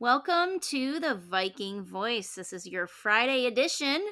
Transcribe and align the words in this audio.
Welcome 0.00 0.60
to 0.70 0.98
the 0.98 1.14
Viking 1.14 1.84
Voice. 1.84 2.34
This 2.34 2.54
is 2.54 2.66
your 2.66 2.86
Friday 2.86 3.44
edition, 3.44 4.02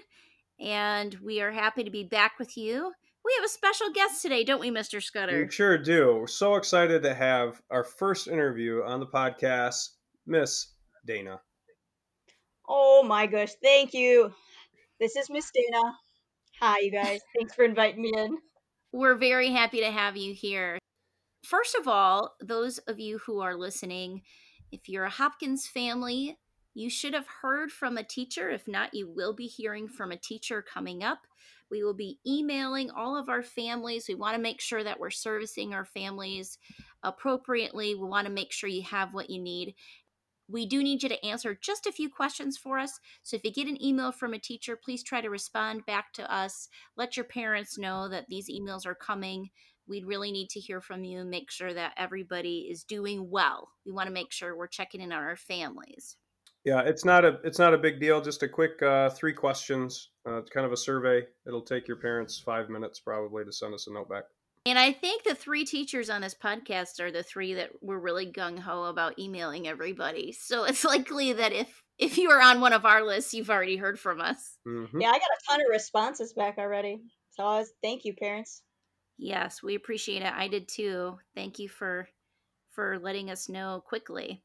and 0.61 1.17
we 1.25 1.41
are 1.41 1.51
happy 1.51 1.83
to 1.83 1.89
be 1.89 2.05
back 2.05 2.39
with 2.39 2.59
you. 2.59 2.93
We 3.25 3.33
have 3.39 3.45
a 3.47 3.49
special 3.49 3.87
guest 3.95 4.21
today, 4.21 4.45
don't 4.45 4.61
we, 4.61 4.71
Mr. 4.71 5.03
Scudder? 5.03 5.47
We 5.47 5.51
sure 5.51 5.79
do. 5.79 6.17
We're 6.17 6.27
so 6.27 6.57
excited 6.57 7.03
to 7.05 7.15
have 7.15 7.63
our 7.71 7.85
first 7.85 8.29
interview 8.29 8.83
on 8.85 9.01
the 9.01 9.07
podcast, 9.07 9.93
Miss 10.27 10.75
Dana. 11.07 11.41
Oh 12.69 13.03
my 13.03 13.25
gosh, 13.25 13.53
thank 13.63 13.95
you. 13.95 14.31
This 15.01 15.17
is 15.17 15.31
Miss 15.31 15.51
Dana. 15.55 15.95
Hi, 16.61 16.81
you 16.81 16.93
guys. 16.93 17.21
Thanks 17.35 17.55
for 17.55 17.65
inviting 17.65 18.03
me 18.03 18.13
in. 18.15 18.37
We're 18.93 19.17
very 19.17 19.53
happy 19.53 19.81
to 19.81 19.91
have 19.91 20.19
you 20.19 20.35
here. 20.35 20.79
First 21.47 21.75
of 21.77 21.89
all, 21.89 22.35
those 22.43 22.77
of 22.77 23.01
you 23.01 23.21
who 23.25 23.41
are 23.41 23.57
listening, 23.57 24.21
if 24.71 24.89
you're 24.89 25.05
a 25.05 25.11
Hopkins 25.11 25.67
family, 25.67 26.39
you 26.75 26.91
should 26.91 27.15
have 27.15 27.27
heard 27.43 27.73
from 27.73 27.97
a 27.97 28.05
teacher. 28.05 28.51
If 28.51 28.69
not, 28.69 28.95
you 28.95 29.09
will 29.09 29.33
be 29.33 29.47
hearing 29.47 29.89
from 29.89 30.13
a 30.13 30.17
teacher 30.17 30.63
coming 30.63 31.03
up. 31.03 31.27
We 31.71 31.83
will 31.83 31.95
be 31.95 32.19
emailing 32.27 32.91
all 32.91 33.17
of 33.17 33.29
our 33.29 33.43
families. 33.43 34.07
We 34.09 34.15
want 34.15 34.37
to 34.37 34.43
make 34.43 34.61
sure 34.61 34.83
that 34.85 35.01
we're 35.01 35.11
servicing 35.11 35.75
our 35.75 35.85
families 35.85 36.59
appropriately. 37.03 37.95
We 37.95 38.09
want 38.09 38.27
to 38.27 38.33
make 38.33 38.53
sure 38.53 38.71
you 38.71 38.83
have 38.85 39.13
what 39.13 39.29
you 39.29 39.41
need. 39.41 39.75
We 40.51 40.65
do 40.65 40.83
need 40.83 41.03
you 41.03 41.11
to 41.11 41.27
answer 41.27 41.59
just 41.61 41.87
a 41.87 41.93
few 41.93 42.09
questions 42.09 42.57
for 42.57 42.79
us. 42.79 42.99
So 43.23 43.37
if 43.37 43.45
you 43.45 43.53
get 43.53 43.69
an 43.69 43.83
email 43.85 44.13
from 44.13 44.33
a 44.33 44.39
teacher, 44.39 44.77
please 44.83 45.03
try 45.03 45.21
to 45.21 45.29
respond 45.29 45.85
back 45.85 46.13
to 46.15 46.35
us. 46.35 46.69
Let 46.97 47.17
your 47.17 47.25
parents 47.25 47.77
know 47.77 48.09
that 48.09 48.29
these 48.29 48.49
emails 48.49 48.87
are 48.87 48.95
coming 48.95 49.51
we 49.89 50.05
really 50.05 50.33
need 50.33 50.51
to 50.51 50.61
hear 50.61 50.81
from 50.81 51.05
you 51.05 51.21
and 51.21 51.31
make 51.31 51.51
sure 51.51 51.73
that 51.73 51.95
everybody 51.97 52.69
is 52.71 52.85
doing 52.85 53.31
well. 53.31 53.69
We 53.87 53.93
want 53.93 54.07
to 54.07 54.13
make 54.13 54.33
sure 54.33 54.57
we're 54.57 54.67
checking 54.67 55.01
in 55.01 55.13
on 55.13 55.23
our 55.23 55.37
families. 55.37 56.17
Yeah, 56.65 56.81
it's 56.81 57.05
not 57.05 57.25
a 57.25 57.39
it's 57.45 57.59
not 57.59 57.73
a 57.73 57.79
big 57.79 58.01
deal. 58.01 58.21
Just 58.21 58.43
a 58.43 58.49
quick 58.49 58.83
uh, 58.83 59.11
three 59.11 59.33
questions. 59.33 60.11
Uh, 60.27 60.39
it's 60.39 60.51
kind 60.51 60.67
of 60.67 60.73
a 60.73 60.77
survey. 60.77 61.23
It'll 61.47 61.63
take 61.63 61.89
your 61.89 61.97
parents 61.97 62.39
five 62.39 62.69
minutes 62.69 63.01
probably 63.01 63.45
to 63.45 63.53
send 63.53 63.75
us 63.75 63.87
a 63.87 63.93
note 63.93 64.09
back. 64.09 64.25
And 64.67 64.79
I 64.79 64.93
think 64.93 65.23
the 65.23 65.35
three 65.35 65.65
teachers 65.65 66.11
on 66.11 66.21
this 66.21 66.35
podcast 66.35 67.01
are 67.01 67.11
the 67.11 67.23
three 67.23 67.55
that 67.55 67.71
were 67.81 67.99
really 67.99 68.31
gung 68.31 68.59
ho 68.59 68.85
about 68.85 69.19
emailing 69.19 69.67
everybody. 69.67 70.33
So 70.33 70.65
it's 70.65 70.85
likely 70.85 71.33
that 71.33 71.53
if 71.53 71.83
if 71.99 72.19
you 72.19 72.31
are 72.31 72.43
on 72.43 72.61
one 72.61 72.73
of 72.73 72.85
our 72.85 73.03
lists, 73.03 73.33
you've 73.33 73.51
already 73.51 73.77
heard 73.77 73.99
from 73.99 74.21
us. 74.21 74.59
Mm-hmm. 74.67 75.01
Yeah, 75.01 75.09
I 75.09 75.13
got 75.13 75.23
a 75.23 75.51
ton 75.51 75.61
of 75.61 75.67
responses 75.71 76.33
back 76.33 76.59
already. 76.59 77.01
So 77.31 77.45
I 77.45 77.59
was, 77.59 77.73
thank 77.83 78.05
you, 78.05 78.15
parents. 78.15 78.63
Yes, 79.19 79.63
we 79.63 79.75
appreciate 79.75 80.23
it. 80.23 80.33
I 80.33 80.47
did 80.49 80.69
too. 80.69 81.19
Thank 81.35 81.59
you 81.59 81.69
for 81.69 82.09
for 82.71 82.99
letting 83.01 83.31
us 83.31 83.49
know 83.49 83.83
quickly. 83.85 84.43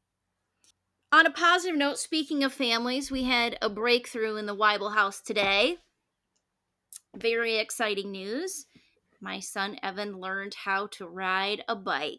On 1.12 1.26
a 1.26 1.30
positive 1.30 1.78
note, 1.78 1.98
speaking 1.98 2.42
of 2.42 2.52
families, 2.52 3.08
we 3.08 3.22
had 3.22 3.56
a 3.62 3.70
breakthrough 3.70 4.34
in 4.34 4.46
the 4.46 4.56
Weibel 4.56 4.92
house 4.92 5.20
today. 5.20 5.76
Very 7.14 7.58
exciting 7.58 8.10
news. 8.10 8.66
My 9.20 9.38
son 9.38 9.78
Evan 9.80 10.18
learned 10.18 10.54
how 10.54 10.88
to 10.88 11.06
ride 11.06 11.62
a 11.68 11.76
bike. 11.76 12.18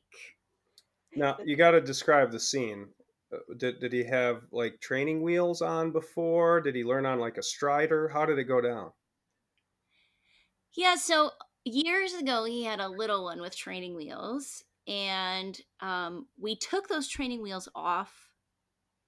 Now, 1.13 1.37
you 1.43 1.57
got 1.57 1.71
to 1.71 1.81
describe 1.81 2.31
the 2.31 2.39
scene. 2.39 2.87
Uh, 3.33 3.39
did, 3.57 3.81
did 3.81 3.91
he 3.91 4.05
have 4.05 4.43
like 4.53 4.79
training 4.79 5.21
wheels 5.21 5.61
on 5.61 5.91
before? 5.91 6.61
Did 6.61 6.75
he 6.75 6.85
learn 6.85 7.05
on 7.05 7.19
like 7.19 7.37
a 7.37 7.43
strider? 7.43 8.07
How 8.07 8.25
did 8.25 8.39
it 8.39 8.45
go 8.45 8.61
down? 8.61 8.91
Yeah, 10.75 10.95
so 10.95 11.31
years 11.65 12.13
ago 12.13 12.45
he 12.45 12.63
had 12.63 12.79
a 12.79 12.87
little 12.87 13.25
one 13.25 13.41
with 13.41 13.55
training 13.55 13.95
wheels 13.95 14.63
and 14.87 15.59
um, 15.81 16.27
we 16.39 16.55
took 16.55 16.87
those 16.87 17.07
training 17.07 17.41
wheels 17.41 17.67
off 17.75 18.29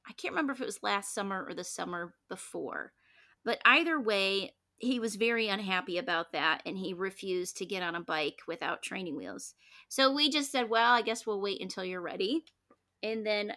i 0.08 0.14
can't 0.14 0.34
remember 0.34 0.54
if 0.54 0.62
it 0.62 0.66
was 0.66 0.84
last 0.84 1.14
summer 1.14 1.46
or 1.48 1.54
the 1.54 1.64
summer 1.64 2.14
before 2.30 2.92
but 3.46 3.62
either 3.66 4.00
way 4.00 4.52
he 4.80 5.00
was 5.00 5.16
very 5.16 5.48
unhappy 5.48 5.98
about 5.98 6.32
that 6.32 6.62
and 6.66 6.78
he 6.78 6.94
refused 6.94 7.58
to 7.58 7.66
get 7.66 7.82
on 7.82 7.96
a 7.96 8.02
bike 8.02 8.42
without 8.48 8.84
training 8.84 9.16
wheels. 9.16 9.56
So 9.90 10.14
we 10.14 10.30
just 10.30 10.52
said 10.52 10.70
well 10.70 10.94
i 10.94 11.02
guess 11.02 11.26
we'll 11.26 11.42
wait 11.42 11.62
until 11.62 11.84
you're 11.84 12.02
ready. 12.02 12.46
And 13.02 13.26
then 13.26 13.54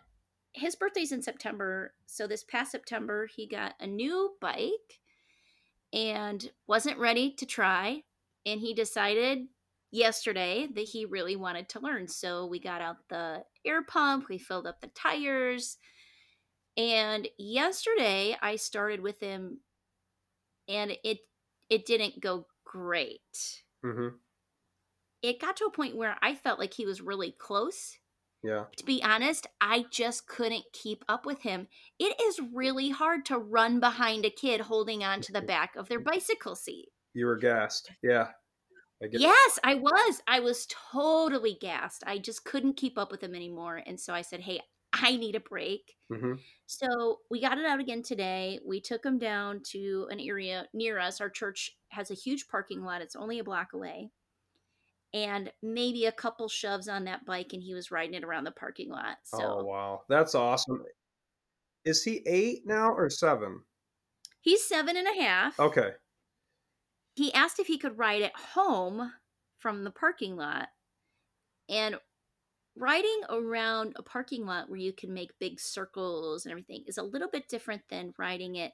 his 0.53 0.75
birthday's 0.75 1.13
in 1.13 1.23
september 1.23 1.95
so 2.07 2.27
this 2.27 2.43
past 2.43 2.73
september 2.73 3.27
he 3.27 3.47
got 3.47 3.75
a 3.79 3.87
new 3.87 4.33
bike 4.41 5.01
and 5.93 6.51
wasn't 6.67 6.99
ready 6.99 7.33
to 7.33 7.47
try 7.47 8.03
and 8.47 8.61
he 8.61 8.75
decided 8.75 9.47
yesterday 9.91 10.69
that 10.75 10.81
he 10.81 11.05
really 11.05 11.37
wanted 11.37 11.69
to 11.71 11.81
learn. 11.81 12.09
So 12.09 12.47
we 12.47 12.61
got 12.61 12.81
out 12.81 12.97
the 13.09 13.45
air 13.65 13.83
pump, 13.83 14.29
we 14.29 14.39
filled 14.39 14.67
up 14.67 14.81
the 14.81 14.89
tires, 14.89 15.79
and 16.77 17.29
yesterday 17.39 18.37
I 18.41 18.57
started 18.57 19.01
with 19.01 19.21
him, 19.21 19.61
and 20.69 20.97
it 21.05 21.19
it 21.69 21.87
didn't 21.87 22.21
go 22.21 22.47
great. 22.65 23.63
Mm-hmm. 23.85 24.17
It 25.23 25.41
got 25.41 25.57
to 25.59 25.65
a 25.65 25.71
point 25.71 25.97
where 25.97 26.17
I 26.23 26.35
felt 26.35 26.59
like 26.59 26.75
he 26.75 26.87
was 26.87 27.01
really 27.01 27.35
close. 27.39 27.99
Yeah. 28.43 28.65
To 28.79 28.85
be 28.85 29.03
honest, 29.03 29.47
I 29.61 29.85
just 29.91 30.27
couldn't 30.27 30.65
keep 30.73 31.05
up 31.09 31.27
with 31.27 31.43
him. 31.43 31.69
It 31.99 32.19
is 32.21 32.41
really 32.55 32.89
hard 32.89 33.27
to 33.27 33.37
run 33.37 33.81
behind 33.81 34.25
a 34.25 34.31
kid 34.31 34.63
holding 34.63 35.05
on 35.05 35.21
to 35.23 35.33
the 35.33 35.43
back 35.55 35.77
of 35.77 35.89
their 35.89 36.01
bicycle 36.01 36.57
seat. 36.57 36.89
You 37.15 37.27
were 37.27 37.37
gassed. 37.37 37.91
Yeah. 38.03 38.29
I 39.03 39.09
yes, 39.13 39.59
I 39.65 39.75
was. 39.77 40.23
I 40.27 40.41
was 40.41 40.67
totally 40.93 41.57
gassed. 41.61 42.05
I 42.07 42.19
just 42.19 42.45
couldn't 42.45 42.77
keep 42.77 42.99
up 42.99 43.11
with 43.11 43.23
him 43.23 43.35
anymore. 43.35 43.83
And 43.87 43.99
so 43.99 44.13
I 44.13 44.21
said, 44.21 44.41
Hey, 44.41 44.61
I 44.93 45.17
need 45.17 45.37
a 45.37 45.41
break. 45.41 45.95
Mm-hmm. 46.13 46.35
So 46.67 47.21
we 47.31 47.41
got 47.41 47.59
it 47.59 47.65
out 47.65 47.81
again 47.81 48.03
today. 48.03 48.61
We 48.67 48.81
took 48.81 49.05
him 49.05 49.19
down 49.19 49.63
to 49.71 50.07
an 50.11 50.21
area 50.21 50.67
near 50.75 50.99
us. 50.99 51.21
Our 51.21 51.31
church 51.31 51.77
has 51.89 52.11
a 52.11 52.15
huge 52.15 52.49
parking 52.49 52.83
lot, 52.83 53.03
it's 53.03 53.17
only 53.17 53.39
a 53.39 53.45
block 53.45 53.73
away. 53.73 54.11
And 55.13 55.51
maybe 55.61 56.07
a 56.07 56.13
couple 56.13 56.49
shoves 56.49 56.87
on 56.87 57.05
that 57.05 57.27
bike, 57.27 57.53
and 57.53 57.61
he 57.61 57.75
was 57.75 57.91
riding 57.91 58.15
it 58.15 58.23
around 58.23 58.45
the 58.45 58.53
parking 58.53 58.91
lot. 58.91 59.17
So, 59.25 59.39
oh, 59.43 59.65
wow. 59.65 60.03
That's 60.09 60.37
awesome. 60.37 60.85
Is 61.85 62.05
he 62.05 62.23
eight 62.27 62.63
now 62.65 62.93
or 62.93 63.11
seven? 63.11 63.63
He's 64.41 64.65
seven 64.65 64.97
and 64.97 65.09
a 65.09 65.21
half. 65.21 65.59
Okay 65.59 65.91
he 67.21 67.35
asked 67.35 67.59
if 67.59 67.67
he 67.67 67.77
could 67.77 67.99
ride 67.99 68.23
it 68.23 68.33
home 68.35 69.13
from 69.59 69.85
the 69.85 69.91
parking 69.91 70.37
lot. 70.37 70.69
And 71.69 71.97
riding 72.75 73.21
around 73.29 73.93
a 73.97 74.03
parking 74.03 74.47
lot 74.47 74.71
where 74.71 74.79
you 74.79 74.95
can 74.95 75.13
make 75.13 75.39
big 75.39 75.61
circles 75.61 76.47
and 76.47 76.51
everything 76.51 76.85
is 76.87 76.97
a 76.97 77.03
little 77.03 77.29
bit 77.29 77.47
different 77.47 77.83
than 77.91 78.15
riding 78.19 78.57
it 78.57 78.73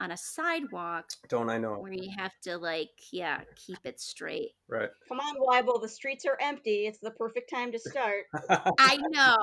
on 0.00 0.10
a 0.10 0.16
sidewalk. 0.16 1.06
Don't 1.28 1.48
I 1.48 1.58
know? 1.58 1.74
Where 1.74 1.92
you 1.92 2.10
have 2.16 2.32
to 2.42 2.58
like, 2.58 2.90
yeah, 3.12 3.40
keep 3.54 3.78
it 3.84 4.00
straight. 4.00 4.50
Right. 4.68 4.90
Come 5.08 5.20
on, 5.20 5.36
Weibel. 5.36 5.80
The 5.80 5.88
streets 5.88 6.26
are 6.26 6.36
empty. 6.40 6.86
It's 6.86 6.98
the 6.98 7.10
perfect 7.12 7.50
time 7.50 7.72
to 7.72 7.78
start. 7.78 8.24
I 8.78 8.98
know. 9.08 9.36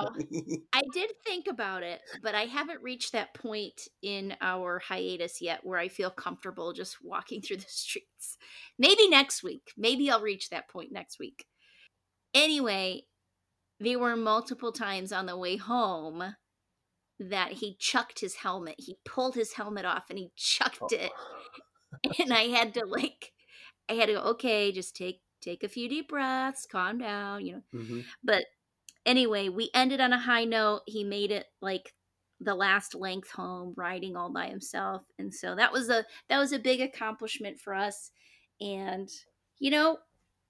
I 0.72 0.82
did 0.92 1.10
think 1.24 1.46
about 1.48 1.82
it, 1.82 2.00
but 2.22 2.34
I 2.34 2.42
haven't 2.42 2.82
reached 2.82 3.12
that 3.12 3.34
point 3.34 3.88
in 4.02 4.34
our 4.40 4.78
hiatus 4.78 5.40
yet 5.40 5.60
where 5.62 5.78
I 5.78 5.88
feel 5.88 6.10
comfortable 6.10 6.72
just 6.72 6.98
walking 7.02 7.42
through 7.42 7.58
the 7.58 7.64
streets. 7.68 8.38
Maybe 8.78 9.08
next 9.08 9.42
week. 9.42 9.72
Maybe 9.76 10.10
I'll 10.10 10.20
reach 10.20 10.50
that 10.50 10.68
point 10.68 10.92
next 10.92 11.18
week. 11.18 11.46
Anyway, 12.32 13.02
there 13.80 13.98
were 13.98 14.16
multiple 14.16 14.72
times 14.72 15.12
on 15.12 15.26
the 15.26 15.36
way 15.36 15.56
home 15.56 16.34
that 17.18 17.52
he 17.52 17.76
chucked 17.78 18.20
his 18.20 18.36
helmet. 18.36 18.76
He 18.78 18.96
pulled 19.04 19.34
his 19.34 19.54
helmet 19.54 19.84
off 19.84 20.04
and 20.10 20.18
he 20.18 20.30
chucked 20.36 20.78
oh. 20.82 20.88
it. 20.90 21.12
And 22.18 22.32
I 22.32 22.48
had 22.48 22.74
to 22.74 22.84
like 22.84 23.32
I 23.88 23.92
had 23.92 24.06
to 24.06 24.14
go, 24.14 24.20
okay, 24.20 24.72
just 24.72 24.96
take 24.96 25.20
take 25.40 25.62
a 25.62 25.68
few 25.68 25.88
deep 25.88 26.08
breaths, 26.08 26.66
calm 26.70 26.98
down, 26.98 27.46
you 27.46 27.52
know. 27.52 27.62
Mm-hmm. 27.72 28.00
But 28.22 28.46
anyway, 29.06 29.48
we 29.48 29.70
ended 29.74 30.00
on 30.00 30.12
a 30.12 30.18
high 30.18 30.44
note. 30.44 30.82
He 30.86 31.04
made 31.04 31.30
it 31.30 31.46
like 31.60 31.94
the 32.40 32.54
last 32.54 32.94
length 32.94 33.30
home 33.30 33.74
riding 33.76 34.16
all 34.16 34.30
by 34.30 34.48
himself. 34.48 35.02
And 35.18 35.32
so 35.32 35.54
that 35.54 35.72
was 35.72 35.88
a 35.88 36.04
that 36.28 36.38
was 36.38 36.52
a 36.52 36.58
big 36.58 36.80
accomplishment 36.80 37.60
for 37.60 37.74
us. 37.74 38.10
And 38.60 39.08
you 39.58 39.70
know, 39.70 39.98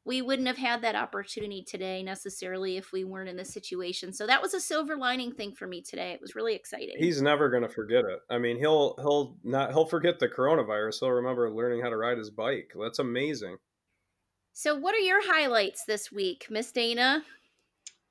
we 0.05 0.21
wouldn't 0.21 0.49
have 0.49 0.59
had 0.59 0.83
that 0.83 0.95
opportunity 0.95 1.63
today 1.63 2.03
necessarily 2.03 2.77
if 2.77 2.93
we 2.93 3.05
weren't 3.05 3.29
in 3.29 3.37
this 3.37 3.53
situation. 3.53 4.13
So 4.13 4.27
that 4.27 4.43
was 4.43 4.53
a 4.53 4.61
silver 4.61 4.97
lining 4.97 5.33
thing 5.33 5.53
for 5.53 5.67
me 5.67 5.81
today. 5.81 6.13
It 6.13 6.21
was 6.21 6.35
really 6.35 6.55
exciting. 6.55 6.97
He's 6.99 7.23
never 7.23 7.49
going 7.49 7.63
to 7.63 7.69
forget 7.69 8.05
it. 8.05 8.21
I 8.31 8.39
mean, 8.39 8.59
he'll 8.59 8.97
he'll 8.99 9.37
not 9.43 9.73
he'll 9.73 9.87
forget 9.87 10.19
the 10.19 10.29
coronavirus. 10.29 11.01
He'll 11.01 11.11
remember 11.11 11.51
learning 11.51 11.81
how 11.83 11.89
to 11.89 11.97
ride 11.97 12.19
his 12.19 12.31
bike. 12.31 12.73
That's 12.79 12.99
amazing. 12.99 13.57
So, 14.53 14.77
what 14.77 14.95
are 14.95 14.99
your 14.99 15.27
highlights 15.27 15.85
this 15.85 16.13
week, 16.13 16.47
Miss 16.51 16.71
Dana? 16.71 17.25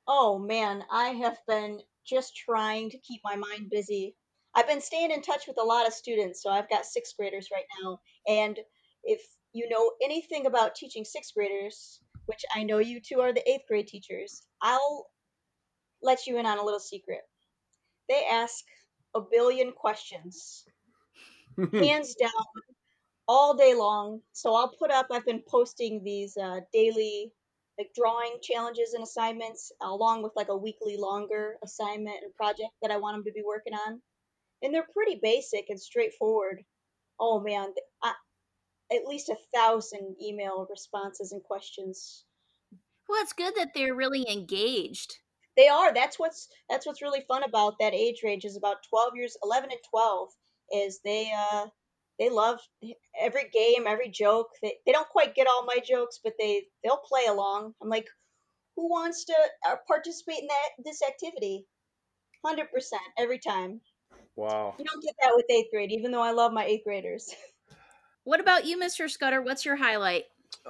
Oh 0.08 0.40
man, 0.40 0.84
I 0.92 1.10
have 1.10 1.38
been 1.48 1.80
just 2.06 2.36
trying 2.36 2.90
to 2.90 2.98
keep 2.98 3.22
my 3.24 3.36
mind 3.36 3.70
busy. 3.70 4.16
I've 4.56 4.68
been 4.68 4.82
staying 4.82 5.12
in 5.12 5.22
touch 5.22 5.48
with 5.48 5.58
a 5.60 5.64
lot 5.64 5.88
of 5.88 5.94
students, 5.94 6.44
so 6.44 6.50
I've 6.50 6.70
got 6.70 6.86
sixth 6.86 7.16
graders 7.18 7.50
right 7.52 7.64
now, 7.82 8.00
and 8.28 8.60
if 9.04 9.22
you 9.54 9.70
know 9.70 9.92
anything 10.04 10.46
about 10.46 10.76
teaching 10.76 11.06
sixth 11.06 11.34
graders, 11.34 12.02
which 12.26 12.44
I 12.54 12.64
know 12.64 12.80
you 12.80 13.00
two 13.00 13.22
are 13.22 13.34
the 13.34 13.48
eighth 13.50 13.68
grade 13.68 13.88
teachers, 13.88 14.44
I'll 14.62 15.08
let 16.02 16.28
you 16.28 16.38
in 16.38 16.46
on 16.46 16.58
a 16.58 16.64
little 16.64 16.80
secret. 16.80 17.22
They 18.10 18.26
ask 18.30 18.64
a 19.16 19.22
billion 19.22 19.72
questions, 19.72 20.66
hands 21.72 22.16
down, 22.16 22.32
all 23.28 23.56
day 23.56 23.74
long. 23.74 24.22
So 24.34 24.56
I'll 24.56 24.76
put 24.78 24.92
up. 24.92 25.08
I've 25.12 25.26
been 25.26 25.44
posting 25.48 26.04
these 26.04 26.36
uh, 26.36 26.62
daily 26.74 27.32
like 27.78 27.90
drawing 27.96 28.38
challenges 28.42 28.94
and 28.94 29.04
assignments 29.04 29.72
along 29.82 30.22
with 30.22 30.32
like 30.36 30.50
a 30.50 30.58
weekly 30.58 30.96
longer 30.98 31.56
assignment 31.64 32.18
and 32.22 32.36
project 32.36 32.70
that 32.82 32.92
I 32.92 32.98
want 32.98 33.16
them 33.16 33.24
to 33.26 33.32
be 33.32 33.44
working 33.46 33.74
on. 33.74 34.00
And 34.62 34.74
they're 34.74 34.88
pretty 34.94 35.20
basic 35.22 35.66
and 35.70 35.80
straightforward. 35.80 36.64
Oh 37.20 37.40
man, 37.40 37.74
I, 38.02 38.14
at 38.94 39.08
least 39.08 39.30
a 39.30 39.38
thousand 39.54 40.16
email 40.22 40.68
responses 40.70 41.32
and 41.32 41.44
questions. 41.44 42.26
Well, 43.08 43.22
it's 43.22 43.34
good 43.34 43.54
that 43.58 43.72
they're 43.74 43.96
really 43.96 44.26
engaged. 44.30 45.18
They 45.56 45.68
are. 45.68 45.94
That's 45.94 46.18
what's 46.18 46.48
that's 46.70 46.86
what's 46.86 47.02
really 47.02 47.24
fun 47.28 47.44
about 47.44 47.76
that 47.80 47.94
age 47.94 48.22
range 48.24 48.46
is 48.46 48.58
about 48.58 48.78
12 48.90 49.16
years, 49.16 49.38
11 49.44 49.70
and 49.72 49.80
12 49.90 50.30
is 50.74 51.00
they 51.04 51.32
uh 51.36 51.68
they 52.20 52.30
love 52.30 52.60
every 53.20 53.50
game, 53.52 53.86
every 53.88 54.10
joke. 54.10 54.50
They, 54.62 54.76
they 54.86 54.92
don't 54.92 55.10
quite 55.10 55.36
get 55.36 55.48
all 55.48 55.66
my 55.66 55.78
jokes, 55.86 56.20
but 56.24 56.34
they 56.40 56.64
they'll 56.84 56.98
play 56.98 57.26
along. 57.28 57.74
I'm 57.82 57.90
like, 57.90 58.08
who 58.76 58.90
wants 58.90 59.26
to 59.26 59.36
uh, 59.68 59.76
participate 59.88 60.42
in 60.42 60.48
that 60.48 60.84
this 60.84 61.02
activity? 61.08 61.66
Hundred 62.46 62.72
percent 62.72 63.02
every 63.18 63.40
time. 63.40 63.82
Wow. 64.36 64.76
You 64.78 64.86
don't 64.86 65.04
get 65.04 65.16
that 65.22 65.34
with 65.36 65.46
eighth 65.50 65.70
grade, 65.72 65.92
even 65.92 66.12
though 66.12 66.22
I 66.22 66.32
love 66.32 66.52
my 66.52 66.66
eighth 66.66 66.84
graders. 66.86 67.34
What 68.26 68.40
about 68.40 68.66
you, 68.66 68.80
Mr. 68.80 69.10
Scudder? 69.10 69.42
What's 69.42 69.66
your 69.66 69.76
highlight? 69.76 70.26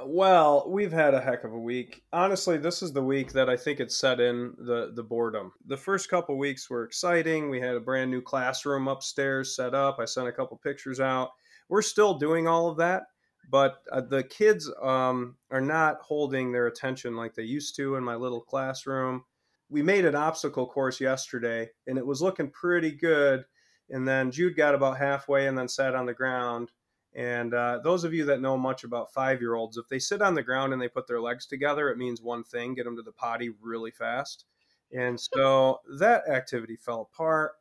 Well, 0.05 0.65
we've 0.67 0.91
had 0.91 1.13
a 1.13 1.21
heck 1.21 1.43
of 1.43 1.53
a 1.53 1.59
week. 1.59 2.03
Honestly, 2.11 2.57
this 2.57 2.81
is 2.81 2.93
the 2.93 3.03
week 3.03 3.31
that 3.33 3.47
I 3.47 3.55
think 3.55 3.79
it 3.79 3.91
set 3.91 4.19
in 4.19 4.55
the 4.57 4.91
the 4.95 5.03
boredom. 5.03 5.51
The 5.67 5.77
first 5.77 6.09
couple 6.09 6.37
weeks 6.37 6.69
were 6.69 6.83
exciting. 6.83 7.49
We 7.49 7.59
had 7.59 7.75
a 7.75 7.81
brand 7.81 8.09
new 8.09 8.21
classroom 8.21 8.87
upstairs 8.87 9.55
set 9.55 9.75
up. 9.75 9.99
I 9.99 10.05
sent 10.05 10.27
a 10.27 10.31
couple 10.31 10.57
pictures 10.57 10.99
out. 10.99 11.31
We're 11.69 11.83
still 11.83 12.15
doing 12.15 12.47
all 12.47 12.69
of 12.69 12.77
that, 12.77 13.03
but 13.51 13.83
uh, 13.91 14.01
the 14.01 14.23
kids 14.23 14.71
um, 14.81 15.35
are 15.51 15.61
not 15.61 15.99
holding 16.01 16.51
their 16.51 16.67
attention 16.67 17.15
like 17.15 17.35
they 17.35 17.43
used 17.43 17.75
to 17.75 17.95
in 17.95 18.03
my 18.03 18.15
little 18.15 18.41
classroom. 18.41 19.23
We 19.69 19.83
made 19.83 20.05
an 20.05 20.15
obstacle 20.15 20.65
course 20.65 20.99
yesterday, 20.99 21.69
and 21.85 21.99
it 21.99 22.05
was 22.05 22.21
looking 22.21 22.49
pretty 22.49 22.91
good. 22.91 23.45
And 23.89 24.07
then 24.07 24.31
Jude 24.31 24.55
got 24.55 24.75
about 24.75 24.97
halfway 24.97 25.47
and 25.47 25.57
then 25.57 25.67
sat 25.67 25.93
on 25.93 26.07
the 26.07 26.13
ground 26.13 26.71
and 27.15 27.53
uh, 27.53 27.79
those 27.83 28.03
of 28.03 28.13
you 28.13 28.25
that 28.25 28.41
know 28.41 28.57
much 28.57 28.83
about 28.83 29.13
five 29.13 29.39
year 29.39 29.55
olds, 29.55 29.77
if 29.77 29.87
they 29.87 29.99
sit 29.99 30.21
on 30.21 30.33
the 30.33 30.43
ground 30.43 30.73
and 30.73 30.81
they 30.81 30.87
put 30.87 31.07
their 31.07 31.21
legs 31.21 31.45
together, 31.45 31.89
it 31.89 31.97
means 31.97 32.21
one 32.21 32.43
thing 32.43 32.73
get 32.73 32.85
them 32.85 32.95
to 32.95 33.03
the 33.03 33.11
potty 33.11 33.51
really 33.61 33.91
fast. 33.91 34.45
And 34.91 35.19
so 35.19 35.81
that 35.99 36.27
activity 36.27 36.75
fell 36.75 37.01
apart. 37.01 37.53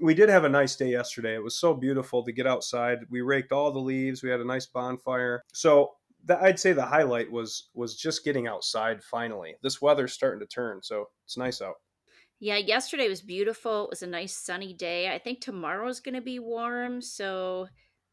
We 0.00 0.14
did 0.14 0.28
have 0.28 0.44
a 0.44 0.48
nice 0.48 0.76
day 0.76 0.90
yesterday. 0.90 1.34
It 1.34 1.42
was 1.42 1.56
so 1.56 1.74
beautiful 1.74 2.22
to 2.24 2.32
get 2.32 2.46
outside. 2.46 2.98
We 3.10 3.20
raked 3.20 3.52
all 3.52 3.72
the 3.72 3.80
leaves. 3.80 4.22
We 4.22 4.30
had 4.30 4.40
a 4.40 4.46
nice 4.46 4.66
bonfire. 4.66 5.42
So 5.52 5.92
the, 6.24 6.40
I'd 6.40 6.58
say 6.58 6.72
the 6.72 6.86
highlight 6.86 7.30
was 7.30 7.68
was 7.74 7.96
just 7.96 8.24
getting 8.24 8.46
outside 8.46 9.02
finally. 9.02 9.56
This 9.62 9.82
weather's 9.82 10.12
starting 10.12 10.40
to 10.40 10.46
turn, 10.46 10.82
so 10.82 11.08
it's 11.24 11.36
nice 11.36 11.60
out. 11.60 11.76
Yeah, 12.40 12.56
yesterday 12.56 13.08
was 13.08 13.22
beautiful. 13.22 13.84
It 13.84 13.90
was 13.90 14.02
a 14.02 14.06
nice 14.06 14.36
sunny 14.36 14.72
day. 14.72 15.12
I 15.12 15.18
think 15.18 15.40
tomorrow's 15.40 15.98
going 15.98 16.14
to 16.14 16.20
be 16.20 16.38
warm, 16.38 17.02
so 17.02 17.66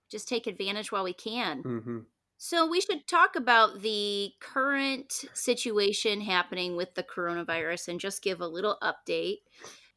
just 0.09 0.27
take 0.27 0.47
advantage 0.47 0.91
while 0.91 1.03
we 1.03 1.13
can. 1.13 1.63
Mm-hmm. 1.63 1.99
So, 2.37 2.67
we 2.69 2.81
should 2.81 3.07
talk 3.07 3.35
about 3.35 3.81
the 3.81 4.31
current 4.41 5.25
situation 5.33 6.21
happening 6.21 6.75
with 6.75 6.93
the 6.95 7.03
coronavirus 7.03 7.87
and 7.87 7.99
just 7.99 8.21
give 8.21 8.41
a 8.41 8.47
little 8.47 8.77
update. 8.83 9.37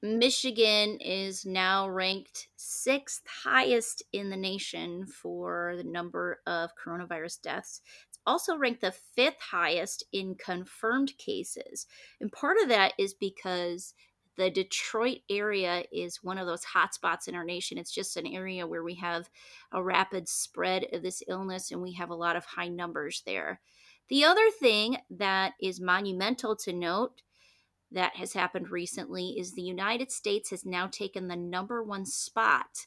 Michigan 0.00 0.98
is 1.00 1.44
now 1.44 1.88
ranked 1.88 2.48
sixth 2.56 3.22
highest 3.42 4.04
in 4.12 4.30
the 4.30 4.36
nation 4.36 5.04
for 5.06 5.74
the 5.76 5.82
number 5.82 6.40
of 6.46 6.70
coronavirus 6.76 7.42
deaths. 7.42 7.80
It's 8.08 8.20
also 8.24 8.56
ranked 8.56 8.82
the 8.82 8.92
fifth 8.92 9.40
highest 9.40 10.04
in 10.12 10.36
confirmed 10.36 11.14
cases. 11.18 11.86
And 12.20 12.30
part 12.30 12.58
of 12.62 12.68
that 12.68 12.92
is 12.96 13.12
because 13.12 13.94
the 14.38 14.50
Detroit 14.50 15.18
area 15.28 15.82
is 15.92 16.22
one 16.22 16.38
of 16.38 16.46
those 16.46 16.64
hotspots 16.64 17.26
in 17.26 17.34
our 17.34 17.44
nation. 17.44 17.76
It's 17.76 17.90
just 17.90 18.16
an 18.16 18.26
area 18.26 18.68
where 18.68 18.84
we 18.84 18.94
have 18.94 19.28
a 19.72 19.82
rapid 19.82 20.28
spread 20.28 20.86
of 20.92 21.02
this 21.02 21.24
illness 21.26 21.72
and 21.72 21.82
we 21.82 21.92
have 21.94 22.10
a 22.10 22.14
lot 22.14 22.36
of 22.36 22.44
high 22.44 22.68
numbers 22.68 23.24
there. 23.26 23.60
The 24.08 24.24
other 24.24 24.48
thing 24.50 24.98
that 25.10 25.54
is 25.60 25.80
monumental 25.80 26.54
to 26.56 26.72
note 26.72 27.20
that 27.90 28.14
has 28.14 28.32
happened 28.32 28.70
recently 28.70 29.30
is 29.38 29.52
the 29.52 29.62
United 29.62 30.12
States 30.12 30.50
has 30.50 30.64
now 30.64 30.86
taken 30.86 31.26
the 31.26 31.36
number 31.36 31.82
one 31.82 32.06
spot 32.06 32.86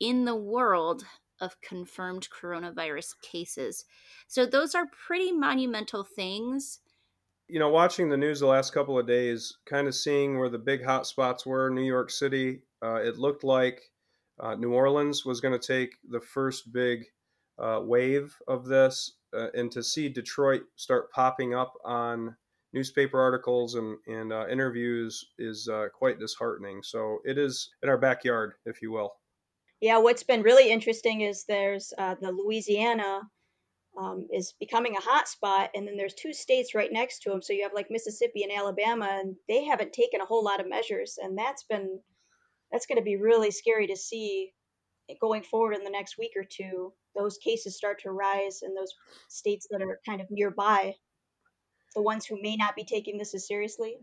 in 0.00 0.24
the 0.24 0.34
world 0.34 1.04
of 1.40 1.60
confirmed 1.60 2.28
coronavirus 2.30 3.20
cases. 3.20 3.84
So, 4.28 4.46
those 4.46 4.74
are 4.74 4.86
pretty 5.06 5.30
monumental 5.30 6.04
things 6.04 6.80
you 7.48 7.58
know, 7.58 7.68
watching 7.68 8.08
the 8.08 8.16
news 8.16 8.40
the 8.40 8.46
last 8.46 8.72
couple 8.72 8.98
of 8.98 9.06
days, 9.06 9.56
kind 9.66 9.86
of 9.86 9.94
seeing 9.94 10.38
where 10.38 10.48
the 10.48 10.58
big 10.58 10.84
hot 10.84 11.06
spots 11.06 11.46
were, 11.46 11.70
New 11.70 11.84
York 11.84 12.10
City, 12.10 12.62
uh, 12.82 12.96
it 12.96 13.18
looked 13.18 13.44
like 13.44 13.80
uh, 14.40 14.54
New 14.54 14.72
Orleans 14.72 15.24
was 15.24 15.40
going 15.40 15.58
to 15.58 15.66
take 15.66 15.96
the 16.10 16.20
first 16.20 16.72
big 16.72 17.04
uh, 17.58 17.80
wave 17.82 18.36
of 18.48 18.66
this, 18.66 19.12
uh, 19.32 19.48
and 19.54 19.70
to 19.72 19.82
see 19.82 20.08
Detroit 20.08 20.62
start 20.74 21.10
popping 21.12 21.54
up 21.54 21.74
on 21.84 22.36
newspaper 22.72 23.20
articles 23.20 23.76
and, 23.76 23.96
and 24.06 24.32
uh, 24.32 24.46
interviews 24.48 25.24
is 25.38 25.68
uh, 25.68 25.86
quite 25.94 26.18
disheartening. 26.18 26.82
So 26.82 27.20
it 27.24 27.38
is 27.38 27.70
in 27.82 27.88
our 27.88 27.96
backyard, 27.96 28.54
if 28.66 28.82
you 28.82 28.90
will. 28.90 29.14
Yeah, 29.80 29.98
what's 29.98 30.22
been 30.22 30.42
really 30.42 30.70
interesting 30.70 31.20
is 31.20 31.44
there's 31.44 31.92
the 31.96 32.32
Louisiana 32.32 33.22
um, 33.98 34.26
is 34.32 34.54
becoming 34.58 34.96
a 34.96 35.00
hot 35.00 35.28
spot 35.28 35.70
and 35.74 35.86
then 35.86 35.96
there's 35.96 36.14
two 36.14 36.32
states 36.32 36.74
right 36.74 36.92
next 36.92 37.20
to 37.20 37.30
them 37.30 37.42
so 37.42 37.52
you 37.52 37.62
have 37.62 37.74
like 37.74 37.90
mississippi 37.90 38.42
and 38.42 38.52
alabama 38.52 39.08
and 39.20 39.36
they 39.48 39.64
haven't 39.64 39.92
taken 39.92 40.20
a 40.20 40.26
whole 40.26 40.44
lot 40.44 40.60
of 40.60 40.68
measures 40.68 41.18
and 41.22 41.36
that's 41.36 41.64
been 41.64 41.98
that's 42.70 42.86
going 42.86 42.98
to 42.98 43.04
be 43.04 43.16
really 43.16 43.50
scary 43.50 43.86
to 43.86 43.96
see 43.96 44.52
going 45.20 45.42
forward 45.42 45.74
in 45.74 45.84
the 45.84 45.90
next 45.90 46.18
week 46.18 46.32
or 46.36 46.44
two 46.44 46.92
those 47.14 47.38
cases 47.38 47.76
start 47.76 48.00
to 48.00 48.10
rise 48.10 48.60
in 48.62 48.74
those 48.74 48.92
states 49.28 49.66
that 49.70 49.80
are 49.80 50.00
kind 50.06 50.20
of 50.20 50.26
nearby 50.30 50.94
the 51.94 52.02
ones 52.02 52.26
who 52.26 52.40
may 52.42 52.56
not 52.56 52.76
be 52.76 52.84
taking 52.84 53.16
this 53.16 53.34
as 53.34 53.46
seriously. 53.46 53.96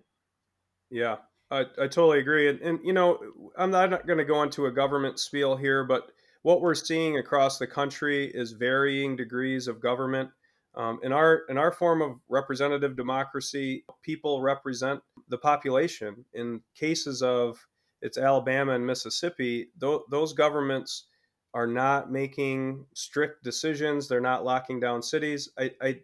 Yeah 0.89 1.17
i, 1.53 1.61
I 1.61 1.87
totally 1.87 2.19
agree 2.19 2.49
and, 2.49 2.59
and 2.61 2.79
you 2.83 2.93
know 2.93 3.19
i'm 3.57 3.71
not, 3.71 3.89
not 3.89 4.07
going 4.07 4.19
to 4.19 4.25
go 4.25 4.41
into 4.43 4.65
a 4.65 4.71
government 4.71 5.19
spiel 5.19 5.55
here 5.55 5.83
but 5.83 6.11
what 6.43 6.61
we're 6.61 6.75
seeing 6.75 7.17
across 7.17 7.57
the 7.57 7.67
country 7.67 8.29
is 8.33 8.51
varying 8.51 9.15
degrees 9.15 9.67
of 9.67 9.81
government. 9.81 10.29
Um, 10.75 10.99
in 11.03 11.11
our 11.11 11.43
in 11.49 11.57
our 11.57 11.71
form 11.71 12.01
of 12.01 12.19
representative 12.29 12.95
democracy, 12.95 13.85
people 14.01 14.41
represent 14.41 15.01
the 15.29 15.37
population. 15.37 16.25
In 16.33 16.61
cases 16.75 17.21
of 17.21 17.65
it's 18.01 18.17
Alabama 18.17 18.73
and 18.73 18.85
Mississippi, 18.85 19.69
th- 19.79 20.01
those 20.09 20.33
governments 20.33 21.05
are 21.53 21.67
not 21.67 22.11
making 22.11 22.85
strict 22.93 23.43
decisions. 23.43 24.07
They're 24.07 24.19
not 24.19 24.43
locking 24.43 24.79
down 24.79 25.01
cities. 25.01 25.49
I 25.57 25.71
I, 25.81 25.99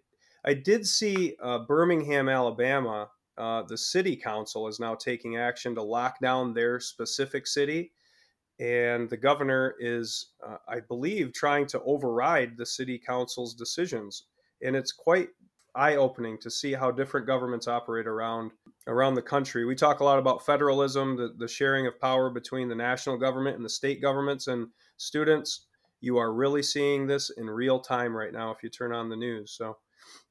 I 0.46 0.54
did 0.54 0.88
see 0.88 1.36
uh, 1.42 1.60
Birmingham, 1.60 2.30
Alabama. 2.30 3.10
Uh, 3.38 3.64
the 3.64 3.78
city 3.78 4.16
council 4.16 4.68
is 4.68 4.80
now 4.80 4.96
taking 4.96 5.38
action 5.38 5.74
to 5.74 5.82
lock 5.82 6.20
down 6.20 6.54
their 6.54 6.80
specific 6.80 7.48
city 7.48 7.92
and 8.60 9.10
the 9.10 9.18
governor 9.18 9.76
is, 9.80 10.32
uh, 10.46 10.58
I 10.68 10.82
believe, 10.82 11.34
trying 11.34 11.66
to 11.68 11.82
override 11.84 12.58
the 12.58 12.66
city 12.66 12.98
council's 12.98 13.54
decisions. 13.54 14.24
And 14.62 14.76
it's 14.76 14.92
quite 14.92 15.30
eye-opening 15.76 16.38
to 16.40 16.52
see 16.52 16.74
how 16.74 16.92
different 16.92 17.26
governments 17.26 17.68
operate 17.68 18.08
around 18.08 18.52
around 18.88 19.14
the 19.14 19.22
country. 19.22 19.66
We 19.66 19.76
talk 19.76 20.00
a 20.00 20.04
lot 20.04 20.20
about 20.20 20.46
federalism, 20.46 21.16
the, 21.16 21.34
the 21.38 21.48
sharing 21.48 21.86
of 21.88 22.00
power 22.02 22.30
between 22.30 22.68
the 22.68 22.76
national 22.76 23.18
government 23.18 23.56
and 23.56 23.64
the 23.64 23.70
state 23.70 24.02
governments 24.02 24.48
and 24.48 24.68
students. 24.98 25.68
You 26.02 26.18
are 26.18 26.34
really 26.34 26.64
seeing 26.64 27.06
this 27.06 27.30
in 27.30 27.50
real 27.50 27.80
time 27.80 28.16
right 28.16 28.34
now 28.34 28.52
if 28.52 28.64
you 28.64 28.70
turn 28.70 28.92
on 28.92 29.10
the 29.10 29.16
news. 29.16 29.52
So, 29.52 29.78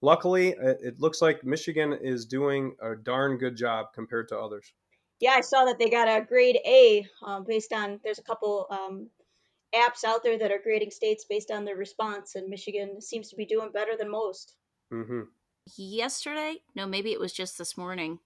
luckily, 0.02 0.48
it, 0.48 0.78
it 0.82 1.00
looks 1.00 1.22
like 1.22 1.44
Michigan 1.44 1.92
is 1.92 2.26
doing 2.26 2.74
a 2.82 2.96
darn 2.96 3.38
good 3.38 3.56
job 3.56 3.86
compared 3.94 4.28
to 4.28 4.38
others 4.38 4.72
yeah, 5.20 5.32
I 5.32 5.40
saw 5.40 5.64
that 5.64 5.78
they 5.78 5.90
got 5.90 6.08
a 6.08 6.24
grade 6.24 6.58
A 6.64 7.06
um, 7.22 7.44
based 7.44 7.72
on. 7.72 8.00
There's 8.04 8.18
a 8.18 8.22
couple 8.22 8.66
um, 8.70 9.08
apps 9.74 10.04
out 10.04 10.22
there 10.22 10.38
that 10.38 10.52
are 10.52 10.60
grading 10.62 10.90
states 10.90 11.24
based 11.28 11.50
on 11.50 11.64
their 11.64 11.76
response, 11.76 12.34
and 12.34 12.48
Michigan 12.48 13.00
seems 13.00 13.28
to 13.30 13.36
be 13.36 13.44
doing 13.44 13.70
better 13.72 13.96
than 13.98 14.10
most. 14.10 14.54
Mm-hmm. 14.92 15.22
Yesterday, 15.76 16.58
no, 16.74 16.86
maybe 16.86 17.12
it 17.12 17.20
was 17.20 17.32
just 17.32 17.58
this 17.58 17.76
morning. 17.76 18.20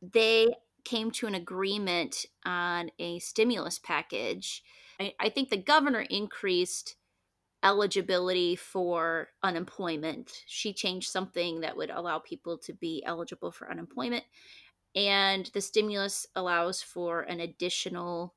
They 0.00 0.48
came 0.84 1.10
to 1.10 1.26
an 1.26 1.34
agreement 1.34 2.26
on 2.44 2.90
a 2.98 3.18
stimulus 3.18 3.78
package. 3.78 4.62
I, 5.00 5.14
I 5.18 5.28
think 5.28 5.50
the 5.50 5.56
governor 5.56 6.02
increased 6.08 6.96
eligibility 7.62 8.54
for 8.54 9.30
unemployment. 9.42 10.44
She 10.46 10.72
changed 10.72 11.10
something 11.10 11.60
that 11.60 11.76
would 11.76 11.90
allow 11.90 12.20
people 12.20 12.56
to 12.58 12.72
be 12.72 13.02
eligible 13.04 13.50
for 13.50 13.70
unemployment 13.70 14.24
and 14.96 15.50
the 15.52 15.60
stimulus 15.60 16.26
allows 16.34 16.80
for 16.80 17.20
an 17.20 17.38
additional 17.38 18.34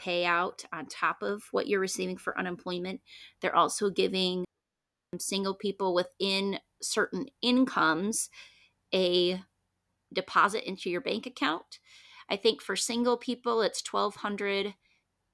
payout 0.00 0.64
on 0.72 0.86
top 0.86 1.22
of 1.22 1.44
what 1.52 1.68
you're 1.68 1.78
receiving 1.78 2.16
for 2.16 2.38
unemployment. 2.38 3.02
They're 3.40 3.54
also 3.54 3.90
giving 3.90 4.44
single 5.18 5.54
people 5.54 5.92
within 5.92 6.58
certain 6.80 7.26
incomes 7.42 8.30
a 8.94 9.42
deposit 10.12 10.66
into 10.66 10.88
your 10.88 11.02
bank 11.02 11.26
account. 11.26 11.78
I 12.30 12.36
think 12.36 12.62
for 12.62 12.76
single 12.76 13.18
people 13.18 13.60
it's 13.60 13.82
1200 13.92 14.74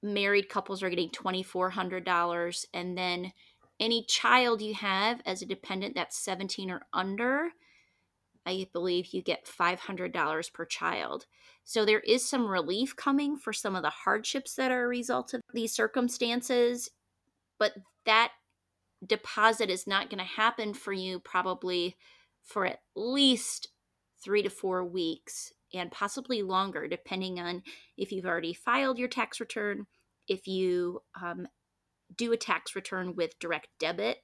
married 0.03 0.49
couples 0.49 0.83
are 0.83 0.89
getting 0.89 1.09
$2400 1.09 2.65
and 2.73 2.97
then 2.97 3.31
any 3.79 4.03
child 4.03 4.61
you 4.61 4.73
have 4.73 5.21
as 5.25 5.41
a 5.41 5.45
dependent 5.45 5.95
that's 5.95 6.17
17 6.23 6.69
or 6.69 6.81
under 6.93 7.51
I 8.47 8.67
believe 8.71 9.07
you 9.07 9.21
get 9.21 9.45
$500 9.45 10.53
per 10.53 10.65
child. 10.65 11.25
So 11.65 11.83
there 11.85 11.99
is 11.99 12.27
some 12.27 12.47
relief 12.47 12.95
coming 12.95 13.37
for 13.37 13.51
some 13.51 13.75
of 13.75 13.83
the 13.83 13.89
hardships 13.89 14.55
that 14.55 14.71
are 14.71 14.85
a 14.85 14.87
result 14.87 15.33
of 15.33 15.41
these 15.53 15.75
circumstances, 15.75 16.89
but 17.59 17.73
that 18.05 18.31
deposit 19.05 19.69
is 19.69 19.85
not 19.85 20.09
going 20.09 20.19
to 20.19 20.23
happen 20.23 20.73
for 20.73 20.93
you 20.93 21.19
probably 21.19 21.97
for 22.41 22.65
at 22.65 22.79
least 22.95 23.67
three 24.23 24.41
to 24.41 24.49
four 24.49 24.83
weeks 24.85 25.51
and 25.73 25.91
possibly 25.91 26.41
longer, 26.41 26.87
depending 26.87 27.39
on 27.39 27.61
if 27.97 28.11
you've 28.11 28.25
already 28.25 28.53
filed 28.53 28.97
your 28.97 29.09
tax 29.09 29.41
return, 29.41 29.85
if 30.27 30.47
you 30.47 31.01
um, 31.21 31.47
do 32.15 32.31
a 32.31 32.37
tax 32.37 32.75
return 32.75 33.15
with 33.15 33.37
direct 33.39 33.67
debit 33.77 34.19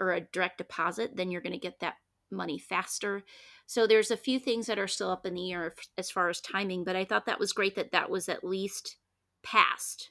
or 0.00 0.12
a 0.12 0.22
direct 0.22 0.58
deposit, 0.58 1.14
then 1.14 1.30
you're 1.30 1.42
going 1.42 1.52
to 1.52 1.58
get 1.58 1.80
that 1.80 1.96
money 2.30 2.58
faster. 2.58 3.22
So 3.66 3.86
there's 3.86 4.10
a 4.10 4.16
few 4.16 4.38
things 4.38 4.66
that 4.66 4.78
are 4.78 4.88
still 4.88 5.10
up 5.10 5.26
in 5.26 5.34
the 5.34 5.52
air 5.52 5.74
as 5.96 6.10
far 6.10 6.28
as 6.28 6.40
timing, 6.40 6.84
but 6.84 6.96
I 6.96 7.04
thought 7.04 7.26
that 7.26 7.40
was 7.40 7.52
great 7.52 7.76
that 7.76 7.92
that 7.92 8.10
was 8.10 8.28
at 8.28 8.44
least 8.44 8.96
passed. 9.42 10.10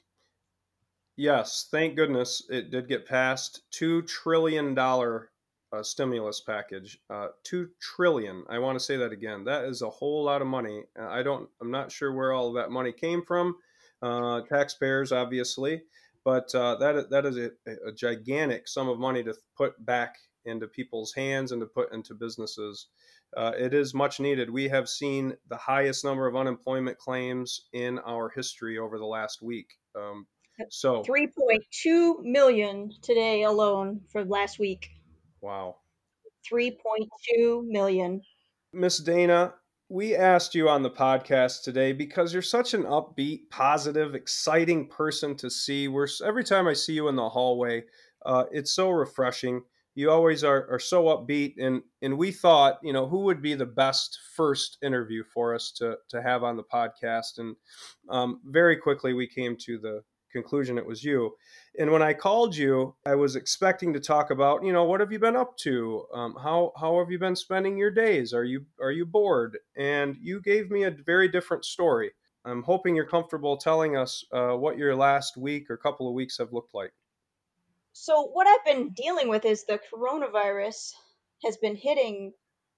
Yes, 1.16 1.68
thank 1.70 1.94
goodness 1.94 2.42
it 2.50 2.70
did 2.70 2.88
get 2.88 3.06
passed. 3.06 3.62
Two 3.70 4.02
trillion 4.02 4.74
dollar 4.74 5.30
uh, 5.74 5.82
stimulus 5.82 6.40
package. 6.40 6.98
Uh, 7.10 7.28
Two 7.42 7.68
trillion. 7.80 8.44
I 8.48 8.58
want 8.58 8.78
to 8.78 8.84
say 8.84 8.96
that 8.96 9.12
again. 9.12 9.44
That 9.44 9.64
is 9.64 9.82
a 9.82 9.90
whole 9.90 10.24
lot 10.24 10.42
of 10.42 10.48
money. 10.48 10.84
I 10.98 11.22
don't. 11.22 11.48
I'm 11.60 11.70
not 11.70 11.92
sure 11.92 12.12
where 12.12 12.32
all 12.32 12.52
that 12.52 12.70
money 12.70 12.92
came 12.92 13.24
from. 13.24 13.56
Uh, 14.02 14.42
taxpayers, 14.42 15.12
obviously, 15.12 15.82
but 16.24 16.54
uh, 16.54 16.76
that 16.76 17.10
that 17.10 17.26
is 17.26 17.36
a, 17.36 17.50
a 17.86 17.92
gigantic 17.92 18.68
sum 18.68 18.88
of 18.88 18.98
money 18.98 19.22
to 19.24 19.34
put 19.56 19.72
back 19.84 20.16
into 20.46 20.66
people's 20.66 21.12
hands 21.12 21.52
and 21.52 21.60
to 21.60 21.66
put 21.66 21.92
into 21.92 22.14
businesses. 22.14 22.88
Uh, 23.36 23.52
it 23.58 23.74
is 23.74 23.94
much 23.94 24.20
needed. 24.20 24.50
We 24.50 24.68
have 24.68 24.88
seen 24.88 25.36
the 25.48 25.56
highest 25.56 26.04
number 26.04 26.26
of 26.26 26.36
unemployment 26.36 26.98
claims 26.98 27.68
in 27.72 27.98
our 28.00 28.28
history 28.28 28.78
over 28.78 28.98
the 28.98 29.06
last 29.06 29.42
week. 29.42 29.74
Um, 29.96 30.26
so 30.70 31.02
3.2 31.02 32.22
million 32.22 32.92
today 33.02 33.42
alone 33.42 34.00
for 34.10 34.24
last 34.24 34.58
week. 34.58 34.90
Wow. 35.40 35.76
3.2 36.50 37.66
million. 37.66 38.20
Miss 38.72 38.98
Dana, 38.98 39.54
we 39.88 40.16
asked 40.16 40.54
you 40.54 40.68
on 40.68 40.82
the 40.82 40.90
podcast 40.90 41.62
today 41.62 41.92
because 41.92 42.32
you're 42.32 42.42
such 42.42 42.74
an 42.74 42.84
upbeat, 42.84 43.50
positive, 43.50 44.14
exciting 44.14 44.88
person 44.88 45.36
to 45.36 45.50
see. 45.50 45.88
We're 45.88 46.08
every 46.24 46.44
time 46.44 46.66
I 46.66 46.72
see 46.72 46.94
you 46.94 47.08
in 47.08 47.16
the 47.16 47.28
hallway, 47.28 47.84
uh, 48.24 48.44
it's 48.50 48.72
so 48.72 48.90
refreshing 48.90 49.62
you 49.94 50.10
always 50.10 50.42
are, 50.42 50.68
are 50.70 50.78
so 50.78 51.04
upbeat 51.04 51.54
and 51.58 51.82
and 52.02 52.18
we 52.18 52.30
thought 52.30 52.78
you 52.82 52.92
know 52.92 53.06
who 53.06 53.20
would 53.20 53.40
be 53.40 53.54
the 53.54 53.66
best 53.66 54.18
first 54.36 54.78
interview 54.82 55.22
for 55.32 55.54
us 55.54 55.72
to 55.72 55.96
to 56.08 56.22
have 56.22 56.42
on 56.42 56.56
the 56.56 56.64
podcast? 56.64 57.38
And 57.38 57.56
um, 58.08 58.40
very 58.44 58.76
quickly 58.76 59.12
we 59.12 59.26
came 59.26 59.56
to 59.60 59.78
the 59.78 60.02
conclusion 60.32 60.78
it 60.78 60.86
was 60.86 61.04
you. 61.04 61.32
And 61.78 61.92
when 61.92 62.02
i 62.02 62.12
called 62.12 62.56
you 62.56 62.96
i 63.06 63.14
was 63.14 63.36
expecting 63.36 63.92
to 63.92 64.00
talk 64.00 64.30
about 64.30 64.64
you 64.64 64.72
know 64.72 64.84
what 64.84 65.00
have 65.00 65.12
you 65.12 65.18
been 65.18 65.36
up 65.36 65.56
to? 65.58 66.04
Um, 66.12 66.34
how 66.42 66.72
how 66.78 66.98
have 66.98 67.10
you 67.10 67.18
been 67.18 67.36
spending 67.36 67.78
your 67.78 67.90
days? 67.90 68.34
Are 68.34 68.44
you 68.44 68.66
are 68.80 68.92
you 68.92 69.06
bored? 69.06 69.58
And 69.76 70.16
you 70.20 70.40
gave 70.40 70.70
me 70.70 70.84
a 70.84 70.90
very 70.90 71.28
different 71.28 71.64
story. 71.64 72.12
I'm 72.44 72.62
hoping 72.62 72.94
you're 72.94 73.06
comfortable 73.06 73.56
telling 73.56 73.96
us 73.96 74.22
uh, 74.32 74.52
what 74.52 74.76
your 74.76 74.94
last 74.94 75.36
week 75.36 75.70
or 75.70 75.78
couple 75.78 76.06
of 76.08 76.14
weeks 76.14 76.36
have 76.38 76.52
looked 76.52 76.74
like 76.74 76.92
so 77.94 78.22
what 78.24 78.48
I've 78.48 78.64
been 78.64 78.90
dealing 78.90 79.28
with 79.28 79.44
is 79.44 79.64
the 79.64 79.78
coronavirus 79.94 80.90
has 81.44 81.56
been 81.58 81.76
hitting 81.76 82.32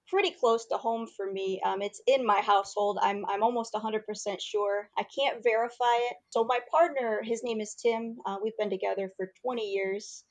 pretty 0.09 0.29
close 0.29 0.67
to 0.67 0.77
home 0.77 1.07
for 1.07 1.29
me. 1.29 1.59
Um, 1.65 1.81
it's 1.81 1.99
in 2.05 2.23
my 2.23 2.39
household. 2.41 2.99
I'm 3.01 3.25
I'm 3.25 3.41
almost 3.41 3.73
100% 3.73 4.03
sure. 4.39 4.89
I 4.95 5.03
can't 5.03 5.43
verify 5.43 5.95
it. 6.09 6.17
So 6.29 6.43
my 6.43 6.59
partner, 6.69 7.21
his 7.23 7.43
name 7.43 7.61
is 7.61 7.73
Tim. 7.73 8.17
Uh, 8.27 8.37
we've 8.43 8.57
been 8.59 8.69
together 8.69 9.11
for 9.17 9.31
20 9.43 9.63
years. 9.63 10.23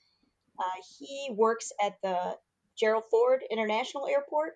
Uh, 0.57 0.81
he 1.01 1.31
works 1.35 1.73
at 1.85 1.97
the 2.05 2.37
Gerald 2.79 3.05
Ford 3.11 3.43
International 3.51 4.07
Airport, 4.07 4.53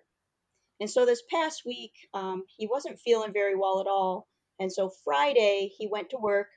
and 0.79 0.89
so 0.89 1.05
this 1.05 1.23
past 1.29 1.63
week 1.65 1.91
um, 2.13 2.45
he 2.57 2.67
wasn't 2.67 2.99
feeling 2.99 3.33
very 3.33 3.57
well 3.57 3.81
at 3.81 3.87
all. 3.87 4.29
And 4.61 4.71
so 4.71 4.91
Friday 5.03 5.71
he 5.77 5.87
went 5.87 6.11
to 6.11 6.17
work 6.17 6.47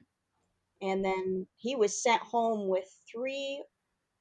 and 0.83 1.04
then 1.04 1.47
he 1.57 1.76
was 1.76 2.02
sent 2.02 2.23
home 2.23 2.69
with 2.69 2.85
three 3.11 3.64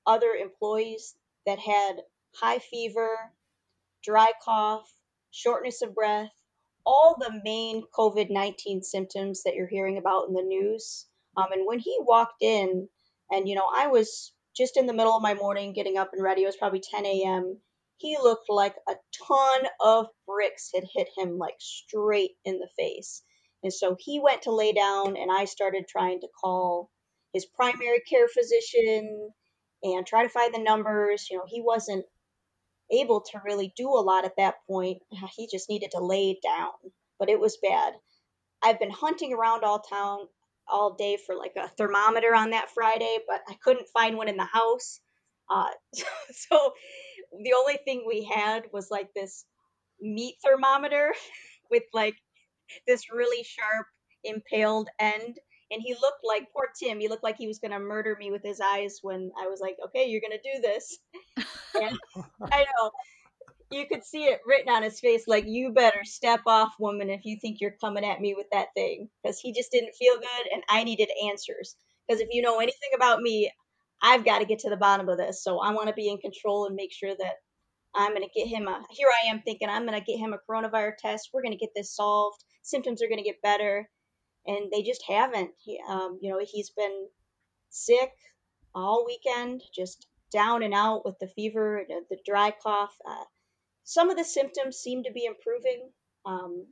other 0.06 0.32
employees 0.32 1.16
that 1.46 1.60
had 1.60 2.02
high 2.36 2.60
fever, 2.60 3.18
dry 4.04 4.32
cough, 4.44 4.92
shortness 5.32 5.82
of 5.82 5.96
breath, 5.96 6.32
all 6.86 7.16
the 7.20 7.42
main 7.44 7.84
COVID 7.98 8.30
19 8.30 8.84
symptoms 8.84 9.44
that 9.44 9.56
you're 9.56 9.68
hearing 9.68 9.98
about 9.98 10.28
in 10.28 10.34
the 10.34 10.42
news. 10.42 11.08
Um, 11.38 11.52
and 11.52 11.66
when 11.66 11.80
he 11.80 11.98
walked 12.00 12.42
in, 12.42 12.88
and 13.32 13.48
you 13.48 13.56
know, 13.56 13.68
I 13.74 13.88
was 13.88 14.34
just 14.56 14.78
in 14.78 14.86
the 14.86 14.94
middle 14.94 15.16
of 15.16 15.24
my 15.24 15.34
morning 15.34 15.74
getting 15.74 15.98
up 15.98 16.12
and 16.14 16.22
ready, 16.22 16.44
it 16.44 16.48
was 16.48 16.58
probably 16.58 16.82
10 16.82 17.06
a.m. 17.06 17.60
He 17.98 18.18
looked 18.18 18.50
like 18.50 18.76
a 18.88 18.96
ton 19.28 19.62
of 19.80 20.08
bricks 20.28 20.72
had 20.74 20.84
hit 20.94 21.10
him 21.18 21.38
like 21.38 21.56
straight 21.60 22.32
in 22.44 22.60
the 22.60 22.70
face. 22.78 23.24
And 23.64 23.74
so 23.74 23.96
he 24.00 24.20
went 24.20 24.44
to 24.44 24.52
lay 24.52 24.74
down, 24.74 25.16
and 25.18 25.32
I 25.32 25.46
started 25.46 25.86
trying 25.88 26.22
to 26.22 26.28
call 26.42 26.90
his 27.34 27.46
primary 27.46 28.02
care 28.02 28.28
physician 28.28 29.32
and 29.84 30.06
try 30.06 30.24
to 30.24 30.30
find 30.30 30.54
the 30.54 30.60
numbers. 30.60 31.28
You 31.30 31.38
know, 31.38 31.46
he 31.48 31.62
wasn't 31.62 32.06
able 32.92 33.22
to 33.22 33.42
really 33.44 33.74
do 33.76 33.88
a 33.90 34.04
lot 34.04 34.26
at 34.26 34.36
that 34.38 34.56
point. 34.68 35.00
He 35.36 35.48
just 35.52 35.70
needed 35.70 35.92
to 35.92 36.04
lay 36.04 36.40
down, 36.44 36.72
but 37.20 37.30
it 37.30 37.40
was 37.40 37.58
bad. 37.62 37.94
I've 38.64 38.80
been 38.80 38.92
hunting 38.92 39.34
around 39.34 39.64
all 39.64 39.80
town 39.80 40.28
all 40.68 40.96
day 40.96 41.18
for 41.26 41.36
like 41.36 41.54
a 41.58 41.70
thermometer 41.78 42.34
on 42.34 42.52
that 42.52 42.72
Friday, 42.74 43.20
but 43.28 43.42
I 43.48 43.56
couldn't 43.64 43.88
find 43.94 44.18
one 44.18 44.30
in 44.30 44.38
the 44.38 44.46
house. 44.46 45.00
Uh, 45.50 45.68
so 46.32 46.74
the 47.44 47.54
only 47.58 47.78
thing 47.86 48.06
we 48.08 48.24
had 48.24 48.64
was 48.72 48.90
like 48.90 49.10
this 49.14 49.46
meat 50.02 50.36
thermometer 50.44 51.14
with 51.72 51.84
like 51.94 52.16
this 52.88 53.12
really 53.12 53.44
sharp 53.44 53.88
impaled 54.24 54.90
end 55.00 55.38
and 55.72 55.82
he 55.82 55.94
looked 55.94 56.24
like 56.24 56.48
poor 56.54 56.70
tim 56.80 57.00
he 57.00 57.10
looked 57.10 57.24
like 57.24 57.38
he 57.38 57.48
was 57.48 57.60
going 57.60 57.72
to 57.72 57.80
murder 57.80 58.16
me 58.20 58.32
with 58.32 58.44
his 58.44 58.62
eyes 58.62 59.00
when 59.02 59.32
i 59.42 59.48
was 59.48 59.60
like 59.60 59.76
okay 59.86 60.08
you're 60.08 60.22
going 60.22 60.32
to 60.32 60.56
do 60.56 60.62
this 60.62 60.98
and 61.82 61.98
i 62.52 62.60
know 62.62 62.92
you 63.72 63.86
could 63.88 64.04
see 64.04 64.26
it 64.26 64.40
written 64.46 64.72
on 64.72 64.84
his 64.84 65.00
face 65.00 65.28
like 65.28 65.46
you 65.48 65.72
better 65.72 66.04
step 66.04 66.42
off 66.46 66.74
woman 66.80 67.10
if 67.10 67.26
you 67.26 67.38
think 67.42 67.60
you're 67.60 67.76
coming 67.82 68.06
at 68.06 68.22
me 68.22 68.34
with 68.36 68.48
that 68.52 68.68
thing 68.76 69.10
because 69.22 69.40
he 69.40 69.52
just 69.52 69.72
didn't 69.72 69.96
feel 69.96 70.16
good 70.16 70.54
and 70.54 70.64
i 70.70 70.84
needed 70.84 71.10
answers 71.28 71.76
because 72.08 72.22
if 72.22 72.30
you 72.32 72.42
know 72.42 72.60
anything 72.60 72.92
about 72.96 73.22
me 73.22 73.52
i've 74.02 74.24
got 74.24 74.40
to 74.40 74.46
get 74.46 74.60
to 74.60 74.70
the 74.70 74.78
bottom 74.78 75.10
of 75.10 75.18
this 75.18 75.44
so 75.44 75.60
i 75.60 75.72
want 75.72 75.88
to 75.88 75.94
be 75.94 76.08
in 76.08 76.18
control 76.18 76.66
and 76.66 76.76
make 76.76 76.94
sure 76.94 77.16
that 77.18 77.34
I'm 77.96 78.14
going 78.16 78.28
to 78.28 78.40
get 78.40 78.48
him 78.48 78.68
a, 78.68 78.84
here 78.90 79.08
I 79.24 79.30
am 79.30 79.42
thinking 79.42 79.70
I'm 79.70 79.86
going 79.86 80.00
to 80.00 80.06
get 80.06 80.18
him 80.20 80.34
a 80.34 80.40
coronavirus 80.50 80.98
test. 80.98 81.30
We're 81.34 81.44
going 81.44 81.54
to 81.54 81.60
get 81.60 81.70
this 81.76 81.96
solved. 81.96 82.44
Symptoms 82.64 83.02
are 83.02 83.08
going 83.08 83.20
to 83.20 83.30
get 83.30 83.42
better. 83.42 83.90
And 84.46 84.72
they 84.72 84.82
just 84.82 85.04
haven't. 85.08 85.52
He, 85.64 85.80
um, 85.88 86.20
you 86.22 86.32
know, 86.32 86.40
he's 86.44 86.72
been 86.72 87.08
sick 87.70 88.12
all 88.76 89.06
weekend, 89.06 89.62
just 89.74 90.08
down 90.32 90.64
and 90.64 90.74
out 90.74 91.06
with 91.06 91.18
the 91.20 91.28
fever, 91.28 91.84
the, 91.88 92.02
the 92.10 92.18
dry 92.26 92.52
cough. 92.52 92.94
Uh, 93.08 93.24
some 93.84 94.10
of 94.10 94.18
the 94.18 94.26
symptoms 94.26 94.78
seem 94.78 95.04
to 95.04 95.12
be 95.12 95.26
improving. 95.26 95.90
Um, 96.26 96.66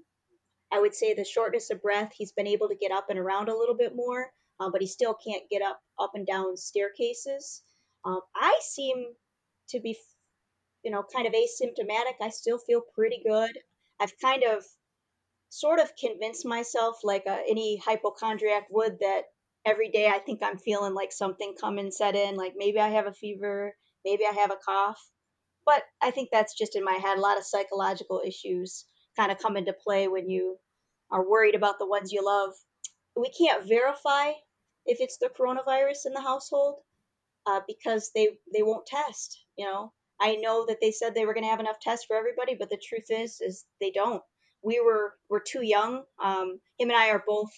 I 0.71 0.79
would 0.79 0.95
say 0.95 1.13
the 1.13 1.23
shortness 1.23 1.69
of 1.69 1.81
breath, 1.81 2.13
he's 2.17 2.31
been 2.31 2.47
able 2.47 2.69
to 2.69 2.75
get 2.75 2.91
up 2.91 3.09
and 3.09 3.19
around 3.19 3.49
a 3.49 3.57
little 3.57 3.75
bit 3.75 3.95
more, 3.95 4.31
uh, 4.59 4.69
but 4.71 4.81
he 4.81 4.87
still 4.87 5.13
can't 5.13 5.49
get 5.49 5.61
up 5.61 5.79
up 5.99 6.11
and 6.15 6.25
down 6.25 6.57
staircases. 6.57 7.61
Um, 8.03 8.21
I 8.35 8.59
seem 8.61 9.05
to 9.69 9.79
be 9.79 9.97
you 10.83 10.91
know, 10.91 11.03
kind 11.13 11.27
of 11.27 11.33
asymptomatic, 11.33 12.15
I 12.21 12.29
still 12.29 12.57
feel 12.57 12.81
pretty 12.95 13.21
good. 13.25 13.51
I've 13.99 14.13
kind 14.19 14.43
of 14.43 14.65
sort 15.51 15.79
of 15.79 15.95
convince 15.97 16.45
myself, 16.45 16.99
like 17.03 17.27
uh, 17.27 17.39
any 17.47 17.77
hypochondriac 17.77 18.67
would, 18.71 18.99
that 19.01 19.23
every 19.65 19.89
day 19.89 20.07
I 20.07 20.19
think 20.19 20.41
I'm 20.43 20.57
feeling 20.57 20.95
like 20.95 21.11
something 21.11 21.55
come 21.59 21.77
and 21.77 21.93
set 21.93 22.15
in, 22.15 22.37
like 22.37 22.53
maybe 22.57 22.79
I 22.79 22.89
have 22.89 23.07
a 23.07 23.13
fever, 23.13 23.75
maybe 24.05 24.23
I 24.25 24.33
have 24.33 24.51
a 24.51 24.57
cough. 24.65 25.01
But 25.65 25.83
I 26.01 26.11
think 26.11 26.29
that's 26.31 26.57
just 26.57 26.75
in 26.77 26.83
my 26.85 26.93
head. 26.95 27.17
A 27.17 27.21
lot 27.21 27.37
of 27.37 27.45
psychological 27.45 28.21
issues 28.25 28.85
kind 29.17 29.31
of 29.31 29.39
come 29.39 29.57
into 29.57 29.73
play 29.73 30.07
when 30.07 30.29
you 30.29 30.57
are 31.11 31.27
worried 31.29 31.55
about 31.55 31.79
the 31.79 31.87
ones 31.87 32.13
you 32.13 32.25
love. 32.25 32.53
we 33.15 33.29
can't 33.29 33.67
verify 33.67 34.31
if 34.85 34.99
it's 35.01 35.17
the 35.17 35.29
coronavirus 35.29 36.07
in 36.07 36.13
the 36.13 36.21
household 36.21 36.79
uh, 37.45 37.61
because 37.67 38.11
they 38.15 38.29
they 38.53 38.63
won't 38.63 38.85
test. 38.87 39.45
You 39.57 39.65
know, 39.65 39.93
I 40.19 40.37
know 40.37 40.65
that 40.67 40.79
they 40.81 40.91
said 40.91 41.13
they 41.13 41.25
were 41.25 41.33
going 41.33 41.43
to 41.43 41.49
have 41.51 41.59
enough 41.59 41.79
tests 41.81 42.05
for 42.05 42.15
everybody, 42.15 42.55
but 42.59 42.69
the 42.69 42.81
truth 42.83 43.07
is 43.09 43.41
is 43.41 43.65
they 43.81 43.91
don't. 43.91 44.23
We 44.63 44.79
were 44.79 45.13
we're 45.29 45.41
too 45.41 45.63
young. 45.63 46.03
Um, 46.23 46.59
him 46.77 46.89
and 46.89 46.97
I 46.97 47.09
are 47.09 47.23
both 47.25 47.51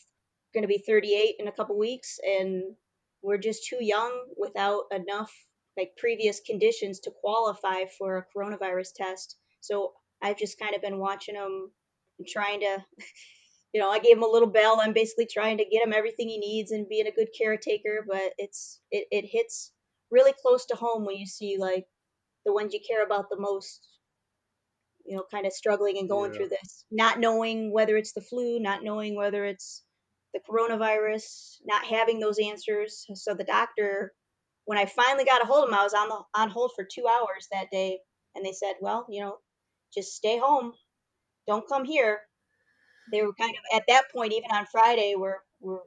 going 0.54 0.64
to 0.64 0.68
be 0.68 0.84
38 0.86 1.36
in 1.40 1.48
a 1.48 1.52
couple 1.52 1.78
weeks, 1.78 2.20
and 2.26 2.64
we're 3.22 3.38
just 3.38 3.68
too 3.68 3.84
young 3.84 4.12
without 4.38 4.84
enough 4.92 5.32
like 5.78 5.98
previous 5.98 6.40
conditions 6.40 7.00
to 7.02 7.12
qualify 7.22 7.86
for 7.98 8.18
a 8.18 8.26
coronavirus 8.38 8.94
test. 8.96 9.36
So 9.62 9.94
I've 10.22 10.38
just 10.38 10.60
kind 10.60 10.76
of 10.76 10.82
been 10.82 11.00
watching 11.00 11.36
him 11.36 11.72
and 12.20 12.28
trying 12.28 12.62
to 12.62 12.78
you 13.74 13.82
know, 13.82 13.90
I 13.90 14.00
gave 14.00 14.18
him 14.18 14.24
a 14.24 14.28
little 14.28 14.50
bell. 14.50 14.80
I'm 14.80 14.94
basically 14.94 15.26
trying 15.26 15.58
to 15.58 15.66
get 15.66 15.86
him 15.86 15.94
everything 15.94 16.30
he 16.30 16.38
needs 16.38 16.72
and 16.72 16.88
being 16.88 17.08
a 17.08 17.12
good 17.12 17.30
caretaker, 17.36 18.06
but 18.08 18.34
it's 18.38 18.80
it, 18.92 19.08
it 19.12 19.26
hits 19.26 19.72
really 20.12 20.34
close 20.42 20.68
to 20.68 20.76
home 20.76 21.06
when 21.06 21.18
you 21.18 21.26
see 21.26 21.58
like 21.60 21.86
the 22.46 22.54
ones 22.54 22.74
you 22.74 22.80
care 22.88 23.04
about 23.04 23.30
the 23.30 23.40
most, 23.40 23.88
you 25.06 25.16
know, 25.18 25.24
kind 25.32 25.46
of 25.46 25.54
struggling 25.54 25.98
and 26.00 26.10
going 26.10 26.32
Yeah. 26.32 26.38
through 26.38 26.50
this, 26.50 26.86
not 26.92 27.20
knowing 27.20 27.72
whether 27.74 27.98
it's 27.98 28.14
the 28.14 28.22
flu, 28.22 28.60
not 28.60 28.84
knowing 28.84 29.16
whether 29.16 29.46
it's 29.46 29.84
the 30.34 30.40
coronavirus, 30.50 31.58
not 31.66 31.86
having 31.86 32.20
those 32.20 32.40
answers. 32.40 33.06
So 33.16 33.34
the 33.36 33.44
doctor, 33.44 34.14
when 34.66 34.78
I 34.78 34.86
finally 34.86 35.26
got 35.26 35.44
a 35.44 35.46
hold 35.46 35.66
of 35.66 35.70
him, 35.70 35.76
I 35.80 35.84
was 35.84 35.94
on 35.94 36.10
the 36.10 36.22
on 36.36 36.50
hold 36.50 36.72
for 36.76 36.86
two 36.86 37.08
hours 37.08 37.48
that 37.52 37.72
day, 37.72 38.00
and 38.36 38.46
they 38.46 38.54
said, 38.54 38.76
well, 38.82 39.06
you 39.10 39.22
know, 39.22 39.38
just 39.94 40.14
stay 40.16 40.38
home, 40.40 40.74
don't 41.48 41.68
come 41.68 41.86
here 41.86 42.20
they 43.12 43.22
were 43.22 43.34
kind 43.34 43.52
of 43.56 43.78
at 43.78 43.84
that 43.88 44.12
point 44.14 44.34
even 44.34 44.52
on 44.52 44.66
friday 44.72 45.16
were 45.18 45.40
were 45.60 45.84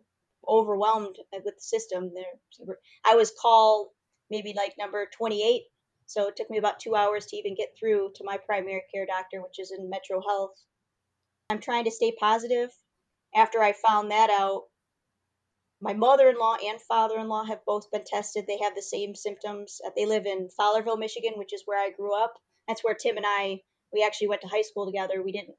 overwhelmed 0.49 1.17
with 1.33 1.45
the 1.45 1.53
system 1.59 2.13
there 2.15 2.77
i 3.05 3.15
was 3.15 3.33
called 3.41 3.89
maybe 4.31 4.55
like 4.57 4.75
number 4.79 5.09
28 5.17 5.63
so 6.07 6.29
it 6.29 6.37
took 6.37 6.51
me 6.51 6.59
about 6.59 6.81
two 6.81 6.95
hours 6.95 7.27
to 7.27 7.37
even 7.37 7.55
get 7.55 7.75
through 7.79 8.11
to 8.15 8.25
my 8.25 8.39
primary 8.39 8.83
care 8.93 9.07
doctor 9.07 9.43
which 9.43 9.59
is 9.59 9.73
in 9.73 9.91
metro 9.91 10.21
health. 10.21 10.55
I'm 11.51 11.61
trying 11.61 11.85
to 11.85 11.91
stay 11.91 12.13
positive. 12.19 12.71
After 13.35 13.63
i 13.63 13.73
found 13.73 14.11
that 14.11 14.31
out 14.31 14.65
my 15.81 15.93
mother-in-law 15.93 16.57
and 16.65 16.81
father-in-law 16.81 17.45
have 17.45 17.65
both 17.67 17.91
been 17.91 18.05
tested. 18.05 18.47
They 18.47 18.59
have 18.63 18.75
the 18.75 18.83
same 18.83 19.15
symptoms. 19.15 19.81
They 19.95 20.07
live 20.07 20.27
in 20.27 20.49
fowlerville 20.59 20.99
michigan 20.99 21.35
which 21.37 21.53
is 21.53 21.63
where 21.67 21.79
i 21.79 21.91
grew 21.91 22.15
up. 22.15 22.35
That's 22.69 22.83
where 22.83 22.95
tim 22.95 23.17
and 23.17 23.27
i 23.27 23.61
we 23.93 24.05
actually 24.05 24.29
went 24.29 24.43
to 24.43 24.49
high 24.49 24.63
school 24.63 24.87
together. 24.87 25.23
We 25.23 25.33
didn't 25.33 25.57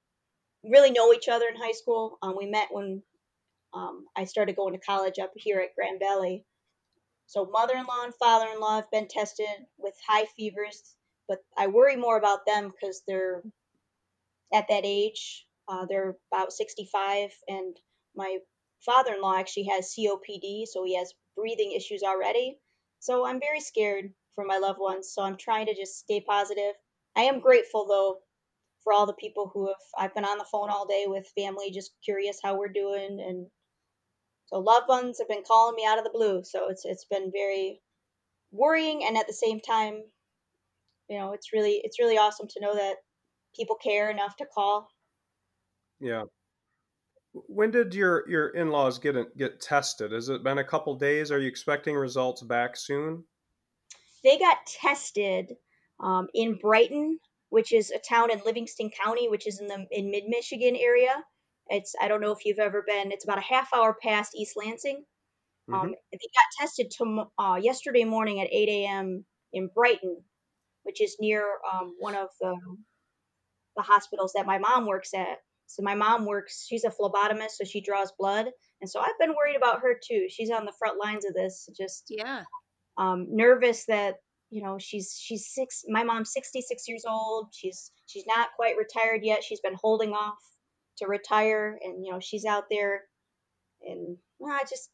really 0.64 0.92
know 0.92 1.14
each 1.14 1.28
other 1.28 1.46
in 1.48 1.60
high 1.60 1.72
school. 1.72 2.18
Um, 2.22 2.36
we 2.38 2.46
met 2.46 2.68
when 2.72 3.02
um, 3.74 4.06
I 4.16 4.26
started 4.26 4.56
going 4.56 4.74
to 4.74 4.80
college 4.80 5.20
up 5.20 5.32
here 5.36 5.60
at 5.60 5.76
Grand 5.76 6.00
Valley. 6.00 6.46
So 7.28 7.46
mother-in-law 7.46 8.06
and 8.06 8.16
father-in-law 8.16 8.78
have 8.78 8.92
been 8.92 9.08
tested 9.08 9.48
with 9.78 9.94
high 10.08 10.26
fevers, 10.38 10.96
but 11.28 11.40
I 11.58 11.68
worry 11.68 11.98
more 11.98 12.18
about 12.18 12.46
them 12.46 12.72
because 12.72 13.04
they're 13.08 13.44
at 14.54 14.68
that 14.70 14.86
age. 14.86 15.46
Uh, 15.68 15.86
they're 15.86 16.16
about 16.32 16.54
65, 16.54 17.32
and 17.50 17.76
my 18.16 18.38
father-in-law 18.86 19.38
actually 19.38 19.66
has 19.66 19.94
COPD, 19.94 20.66
so 20.66 20.86
he 20.86 20.96
has 20.96 21.14
breathing 21.36 21.74
issues 21.74 22.02
already. 22.04 22.58
So 23.00 23.26
I'm 23.26 23.42
very 23.42 23.60
scared 23.60 24.14
for 24.36 24.46
my 24.46 24.58
loved 24.58 24.80
ones. 24.80 25.12
So 25.14 25.22
I'm 25.22 25.36
trying 25.38 25.66
to 25.66 25.76
just 25.76 26.00
stay 26.00 26.22
positive. 26.22 26.74
I 27.16 27.24
am 27.24 27.42
grateful 27.42 27.88
though 27.88 28.20
for 28.84 28.94
all 28.94 29.06
the 29.06 29.14
people 29.14 29.52
who 29.54 29.68
have 29.68 29.76
I've 29.98 30.16
been 30.16 30.24
on 30.24 30.38
the 30.38 30.46
phone 30.50 30.70
all 30.70 30.88
day 30.88 31.06
with 31.08 31.28
family 31.38 31.72
just 31.72 31.92
curious 32.06 32.40
how 32.42 32.58
we're 32.58 32.70
doing 32.70 33.20
and 33.20 33.48
so 34.48 34.60
loved 34.60 34.88
ones 34.88 35.20
have 35.20 35.28
been 35.28 35.44
calling 35.48 35.76
me 35.76 35.86
out 35.86 35.98
of 35.98 36.04
the 36.04 36.10
blue 36.10 36.44
so 36.44 36.70
it's 36.70 36.86
it's 36.86 37.06
been 37.06 37.32
very 37.32 37.82
worrying 38.52 39.04
and 39.04 39.18
at 39.18 39.28
the 39.28 39.34
same 39.34 39.60
time 39.60 40.02
you 41.10 41.18
know 41.18 41.34
it's 41.34 41.54
really 41.54 41.82
it's 41.84 42.00
really 42.00 42.18
awesome 42.18 42.48
to 42.48 42.60
know 42.62 42.76
that 42.76 42.96
people 43.56 43.76
care 43.76 44.10
enough 44.10 44.36
to 44.38 44.46
call 44.46 44.90
Yeah. 46.00 46.24
When 47.34 47.72
did 47.72 47.94
your 47.94 48.28
your 48.30 48.48
in-laws 48.50 49.00
get 49.00 49.16
get 49.38 49.62
tested? 49.62 50.12
Has 50.12 50.30
it 50.30 50.44
been 50.44 50.58
a 50.58 50.64
couple 50.64 50.96
days? 50.96 51.32
Are 51.32 51.40
you 51.40 51.48
expecting 51.48 51.96
results 51.96 52.42
back 52.42 52.76
soon? 52.76 53.24
they 54.24 54.38
got 54.38 54.58
tested 54.66 55.54
um, 56.00 56.28
in 56.34 56.56
brighton 56.56 57.20
which 57.50 57.72
is 57.72 57.92
a 57.92 58.00
town 58.00 58.32
in 58.32 58.42
livingston 58.46 58.90
county 58.90 59.30
which 59.30 59.48
is 59.48 59.60
in 59.60 59.68
the 59.68 59.86
in 59.92 60.12
mid-michigan 60.12 60.76
area 60.76 61.16
it's 61.70 61.96
i 62.02 62.08
don't 62.08 62.22
know 62.22 62.32
if 62.32 62.46
you've 62.46 62.60
ever 62.60 62.84
been 62.88 63.12
it's 63.12 63.26
about 63.26 63.38
a 63.40 63.42
half 63.42 63.70
hour 63.74 63.96
past 64.02 64.34
east 64.36 64.56
lansing 64.58 65.04
Um, 65.74 65.96
they 66.12 66.20
got 66.20 66.62
tested 66.62 66.92
to, 66.98 67.26
uh, 67.40 67.56
yesterday 67.62 68.06
morning 68.06 68.42
at 68.42 68.50
8 68.52 68.70
a.m. 68.70 69.26
in 69.54 69.70
Brighton, 69.76 70.24
which 70.84 71.02
is 71.02 71.18
near 71.20 71.44
um, 71.74 71.96
one 72.00 72.16
of 72.16 72.30
the, 72.42 72.56
the 73.78 73.84
hospitals 73.84 74.34
that 74.36 74.46
my 74.46 74.58
mom 74.60 74.86
works 74.86 75.14
at. 75.14 75.38
So 75.68 75.84
my 75.84 75.96
mom 75.96 76.26
works, 76.26 76.66
she's 76.68 76.86
a 76.86 76.90
phlebotomist, 76.90 77.52
so 77.52 77.66
she 77.66 77.82
draws 77.82 78.12
blood. 78.18 78.48
And 78.82 78.90
so 78.90 79.00
I've 79.00 79.20
been 79.20 79.36
worried 79.36 79.58
about 79.58 79.82
her 79.82 79.96
too. 80.02 80.28
She's 80.30 80.52
on 80.52 80.66
the 80.66 80.74
front 80.80 81.00
lines 81.04 81.26
of 81.26 81.34
this, 81.34 81.70
just 81.78 82.06
Yeah. 82.10 82.44
um, 82.98 83.28
nervous 83.32 83.86
that 83.86 84.16
you 84.50 84.64
know 84.64 84.78
she's 84.80 85.18
she's 85.22 85.48
six. 85.54 85.84
My 85.88 86.04
mom's 86.04 86.32
66 86.34 86.88
years 86.88 87.06
old. 87.08 87.50
She's 87.54 87.92
she's 88.08 88.26
not 88.28 88.50
quite 88.56 88.78
retired 88.78 89.22
yet. 89.24 89.44
She's 89.44 89.62
been 89.62 89.76
holding 89.82 90.14
off 90.14 90.38
to 90.98 91.08
retire, 91.08 91.78
and 91.82 92.06
you 92.06 92.12
know 92.12 92.20
she's 92.20 92.46
out 92.46 92.66
there, 92.70 93.04
and 93.82 94.18
well, 94.40 94.54
I 94.54 94.64
just 94.70 94.90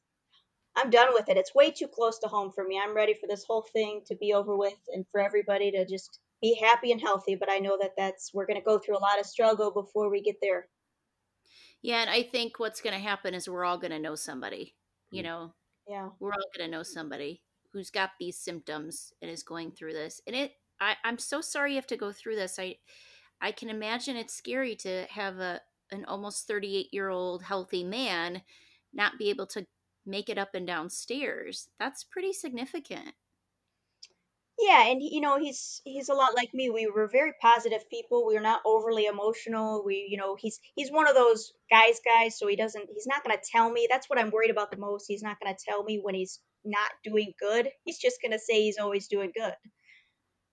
I'm 0.75 0.89
done 0.89 1.09
with 1.13 1.29
it. 1.29 1.37
It's 1.37 1.55
way 1.55 1.71
too 1.71 1.87
close 1.87 2.19
to 2.19 2.27
home 2.27 2.51
for 2.53 2.63
me. 2.63 2.79
I'm 2.83 2.95
ready 2.95 3.13
for 3.13 3.27
this 3.27 3.43
whole 3.45 3.61
thing 3.73 4.01
to 4.07 4.15
be 4.15 4.33
over 4.33 4.57
with 4.57 4.79
and 4.89 5.05
for 5.11 5.21
everybody 5.21 5.71
to 5.71 5.85
just 5.85 6.19
be 6.41 6.55
happy 6.61 6.91
and 6.91 7.01
healthy. 7.01 7.35
But 7.35 7.51
I 7.51 7.59
know 7.59 7.77
that 7.81 7.93
that's 7.97 8.31
we're 8.33 8.47
going 8.47 8.59
to 8.59 8.65
go 8.65 8.79
through 8.79 8.97
a 8.97 8.99
lot 8.99 9.19
of 9.19 9.25
struggle 9.25 9.71
before 9.71 10.09
we 10.09 10.21
get 10.21 10.37
there. 10.41 10.67
Yeah, 11.81 12.01
and 12.01 12.09
I 12.09 12.23
think 12.23 12.59
what's 12.59 12.81
going 12.81 12.93
to 12.95 12.99
happen 13.01 13.33
is 13.33 13.47
we're 13.49 13.65
all 13.65 13.77
going 13.77 13.91
to 13.91 13.99
know 13.99 14.15
somebody. 14.15 14.75
You 15.11 15.21
Mm. 15.21 15.25
know, 15.25 15.55
Yeah. 15.87 16.09
we're 16.19 16.31
all 16.33 16.49
going 16.57 16.69
to 16.69 16.75
know 16.75 16.83
somebody 16.83 17.43
who's 17.71 17.89
got 17.91 18.11
these 18.19 18.37
symptoms 18.37 19.13
and 19.21 19.29
is 19.29 19.43
going 19.43 19.71
through 19.71 19.93
this. 19.93 20.21
And 20.25 20.35
it, 20.35 20.53
I, 20.79 20.95
I'm 21.03 21.17
so 21.17 21.41
sorry 21.41 21.71
you 21.71 21.77
have 21.77 21.87
to 21.87 21.97
go 21.97 22.11
through 22.11 22.35
this. 22.35 22.57
I, 22.57 22.77
I 23.41 23.51
can 23.51 23.69
imagine 23.69 24.15
it's 24.15 24.33
scary 24.33 24.75
to 24.77 25.05
have 25.09 25.39
a 25.39 25.61
an 25.93 26.05
almost 26.05 26.47
38 26.47 26.87
year 26.91 27.09
old 27.09 27.43
healthy 27.43 27.83
man 27.83 28.41
not 28.93 29.17
be 29.17 29.29
able 29.29 29.47
to 29.47 29.65
make 30.05 30.29
it 30.29 30.37
up 30.37 30.53
and 30.53 30.67
down 30.67 30.89
stairs. 30.89 31.69
That's 31.79 32.03
pretty 32.03 32.33
significant. 32.33 33.13
Yeah, 34.59 34.85
and 34.85 35.01
you 35.01 35.19
know 35.19 35.39
he's 35.39 35.81
he's 35.83 36.09
a 36.09 36.13
lot 36.13 36.35
like 36.35 36.53
me. 36.53 36.69
We 36.69 36.87
were 36.87 37.07
very 37.07 37.33
positive 37.41 37.89
people. 37.89 38.25
We 38.25 38.35
were 38.35 38.39
not 38.39 38.61
overly 38.65 39.05
emotional. 39.05 39.83
We, 39.83 40.07
you 40.07 40.17
know, 40.17 40.35
he's 40.39 40.59
he's 40.75 40.91
one 40.91 41.07
of 41.07 41.15
those 41.15 41.53
guys, 41.71 41.99
guys. 42.05 42.37
So 42.37 42.47
he 42.47 42.55
doesn't. 42.55 42.87
He's 42.93 43.07
not 43.07 43.23
going 43.23 43.35
to 43.35 43.43
tell 43.51 43.69
me. 43.71 43.87
That's 43.89 44.07
what 44.09 44.19
I'm 44.19 44.29
worried 44.29 44.51
about 44.51 44.69
the 44.69 44.77
most. 44.77 45.05
He's 45.07 45.23
not 45.23 45.37
going 45.41 45.53
to 45.53 45.65
tell 45.67 45.83
me 45.83 45.99
when 46.01 46.13
he's 46.13 46.39
not 46.63 46.91
doing 47.03 47.33
good. 47.39 47.69
He's 47.83 47.97
just 47.97 48.21
going 48.21 48.31
to 48.31 48.39
say 48.39 48.61
he's 48.61 48.77
always 48.77 49.07
doing 49.07 49.31
good. 49.35 49.53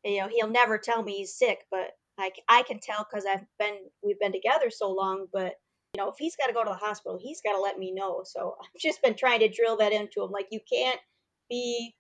You 0.03 0.22
know, 0.22 0.29
he'll 0.29 0.48
never 0.48 0.79
tell 0.79 1.03
me 1.03 1.18
he's 1.18 1.37
sick, 1.37 1.59
but 1.70 1.90
I, 2.20 2.30
c- 2.35 2.42
I 2.48 2.62
can 2.62 2.80
tell 2.80 3.06
because 3.11 3.24
I've 3.26 3.46
been 3.59 3.76
we've 4.02 4.18
been 4.20 4.33
together 4.33 4.70
so 4.70 4.90
long. 4.90 5.26
But 5.33 5.54
you 5.94 6.02
know, 6.02 6.09
if 6.11 6.16
he's 6.18 6.37
got 6.37 6.46
to 6.46 6.52
go 6.52 6.62
to 6.64 6.70
the 6.70 6.76
hospital, 6.76 7.18
he's 7.20 7.40
got 7.42 7.54
to 7.56 7.61
let 7.62 7.78
me 7.78 7.92
know. 7.92 8.22
So 8.24 8.56
I've 8.62 8.80
just 8.80 9.02
been 9.02 9.16
trying 9.16 9.40
to 9.40 9.48
drill 9.48 9.76
that 9.78 9.92
into 9.92 10.22
him. 10.22 10.30
Like 10.30 10.48
you 10.50 10.61
can't 10.70 11.00
be 11.48 11.94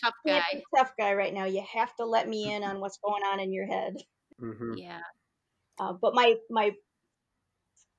Tough 0.00 0.14
can't 0.26 0.44
guy. 0.52 0.58
be 0.58 0.64
tough 0.76 0.92
guy 0.98 1.12
right 1.14 1.34
now. 1.34 1.44
You 1.44 1.62
have 1.74 1.94
to 1.96 2.06
let 2.06 2.28
me 2.28 2.54
in 2.54 2.62
on 2.64 2.80
what's 2.80 2.98
going 3.04 3.22
on 3.22 3.40
in 3.40 3.52
your 3.52 3.66
head. 3.66 3.94
hmm 4.40 4.74
Yeah. 4.76 5.00
Uh, 5.78 5.92
but 5.92 6.14
my 6.14 6.36
my 6.50 6.72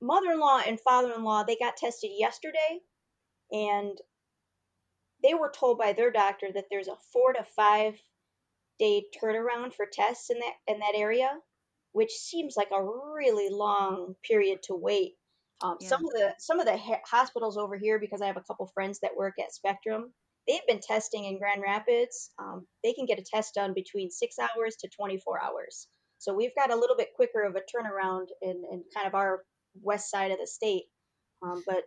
mother-in-law 0.00 0.62
and 0.66 0.80
father-in-law 0.80 1.44
they 1.44 1.56
got 1.56 1.76
tested 1.76 2.10
yesterday, 2.16 2.80
and 3.52 3.96
they 5.22 5.34
were 5.34 5.52
told 5.54 5.78
by 5.78 5.92
their 5.92 6.10
doctor 6.10 6.48
that 6.54 6.64
there's 6.70 6.88
a 6.88 6.96
four 7.12 7.32
to 7.32 7.44
five 7.56 7.94
day 8.82 9.04
turnaround 9.22 9.74
for 9.74 9.86
tests 9.92 10.30
in 10.30 10.38
that 10.40 10.54
in 10.66 10.80
that 10.80 10.94
area, 10.96 11.30
which 11.92 12.10
seems 12.12 12.54
like 12.56 12.70
a 12.72 12.84
really 12.84 13.48
long 13.50 14.14
period 14.28 14.62
to 14.64 14.74
wait. 14.74 15.12
Um, 15.62 15.76
Yeah. 15.80 15.88
Some 15.88 16.04
of 16.04 16.10
the 16.12 16.34
some 16.38 16.60
of 16.60 16.66
the 16.66 16.76
ha- 16.76 17.02
hospitals 17.06 17.56
over 17.56 17.76
here, 17.76 17.98
because 18.00 18.20
I 18.20 18.26
have 18.26 18.36
a 18.36 18.42
couple 18.48 18.66
friends 18.74 19.00
that 19.00 19.16
work 19.16 19.34
at 19.38 19.54
Spectrum, 19.54 20.12
they've 20.48 20.66
been 20.66 20.80
testing 20.80 21.24
in 21.26 21.38
Grand 21.38 21.62
Rapids. 21.62 22.30
Um, 22.38 22.66
they 22.82 22.92
can 22.94 23.06
get 23.06 23.20
a 23.20 23.24
test 23.24 23.54
done 23.54 23.74
between 23.74 24.10
six 24.10 24.36
hours 24.38 24.76
to 24.80 24.88
24 24.88 25.42
hours. 25.42 25.86
So 26.18 26.34
we've 26.34 26.54
got 26.56 26.72
a 26.72 26.76
little 26.76 26.96
bit 26.96 27.14
quicker 27.16 27.42
of 27.42 27.56
a 27.56 27.60
turnaround 27.60 28.26
in, 28.42 28.62
in 28.70 28.84
kind 28.94 29.06
of 29.06 29.14
our 29.14 29.44
west 29.80 30.10
side 30.10 30.30
of 30.32 30.38
the 30.38 30.46
state. 30.46 30.84
Um, 31.42 31.62
but 31.66 31.84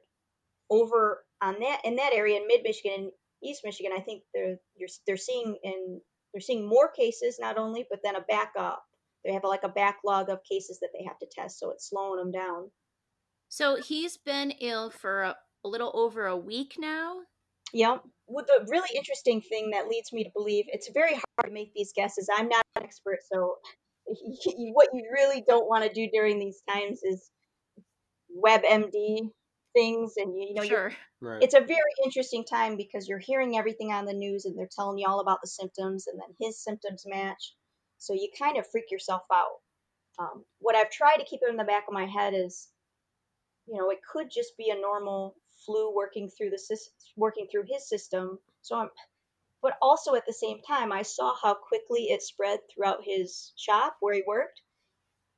over 0.70 1.24
on 1.42 1.60
that 1.60 1.82
in 1.84 1.98
that 1.98 2.14
area 2.14 2.38
in 2.38 2.48
mid 2.48 2.62
Michigan 2.64 2.94
and 2.98 3.12
East 3.44 3.62
Michigan, 3.66 3.92
I 3.96 4.02
think 4.02 4.24
they're 4.34 4.58
you're, 4.76 4.90
they're 5.06 5.18
seeing 5.18 5.58
in 5.64 6.02
they're 6.36 6.42
seeing 6.42 6.68
more 6.68 6.92
cases 6.92 7.38
not 7.40 7.58
only, 7.58 7.86
but 7.90 8.02
then 8.04 8.18
a 8.18 8.22
backup. 8.28 8.84
They 9.24 9.32
have 9.32 9.46
like 9.46 9.64
a 9.64 9.70
backlog 9.70 10.30
of 10.30 10.44
cases 10.44 10.80
that 10.82 10.90
they 10.94 11.06
have 11.06 11.18
to 11.20 11.28
test, 11.32 11.58
so 11.60 11.72
it's 11.72 11.90
slowing 11.90 12.20
them 12.20 12.32
down. 12.34 12.72
So 13.48 13.78
he's 13.78 14.18
been 14.18 14.52
ill 14.60 14.90
for 14.90 15.24
a, 15.24 15.36
a 15.64 15.70
little 15.70 15.92
over 15.94 16.26
a 16.26 16.36
week 16.36 16.76
now. 16.78 17.20
Yep. 17.72 18.04
Well, 18.28 18.46
the 18.46 18.68
really 18.70 18.90
interesting 18.98 19.40
thing 19.40 19.72
that 19.72 19.88
leads 19.88 20.12
me 20.12 20.26
to 20.26 20.30
believe 20.36 20.66
it's 20.68 20.90
very 20.94 21.14
hard 21.14 21.46
to 21.46 21.52
make 21.52 21.74
these 21.74 21.94
guesses. 21.96 22.28
I'm 22.36 22.50
not 22.50 22.66
an 22.76 22.84
expert, 22.84 23.20
so 23.32 23.56
what 24.74 24.90
you 24.94 25.10
really 25.14 25.42
don't 25.48 25.70
want 25.70 25.86
to 25.86 25.94
do 25.94 26.10
during 26.12 26.38
these 26.38 26.62
times 26.68 27.00
is 27.02 27.32
WebMD 28.38 29.30
things, 29.76 30.16
and 30.18 30.36
you, 30.36 30.48
you 30.50 30.56
know, 30.56 30.64
Sure. 30.64 30.92
Right. 31.22 31.44
it's 31.44 31.54
a 31.54 31.62
very 31.62 31.94
interesting 32.06 32.46
time 32.46 32.78
because 32.78 33.08
you're 33.08 33.20
hearing 33.20 33.58
everything 33.58 33.92
on 33.94 34.06
the 34.06 34.14
news, 34.14 34.46
and 34.46 34.58
they're 34.58 34.70
telling 34.76 34.98
you 35.00 35.08
all 35.08 35.20
about 35.22 35.42
the 35.44 35.48
symptoms, 35.50 36.08
and 36.08 36.20
then 36.20 36.36
his 36.40 36.64
symptoms 36.64 37.04
match, 37.06 37.56
so 38.00 38.14
you 38.14 38.30
kind 38.40 38.58
of 38.58 38.68
freak 38.72 38.92
yourself 38.92 39.24
out. 39.34 39.62
Um, 40.20 40.46
what 40.60 40.76
I've 40.76 40.92
tried 40.92 41.18
to 41.18 41.26
keep 41.26 41.42
in 41.48 41.58
the 41.58 41.66
back 41.66 41.86
of 41.88 41.94
my 41.94 42.08
head 42.08 42.34
is, 42.34 42.70
you 43.68 43.78
know, 43.78 43.90
it 43.92 44.00
could 44.12 44.32
just 44.32 44.58
be 44.58 44.72
a 44.72 44.76
normal 44.76 45.36
flu 45.66 45.94
working 45.96 46.30
through 46.30 46.52
the 46.52 46.58
sys- 46.58 46.92
working 47.18 47.48
through 47.52 47.66
his 47.68 47.88
system. 47.90 48.40
So 48.62 48.78
I'm, 48.78 48.90
but 49.62 49.78
also 49.82 50.16
at 50.16 50.26
the 50.28 50.34
same 50.34 50.62
time, 50.62 50.92
I 50.94 51.04
saw 51.04 51.36
how 51.36 51.56
quickly 51.56 52.06
it 52.12 52.22
spread 52.24 52.60
throughout 52.70 53.04
his 53.04 53.54
shop 53.58 53.98
where 54.02 54.16
he 54.16 54.24
worked 54.28 54.62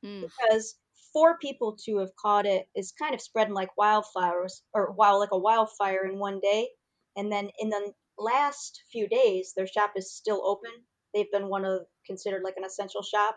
Mm. 0.05 0.21
because 0.21 0.75
four 1.17 1.39
people 1.39 1.75
to 1.83 1.97
have 1.97 2.15
caught 2.15 2.45
it 2.45 2.67
is 2.75 2.91
kind 2.91 3.15
of 3.15 3.21
spreading 3.21 3.55
like 3.55 3.75
wildflowers 3.75 4.61
or 4.71 4.91
wild 4.91 5.19
like 5.19 5.31
a 5.31 5.37
wildfire 5.37 6.05
in 6.05 6.19
one 6.19 6.39
day. 6.39 6.69
And 7.15 7.31
then 7.31 7.49
in 7.57 7.69
the 7.69 7.91
last 8.19 8.83
few 8.91 9.07
days, 9.07 9.53
their 9.55 9.65
shop 9.65 9.93
is 9.95 10.13
still 10.13 10.45
open. 10.45 10.69
They've 11.15 11.31
been 11.31 11.47
one 11.47 11.65
of 11.65 11.87
considered 12.05 12.43
like 12.43 12.53
an 12.57 12.65
essential 12.65 13.01
shop, 13.01 13.35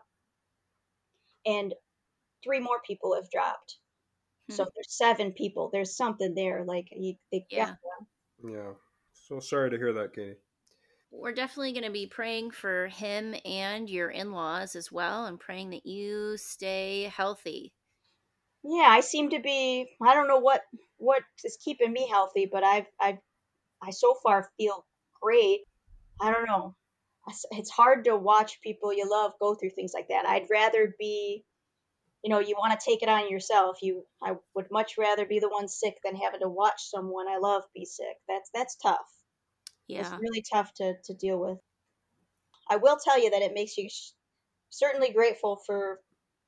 and 1.47 1.75
three 2.45 2.61
more 2.61 2.83
people 2.87 3.15
have 3.15 3.31
dropped. 3.31 3.79
So 4.51 4.65
Hmm. 4.65 4.71
there's 4.75 4.99
seven 4.99 5.33
people. 5.33 5.71
There's 5.73 5.97
something 5.97 6.35
there. 6.35 6.65
Like 6.67 6.89
you, 6.93 7.15
they 7.33 7.47
Yeah. 7.49 7.77
yeah. 8.45 8.73
So 9.15 9.41
sorry 9.41 9.71
to 9.71 9.79
hear 9.79 9.95
that, 9.95 10.13
Katie. 10.13 10.37
We're 11.11 11.35
definitely 11.35 11.73
going 11.73 11.85
to 11.85 11.91
be 11.91 12.07
praying 12.07 12.53
for 12.53 12.89
him 12.89 13.35
and 13.45 13.89
your 13.91 14.11
in 14.11 14.33
laws 14.33 14.75
as 14.75 14.91
well, 14.91 15.27
and 15.27 15.39
praying 15.39 15.71
that 15.71 15.87
you 15.87 16.37
stay 16.37 17.05
healthy. 17.05 17.75
Yeah, 18.63 18.87
I 18.89 19.01
seem 19.01 19.31
to 19.31 19.39
be. 19.41 19.97
I 20.03 20.15
don't 20.15 20.29
know 20.29 20.39
what 20.39 20.63
what 20.97 21.23
is 21.45 21.57
keeping 21.63 21.93
me 21.93 22.09
healthy, 22.09 22.47
but 22.47 22.65
I've 22.65 22.87
I've 22.99 23.19
I 23.83 23.91
so 23.91 24.15
far 24.15 24.51
feel 24.59 24.87
great. 25.23 25.63
I 26.21 26.33
don't 26.33 26.47
know. 26.47 26.77
It's- 27.29 27.47
It's 27.53 27.71
hard 27.71 28.05
to 28.05 28.17
watch 28.17 28.61
people 28.63 28.93
you 28.93 29.09
love 29.11 29.35
go 29.41 29.55
through 29.55 29.71
things 29.71 29.95
like 29.95 30.09
that. 30.09 30.27
I'd 30.27 30.51
rather 30.51 30.95
be, 30.99 31.45
you 32.25 32.31
know, 32.31 32.41
you 32.41 32.57
want 32.59 32.79
to 32.79 32.85
take 32.85 33.03
it 33.03 33.09
on 33.11 33.31
yourself. 33.31 33.83
You, 33.83 34.07
I 34.23 34.37
would 34.55 34.71
much 34.71 34.99
rather 34.99 35.27
be 35.27 35.41
the 35.41 35.51
one 35.51 35.69
sick 35.69 35.99
than 36.05 36.17
having 36.17 36.41
to 36.41 36.49
watch 36.51 36.83
someone 36.91 37.29
I 37.29 37.39
love 37.39 37.65
be 37.75 37.85
sick. 37.87 38.19
That's 38.29 38.51
that's 38.55 38.77
tough. 38.77 39.20
It's 39.97 40.11
Yeah. 40.11 40.19
really 40.19 40.43
tough 40.43 40.73
to 40.75 40.95
to 41.05 41.15
deal 41.15 41.39
with. 41.39 41.59
I 42.69 42.77
will 42.77 42.97
tell 42.97 43.21
you 43.23 43.31
that 43.31 43.43
it 43.43 43.55
makes 43.55 43.77
you 43.77 43.89
sh- 43.89 44.13
certainly 44.71 45.13
grateful 45.13 45.57
for, 45.67 46.01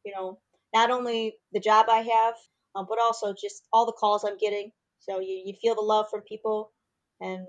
you 0.05 0.13
know, 0.15 0.41
not 0.73 0.91
only 0.91 1.37
the 1.53 1.61
job 1.61 1.87
I 1.89 1.99
have, 2.03 2.35
um, 2.75 2.87
but 2.89 3.01
also 3.01 3.35
just 3.35 3.67
all 3.73 3.87
the 3.87 3.93
calls 3.93 4.25
I'm 4.25 4.39
getting. 4.39 4.73
So 5.01 5.19
you, 5.19 5.43
you 5.45 5.55
feel 5.61 5.75
the 5.75 5.81
love 5.81 6.07
from 6.11 6.21
people, 6.23 6.73
and 7.21 7.47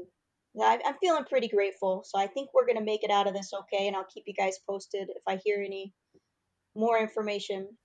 yeah, 0.55 0.65
I, 0.65 0.81
I'm 0.85 0.97
feeling 0.99 1.23
pretty 1.25 1.47
grateful. 1.47 2.03
So 2.03 2.17
I 2.17 2.27
think 2.27 2.49
we're 2.53 2.65
gonna 2.65 2.81
make 2.81 3.03
it 3.03 3.11
out 3.11 3.27
of 3.27 3.33
this 3.35 3.53
okay, 3.53 3.87
and 3.87 3.95
I'll 3.95 4.05
keep 4.11 4.23
you 4.25 4.33
guys 4.33 4.57
posted 4.67 5.09
if 5.09 5.21
I 5.27 5.35
hear 5.43 5.61
any 5.61 5.93
more 6.75 6.97
information. 6.97 7.77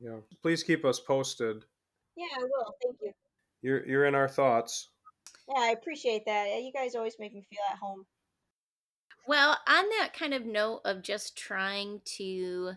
Yeah. 0.00 0.20
Please 0.42 0.62
keep 0.62 0.84
us 0.84 0.98
posted. 1.00 1.64
Yeah, 2.16 2.26
I 2.34 2.42
will. 2.42 2.74
Thank 2.82 2.96
you. 3.02 3.12
You're 3.62 3.86
you're 3.86 4.04
in 4.06 4.14
our 4.14 4.28
thoughts. 4.28 4.90
Yeah, 5.48 5.60
I 5.60 5.70
appreciate 5.70 6.24
that. 6.26 6.48
You 6.62 6.72
guys 6.72 6.94
always 6.94 7.16
make 7.18 7.34
me 7.34 7.46
feel 7.48 7.60
at 7.70 7.78
home. 7.78 8.06
Well, 9.26 9.58
on 9.68 9.84
that 9.98 10.12
kind 10.16 10.34
of 10.34 10.46
note 10.46 10.82
of 10.84 11.02
just 11.02 11.36
trying 11.36 12.00
to, 12.16 12.72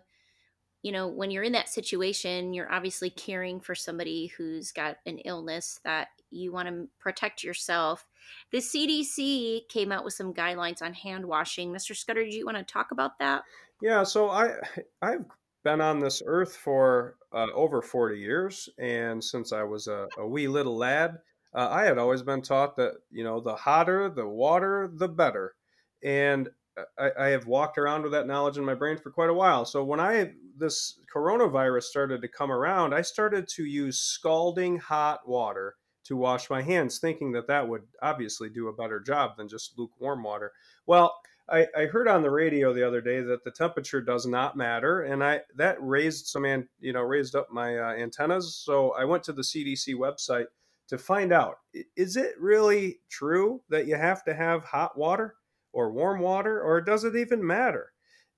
you 0.82 0.91
know, 0.91 1.08
when 1.08 1.29
you're 1.29 1.43
in 1.43 1.51
that 1.51 1.69
situation, 1.69 2.53
you're 2.53 2.71
obviously 2.71 3.10
caring 3.10 3.60
for 3.60 3.75
somebody 3.75 4.27
who's 4.27 4.71
got 4.71 4.97
an 5.05 5.19
illness 5.19 5.79
that 5.84 6.10
you 6.32 6.51
want 6.51 6.67
to 6.67 6.88
protect 6.99 7.43
yourself. 7.43 8.05
The 8.51 8.60
CDC 8.60 9.69
came 9.69 9.91
out 9.91 10.03
with 10.03 10.13
some 10.13 10.34
guidelines 10.34 10.82
on 10.82 10.93
hand 10.93 11.25
washing. 11.25 11.71
Mr. 11.71 11.95
Scudder, 11.95 12.23
do 12.23 12.36
you 12.36 12.45
want 12.45 12.58
to 12.58 12.63
talk 12.63 12.91
about 12.91 13.19
that? 13.19 13.43
Yeah, 13.82 14.03
so 14.03 14.29
I 14.29 14.55
I've 15.01 15.25
been 15.63 15.82
on 15.82 15.99
this 15.99 16.21
earth 16.25 16.55
for 16.55 17.15
uh, 17.34 17.47
over 17.53 17.82
40 17.82 18.17
years, 18.17 18.69
and 18.79 19.23
since 19.23 19.51
I 19.53 19.63
was 19.63 19.88
a, 19.88 20.08
a 20.17 20.27
wee 20.27 20.47
little 20.47 20.77
lad, 20.77 21.17
uh, 21.53 21.67
I 21.69 21.83
had 21.83 21.97
always 21.97 22.21
been 22.21 22.41
taught 22.41 22.75
that 22.77 22.93
you 23.12 23.23
know 23.23 23.39
the 23.39 23.55
hotter 23.55 24.09
the 24.09 24.27
water, 24.27 24.89
the 24.93 25.07
better, 25.07 25.55
and 26.03 26.49
uh, 26.77 26.83
I, 26.97 27.25
I 27.25 27.29
have 27.29 27.47
walked 27.47 27.77
around 27.77 28.03
with 28.03 28.12
that 28.12 28.27
knowledge 28.27 28.57
in 28.57 28.65
my 28.65 28.75
brain 28.75 28.97
for 28.97 29.12
quite 29.12 29.29
a 29.29 29.33
while. 29.33 29.65
So 29.65 29.83
when 29.83 29.99
I 29.99 30.33
this 30.57 30.99
coronavirus 31.13 31.83
started 31.83 32.21
to 32.21 32.27
come 32.27 32.51
around, 32.51 32.93
I 32.93 33.01
started 33.01 33.47
to 33.55 33.65
use 33.65 33.99
scalding 33.99 34.77
hot 34.77 35.27
water 35.27 35.75
to 36.05 36.15
wash 36.15 36.49
my 36.49 36.62
hands, 36.62 36.99
thinking 36.99 37.31
that 37.33 37.47
that 37.47 37.67
would 37.67 37.83
obviously 38.01 38.49
do 38.49 38.67
a 38.67 38.73
better 38.73 38.99
job 38.99 39.38
than 39.38 39.47
just 39.47 39.77
lukewarm 39.77 40.23
water. 40.23 40.51
Well, 40.85 41.13
I, 41.47 41.67
I 41.75 41.85
heard 41.85 42.07
on 42.07 42.21
the 42.21 42.31
radio 42.31 42.73
the 42.73 42.88
other 42.88 43.01
day 43.01 43.21
that 43.21 43.43
the 43.43 43.51
temperature 43.51 44.01
does 44.01 44.25
not 44.25 44.55
matter, 44.55 45.01
and 45.01 45.23
I 45.23 45.41
that 45.55 45.77
raised 45.81 46.27
some 46.27 46.45
an, 46.45 46.67
you 46.79 46.93
know 46.93 47.01
raised 47.01 47.35
up 47.35 47.47
my 47.51 47.77
uh, 47.77 47.93
antennas. 47.93 48.55
So 48.55 48.91
I 48.91 49.05
went 49.05 49.23
to 49.23 49.33
the 49.33 49.41
CDC 49.41 49.95
website 49.95 50.45
to 50.89 50.97
find 50.97 51.32
out 51.32 51.60
is 51.95 52.17
it 52.17 52.34
really 52.39 52.99
true 53.10 53.62
that 53.69 53.88
you 53.88 53.95
have 53.95 54.23
to 54.25 54.34
have 54.34 54.63
hot 54.63 54.97
water 54.97 55.36
or 55.71 55.91
warm 55.91 56.19
water, 56.19 56.62
or 56.62 56.82
does 56.82 57.04
it 57.04 57.15
even 57.15 57.45
matter? 57.45 57.91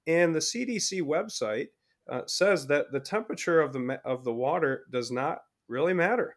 And 0.06 0.36
the 0.36 0.40
CDC 0.40 1.02
website 1.02 1.68
uh, 2.12 2.22
says 2.28 2.68
that 2.68 2.92
the 2.92 3.00
temperature 3.00 3.62
of 3.62 3.72
the 3.72 4.00
of 4.04 4.24
the 4.24 4.34
water 4.34 4.86
does 4.92 5.12
not 5.12 5.40
really 5.68 5.94
matter. 5.94 6.36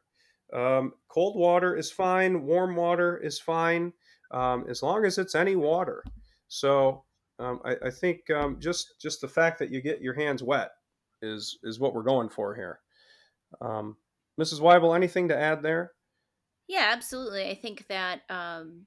Um, 0.52 0.92
cold 1.08 1.36
water 1.36 1.76
is 1.76 1.90
fine, 1.90 2.44
warm 2.44 2.76
water 2.76 3.16
is 3.18 3.40
fine, 3.40 3.92
um, 4.30 4.66
as 4.68 4.82
long 4.82 5.04
as 5.04 5.18
it's 5.18 5.34
any 5.34 5.56
water. 5.56 6.04
So 6.46 7.04
um, 7.40 7.60
I, 7.64 7.76
I 7.86 7.90
think 7.90 8.30
um, 8.30 8.60
just 8.60 9.00
just 9.00 9.20
the 9.20 9.28
fact 9.28 9.58
that 9.58 9.72
you 9.72 9.80
get 9.80 10.00
your 10.00 10.14
hands 10.14 10.44
wet 10.44 10.70
is 11.22 11.58
is 11.64 11.80
what 11.80 11.92
we're 11.92 12.04
going 12.04 12.28
for 12.28 12.54
here. 12.54 12.78
Um, 13.60 13.96
Mrs. 14.40 14.60
Weibel, 14.60 14.94
anything 14.94 15.28
to 15.28 15.36
add 15.36 15.62
there? 15.62 15.92
Yeah, 16.68 16.90
absolutely. 16.92 17.48
I 17.48 17.54
think 17.54 17.86
that 17.88 18.22
um, 18.30 18.86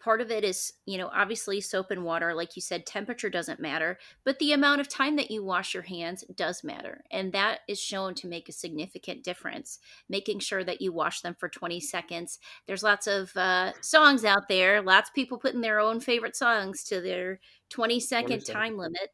part 0.00 0.20
of 0.20 0.30
it 0.30 0.44
is, 0.44 0.74
you 0.86 0.98
know, 0.98 1.10
obviously 1.12 1.60
soap 1.60 1.90
and 1.90 2.04
water, 2.04 2.34
like 2.34 2.56
you 2.56 2.62
said, 2.62 2.86
temperature 2.86 3.30
doesn't 3.30 3.60
matter, 3.60 3.98
but 4.24 4.38
the 4.38 4.52
amount 4.52 4.80
of 4.80 4.88
time 4.88 5.16
that 5.16 5.30
you 5.30 5.44
wash 5.44 5.74
your 5.74 5.84
hands 5.84 6.24
does 6.36 6.64
matter. 6.64 7.04
And 7.10 7.32
that 7.32 7.60
is 7.68 7.80
shown 7.80 8.14
to 8.16 8.28
make 8.28 8.48
a 8.48 8.52
significant 8.52 9.24
difference, 9.24 9.80
making 10.08 10.40
sure 10.40 10.64
that 10.64 10.82
you 10.82 10.92
wash 10.92 11.22
them 11.22 11.34
for 11.38 11.48
20 11.48 11.80
seconds. 11.80 12.38
There's 12.66 12.82
lots 12.84 13.06
of 13.06 13.36
uh, 13.36 13.72
songs 13.82 14.24
out 14.24 14.48
there, 14.48 14.82
lots 14.82 15.10
of 15.10 15.14
people 15.14 15.38
putting 15.38 15.62
their 15.62 15.80
own 15.80 16.00
favorite 16.00 16.36
songs 16.36 16.84
to 16.84 17.00
their 17.00 17.40
20 17.70 18.00
second 18.00 18.44
seconds. 18.44 18.46
time 18.46 18.78
limit. 18.78 19.10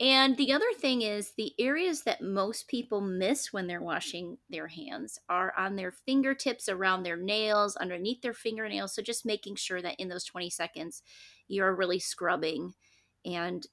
And 0.00 0.36
the 0.36 0.52
other 0.52 0.72
thing 0.76 1.02
is 1.02 1.32
the 1.36 1.52
areas 1.58 2.02
that 2.02 2.22
most 2.22 2.66
people 2.66 3.00
miss 3.00 3.52
when 3.52 3.66
they're 3.66 3.82
washing 3.82 4.38
their 4.50 4.66
hands 4.66 5.18
are 5.28 5.52
on 5.56 5.76
their 5.76 5.92
fingertips, 5.92 6.68
around 6.68 7.02
their 7.02 7.16
nails, 7.16 7.76
underneath 7.76 8.20
their 8.22 8.34
fingernails. 8.34 8.94
So 8.94 9.02
just 9.02 9.24
making 9.24 9.56
sure 9.56 9.80
that 9.80 10.00
in 10.00 10.08
those 10.08 10.24
20 10.24 10.50
seconds, 10.50 11.02
you're 11.46 11.74
really 11.74 12.00
scrubbing 12.00 12.74
and 13.24 13.64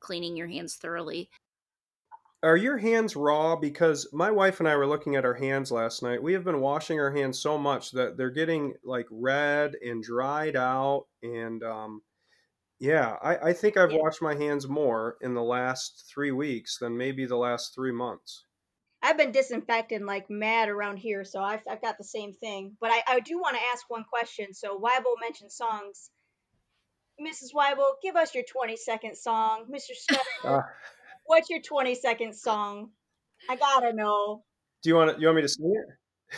cleaning 0.00 0.36
your 0.36 0.48
hands 0.48 0.76
thoroughly. 0.76 1.30
Are 2.42 2.56
your 2.56 2.78
hands 2.78 3.16
raw? 3.16 3.54
Because 3.54 4.08
my 4.12 4.30
wife 4.30 4.60
and 4.60 4.68
I 4.68 4.76
were 4.76 4.86
looking 4.86 5.14
at 5.14 5.26
our 5.26 5.34
hands 5.34 5.70
last 5.70 6.02
night. 6.02 6.22
We 6.22 6.32
have 6.32 6.44
been 6.44 6.60
washing 6.60 6.98
our 6.98 7.10
hands 7.10 7.38
so 7.38 7.58
much 7.58 7.90
that 7.92 8.16
they're 8.16 8.30
getting 8.30 8.74
like 8.82 9.06
red 9.10 9.76
and 9.84 10.02
dried 10.02 10.56
out. 10.56 11.06
And 11.22 11.62
um, 11.62 12.02
yeah, 12.80 13.16
I, 13.22 13.50
I 13.50 13.52
think 13.52 13.76
I've 13.76 13.92
Yeah. 13.92 13.98
washed 13.98 14.22
my 14.22 14.34
hands 14.34 14.66
more 14.66 15.16
in 15.20 15.34
the 15.34 15.42
last 15.42 16.10
three 16.12 16.32
weeks 16.32 16.78
than 16.78 16.96
maybe 16.96 17.26
the 17.26 17.36
last 17.36 17.74
three 17.74 17.92
months. 17.92 18.46
I've 19.02 19.16
been 19.18 19.32
disinfecting 19.32 20.04
like 20.04 20.28
mad 20.30 20.68
around 20.68 20.96
here, 20.96 21.24
so 21.24 21.42
I've, 21.42 21.62
I've 21.68 21.80
got 21.82 21.98
the 21.98 22.04
same 22.04 22.32
thing. 22.32 22.76
But 22.80 22.90
I, 22.90 23.02
I 23.06 23.20
do 23.20 23.38
want 23.38 23.56
to 23.56 23.62
ask 23.72 23.88
one 23.88 24.04
question. 24.04 24.52
So 24.54 24.78
Weibel 24.78 25.14
mentioned 25.20 25.52
songs. 25.52 26.10
Mrs. 27.20 27.52
Weibel, 27.54 27.92
give 28.02 28.16
us 28.16 28.34
your 28.34 28.44
20 28.44 28.76
second 28.76 29.16
song. 29.16 29.66
Mr. 29.70 30.16
Uh, 30.44 30.60
what's 31.26 31.50
your 31.50 31.60
20 31.60 31.94
second 31.94 32.34
song? 32.34 32.90
I 33.48 33.56
gotta 33.56 33.92
know. 33.92 34.44
do 34.82 34.88
you 34.90 34.96
want 34.96 35.14
to, 35.14 35.20
you 35.20 35.26
want 35.26 35.36
me 35.36 35.42
to 35.42 35.48
sing 35.48 35.74
it? 35.74 36.36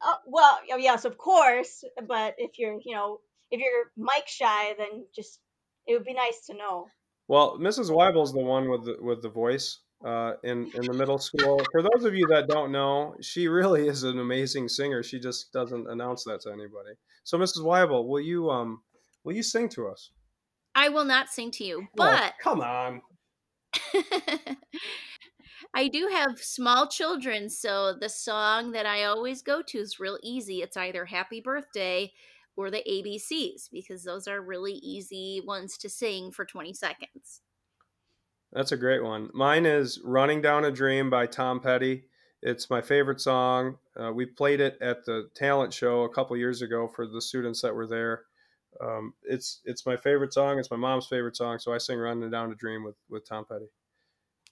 Uh, 0.00 0.14
well, 0.26 0.60
yes, 0.78 1.04
of 1.04 1.18
course. 1.18 1.84
But 2.06 2.34
if 2.38 2.58
you're, 2.58 2.78
you 2.84 2.94
know, 2.94 3.20
if 3.50 3.60
you're 3.60 3.92
mic 3.96 4.26
shy, 4.26 4.74
then 4.78 5.06
just 5.14 5.40
it 5.86 5.94
would 5.94 6.04
be 6.04 6.14
nice 6.14 6.44
to 6.46 6.54
know. 6.54 6.88
Well, 7.28 7.58
Mrs. 7.58 7.90
Weibel's 7.90 8.32
the 8.32 8.40
one 8.40 8.68
with 8.68 8.84
the 8.84 8.96
with 9.00 9.22
the 9.22 9.30
voice. 9.30 9.78
uh, 10.04 10.34
in 10.42 10.68
in 10.74 10.82
the 10.82 10.92
middle 10.94 11.18
school. 11.18 11.60
For 11.70 11.80
those 11.80 12.04
of 12.04 12.12
you 12.14 12.26
that 12.28 12.48
don't 12.48 12.72
know, 12.72 13.14
she 13.20 13.46
really 13.46 13.86
is 13.86 14.02
an 14.02 14.18
amazing 14.18 14.68
singer. 14.68 15.02
She 15.02 15.20
just 15.20 15.52
doesn't 15.52 15.88
announce 15.88 16.24
that 16.24 16.40
to 16.42 16.50
anybody. 16.50 16.94
So, 17.22 17.38
Mrs. 17.38 17.58
Weibel, 17.62 18.08
will 18.08 18.20
you 18.20 18.50
um 18.50 18.82
will 19.22 19.34
you 19.34 19.44
sing 19.44 19.68
to 19.70 19.86
us? 19.88 20.10
I 20.74 20.88
will 20.88 21.04
not 21.04 21.28
sing 21.28 21.52
to 21.52 21.64
you, 21.64 21.82
Oh, 21.82 21.86
but 21.94 22.34
come 22.42 22.60
on. 22.60 23.02
I 25.74 25.88
do 25.88 26.08
have 26.12 26.38
small 26.38 26.86
children, 26.88 27.48
so 27.48 27.94
the 27.98 28.08
song 28.08 28.72
that 28.72 28.84
I 28.86 29.04
always 29.04 29.42
go 29.42 29.62
to 29.68 29.78
is 29.78 29.98
real 30.00 30.18
easy. 30.22 30.60
It's 30.62 30.76
either 30.76 31.06
Happy 31.06 31.40
Birthday 31.40 32.12
or 32.56 32.70
the 32.70 32.82
ABCs 32.88 33.68
because 33.70 34.04
those 34.04 34.28
are 34.28 34.40
really 34.40 34.74
easy 34.74 35.42
ones 35.44 35.76
to 35.78 35.88
sing 35.88 36.30
for 36.30 36.44
20 36.44 36.72
seconds. 36.74 37.40
That's 38.52 38.72
a 38.72 38.76
great 38.76 39.02
one. 39.02 39.30
Mine 39.32 39.64
is 39.64 39.98
"Running 40.04 40.42
Down 40.42 40.64
a 40.64 40.70
Dream" 40.70 41.08
by 41.08 41.26
Tom 41.26 41.60
Petty. 41.60 42.04
It's 42.42 42.68
my 42.68 42.82
favorite 42.82 43.20
song. 43.20 43.78
Uh, 43.96 44.12
we 44.12 44.26
played 44.26 44.60
it 44.60 44.76
at 44.82 45.06
the 45.06 45.30
talent 45.34 45.72
show 45.72 46.02
a 46.02 46.12
couple 46.12 46.36
years 46.36 46.60
ago 46.60 46.86
for 46.86 47.06
the 47.06 47.22
students 47.22 47.62
that 47.62 47.74
were 47.74 47.86
there. 47.86 48.24
Um, 48.80 49.14
it's 49.22 49.60
it's 49.64 49.86
my 49.86 49.96
favorite 49.96 50.34
song. 50.34 50.58
It's 50.58 50.70
my 50.70 50.76
mom's 50.76 51.06
favorite 51.06 51.36
song, 51.36 51.58
so 51.58 51.72
I 51.72 51.78
sing 51.78 51.98
"Running 51.98 52.30
Down 52.30 52.52
a 52.52 52.54
Dream" 52.54 52.84
with 52.84 52.96
with 53.08 53.26
Tom 53.26 53.46
Petty. 53.46 53.70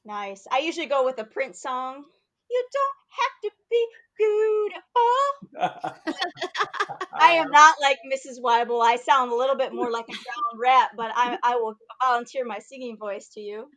Nice. 0.05 0.47
I 0.51 0.61
usually 0.61 0.87
go 0.87 1.05
with 1.05 1.19
a 1.19 1.25
Prince 1.25 1.61
song. 1.61 2.05
You 2.51 2.65
don't 2.73 2.97
have 3.21 3.35
to 3.45 3.51
be 3.71 3.87
beautiful. 4.19 5.11
I 7.21 7.33
am 7.33 7.51
not 7.51 7.77
like 7.81 7.99
Mrs. 8.13 8.41
Weibel. 8.43 8.85
I 8.85 8.97
sound 8.97 9.33
a 9.33 9.37
little 9.37 9.57
bit 9.57 9.73
more 9.73 9.91
like 9.91 10.07
a 10.09 10.13
drowned 10.13 10.61
rat, 10.61 10.91
but 10.97 11.13
I, 11.15 11.39
I 11.43 11.57
will 11.57 11.77
volunteer 12.03 12.45
my 12.45 12.59
singing 12.59 12.97
voice 12.97 13.29
to 13.35 13.41
you. 13.41 13.69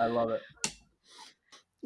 I 0.00 0.06
love 0.06 0.30
it. 0.30 0.42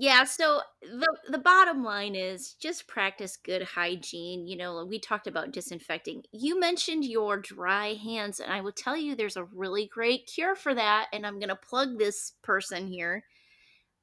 Yeah, 0.00 0.22
so 0.22 0.60
the 0.80 1.16
the 1.28 1.38
bottom 1.38 1.82
line 1.82 2.14
is 2.14 2.54
just 2.54 2.86
practice 2.86 3.36
good 3.36 3.64
hygiene. 3.64 4.46
You 4.46 4.56
know, 4.56 4.84
we 4.84 5.00
talked 5.00 5.26
about 5.26 5.50
disinfecting. 5.50 6.22
You 6.30 6.60
mentioned 6.60 7.04
your 7.04 7.36
dry 7.36 7.94
hands, 7.94 8.38
and 8.38 8.52
I 8.52 8.60
will 8.60 8.70
tell 8.70 8.96
you 8.96 9.16
there's 9.16 9.36
a 9.36 9.48
really 9.52 9.90
great 9.92 10.30
cure 10.32 10.54
for 10.54 10.72
that, 10.72 11.08
and 11.12 11.26
I'm 11.26 11.40
going 11.40 11.48
to 11.48 11.56
plug 11.56 11.98
this 11.98 12.34
person 12.44 12.86
here. 12.86 13.24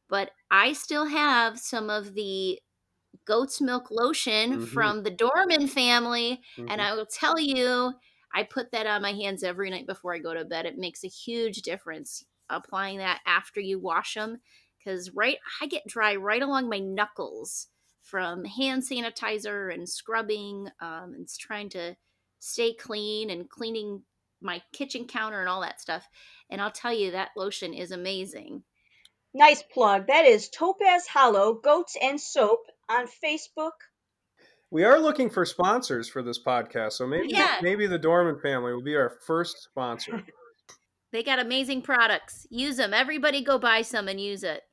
But 0.10 0.32
I 0.52 0.74
still 0.74 1.06
have 1.06 1.60
some 1.60 1.90
of 1.90 2.14
the 2.14 2.60
goat's 3.26 3.62
milk 3.62 3.90
lotion 3.92 4.60
Mhm. 4.60 4.60
from 4.60 5.04
the 5.04 5.12
Dorman 5.12 5.68
family, 5.68 6.42
Mhm. 6.58 6.68
and 6.68 6.82
I 6.82 6.94
will 6.94 7.06
tell 7.06 7.40
you, 7.40 7.94
I 8.34 8.44
put 8.44 8.72
that 8.72 8.88
on 8.88 9.02
my 9.02 9.14
hands 9.14 9.44
every 9.44 9.70
night 9.70 9.88
before 9.88 10.14
I 10.14 10.20
go 10.20 10.34
to 10.34 10.46
bed. 10.46 10.66
It 10.66 10.78
makes 10.78 11.04
a 11.04 11.08
huge 11.08 11.62
difference 11.62 12.24
applying 12.50 13.00
that 13.00 13.22
after 13.26 13.60
you 13.60 13.80
wash 13.80 14.14
them 14.14 14.40
because 14.78 15.12
right 15.12 15.38
I 15.62 15.68
get 15.68 15.88
dry 15.88 16.16
right 16.16 16.42
along 16.42 16.70
my 16.70 16.80
knuckles 16.80 17.68
from 18.02 18.46
hand 18.46 18.84
sanitizer 18.84 19.74
and 19.74 19.90
scrubbing 19.90 20.68
um, 20.80 21.14
and 21.16 21.28
trying 21.40 21.70
to 21.70 21.96
stay 22.40 22.74
clean 22.74 23.30
and 23.32 23.50
cleaning 23.50 24.04
my 24.42 24.62
kitchen 24.74 25.08
counter 25.08 25.40
and 25.40 25.50
all 25.50 25.62
that 25.62 25.82
stuff. 25.82 26.08
And 26.50 26.62
I'll 26.62 26.72
tell 26.72 26.94
you 26.94 27.12
that 27.12 27.32
lotion 27.36 27.74
is 27.74 27.92
amazing. 27.92 28.64
Nice 29.36 29.62
plug. 29.62 30.08
That 30.08 30.24
is 30.26 30.48
Topaz 30.48 31.08
Hollow 31.08 31.56
Goats 31.56 31.98
and 32.02 32.20
Soap 32.20 32.62
on 32.90 33.06
Facebook. 33.06 33.72
We 34.72 34.86
are 34.86 34.98
looking 34.98 35.30
for 35.30 35.46
sponsors 35.46 36.08
for 36.08 36.24
this 36.24 36.42
podcast, 36.42 36.94
so 36.94 37.06
maybe 37.06 37.28
Yeah. 37.34 37.60
maybe 37.62 37.86
the 37.86 38.00
Dorman 38.00 38.40
family 38.40 38.74
will 38.74 38.82
be 38.82 38.96
our 38.96 39.10
first 39.28 39.62
sponsor. 39.62 40.24
They 41.12 41.24
got 41.24 41.40
amazing 41.40 41.82
products. 41.82 42.46
Use 42.50 42.76
them. 42.76 42.94
Everybody 42.94 43.42
go 43.42 43.58
buy 43.58 43.84
some 43.84 44.10
and 44.10 44.20
use 44.20 44.44
it. 44.44 44.64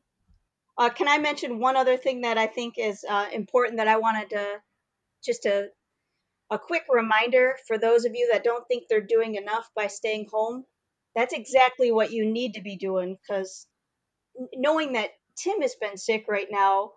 Uh, 0.76 0.88
can 0.90 1.06
I 1.06 1.18
mention 1.18 1.60
one 1.60 1.76
other 1.76 1.96
thing 1.96 2.22
that 2.22 2.36
I 2.36 2.48
think 2.48 2.74
is 2.78 3.04
uh, 3.08 3.28
important 3.32 3.76
that 3.76 3.86
I 3.86 3.98
wanted 3.98 4.30
to 4.30 4.60
just 5.24 5.46
a 5.46 5.68
a 6.50 6.58
quick 6.58 6.82
reminder 6.88 7.54
for 7.68 7.78
those 7.78 8.04
of 8.04 8.16
you 8.16 8.28
that 8.32 8.42
don't 8.42 8.66
think 8.66 8.88
they're 8.88 9.06
doing 9.06 9.36
enough 9.36 9.70
by 9.76 9.86
staying 9.86 10.26
home. 10.32 10.64
That's 11.14 11.32
exactly 11.32 11.92
what 11.92 12.10
you 12.10 12.26
need 12.26 12.54
to 12.54 12.60
be 12.60 12.76
doing 12.76 13.16
because 13.22 13.68
knowing 14.54 14.92
that 14.94 15.10
Tim 15.36 15.60
has 15.62 15.74
been 15.80 15.96
sick 15.96 16.26
right 16.28 16.48
now, 16.50 16.92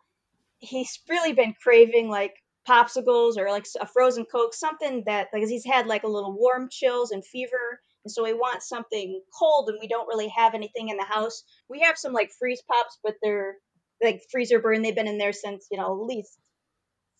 he's 0.60 1.00
really 1.10 1.34
been 1.34 1.54
craving 1.62 2.10
like 2.10 2.34
popsicles 2.68 3.38
or 3.38 3.50
like 3.50 3.66
a 3.80 3.88
frozen 3.88 4.26
coke, 4.26 4.54
something 4.54 5.04
that 5.06 5.28
like 5.34 5.48
he's 5.48 5.66
had 5.66 5.88
like 5.88 6.04
a 6.04 6.08
little 6.10 6.34
warm 6.34 6.70
chills 6.72 7.12
and 7.12 7.26
fever, 7.26 7.80
and 8.04 8.12
so 8.12 8.26
he 8.26 8.34
wants 8.34 8.68
something 8.70 9.22
cold, 9.38 9.70
and 9.70 9.78
we 9.82 9.88
don't 9.88 10.08
really 10.08 10.30
have 10.30 10.54
anything 10.56 10.90
in 10.90 10.98
the 10.98 11.06
house. 11.06 11.44
We 11.70 11.82
have 11.82 11.98
some 11.98 12.14
like 12.14 12.32
freeze 12.40 12.62
pops, 12.70 13.00
but 13.04 13.16
they're 13.22 13.56
like 14.04 14.22
freezer 14.32 14.60
burn. 14.60 14.82
They've 14.82 14.96
been 14.96 15.08
in 15.08 15.18
there 15.18 15.34
since 15.34 15.68
you 15.72 15.78
know 15.78 15.86
at 16.02 16.06
least 16.08 16.38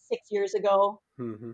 six 0.10 0.22
years 0.32 0.54
ago. 0.54 1.02
hmm 1.18 1.52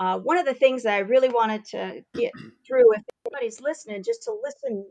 Uh, 0.00 0.18
one 0.18 0.38
of 0.38 0.44
the 0.44 0.54
things 0.54 0.82
that 0.82 0.94
I 0.94 0.98
really 1.00 1.28
wanted 1.28 1.64
to 1.66 2.04
get 2.14 2.32
through, 2.66 2.92
if 2.94 3.02
anybody's 3.26 3.60
listening, 3.60 4.02
just 4.02 4.24
to 4.24 4.36
listen, 4.42 4.86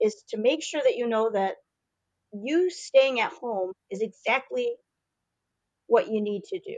is 0.00 0.22
to 0.30 0.38
make 0.38 0.62
sure 0.62 0.80
that 0.82 0.96
you 0.96 1.06
know 1.08 1.30
that 1.30 1.56
you 2.32 2.70
staying 2.70 3.20
at 3.20 3.32
home 3.32 3.72
is 3.90 4.02
exactly 4.02 4.72
what 5.86 6.08
you 6.08 6.20
need 6.20 6.44
to 6.44 6.58
do. 6.60 6.76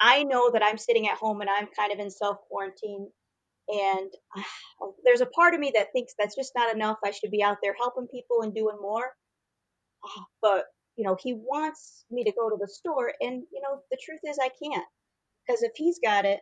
I 0.00 0.24
know 0.24 0.50
that 0.50 0.62
I'm 0.64 0.78
sitting 0.78 1.08
at 1.08 1.18
home 1.18 1.40
and 1.40 1.50
I'm 1.50 1.68
kind 1.78 1.92
of 1.92 1.98
in 1.98 2.10
self 2.10 2.38
quarantine, 2.48 3.08
and 3.68 4.10
uh, 4.36 4.86
there's 5.04 5.20
a 5.20 5.26
part 5.26 5.54
of 5.54 5.60
me 5.60 5.72
that 5.74 5.92
thinks 5.92 6.14
that's 6.18 6.36
just 6.36 6.52
not 6.56 6.74
enough. 6.74 6.98
I 7.04 7.10
should 7.12 7.30
be 7.30 7.42
out 7.42 7.58
there 7.62 7.74
helping 7.78 8.08
people 8.08 8.42
and 8.42 8.54
doing 8.54 8.78
more. 8.80 9.12
Uh, 10.04 10.22
But, 10.42 10.64
you 10.96 11.04
know, 11.04 11.16
he 11.20 11.34
wants 11.34 12.04
me 12.10 12.24
to 12.24 12.32
go 12.32 12.50
to 12.50 12.56
the 12.60 12.68
store, 12.68 13.12
and, 13.20 13.42
you 13.52 13.60
know, 13.62 13.80
the 13.90 13.98
truth 14.02 14.20
is 14.24 14.38
I 14.40 14.50
can't. 14.62 14.86
Because 15.46 15.62
if 15.62 15.72
he's 15.76 15.98
got 16.02 16.24
it, 16.24 16.40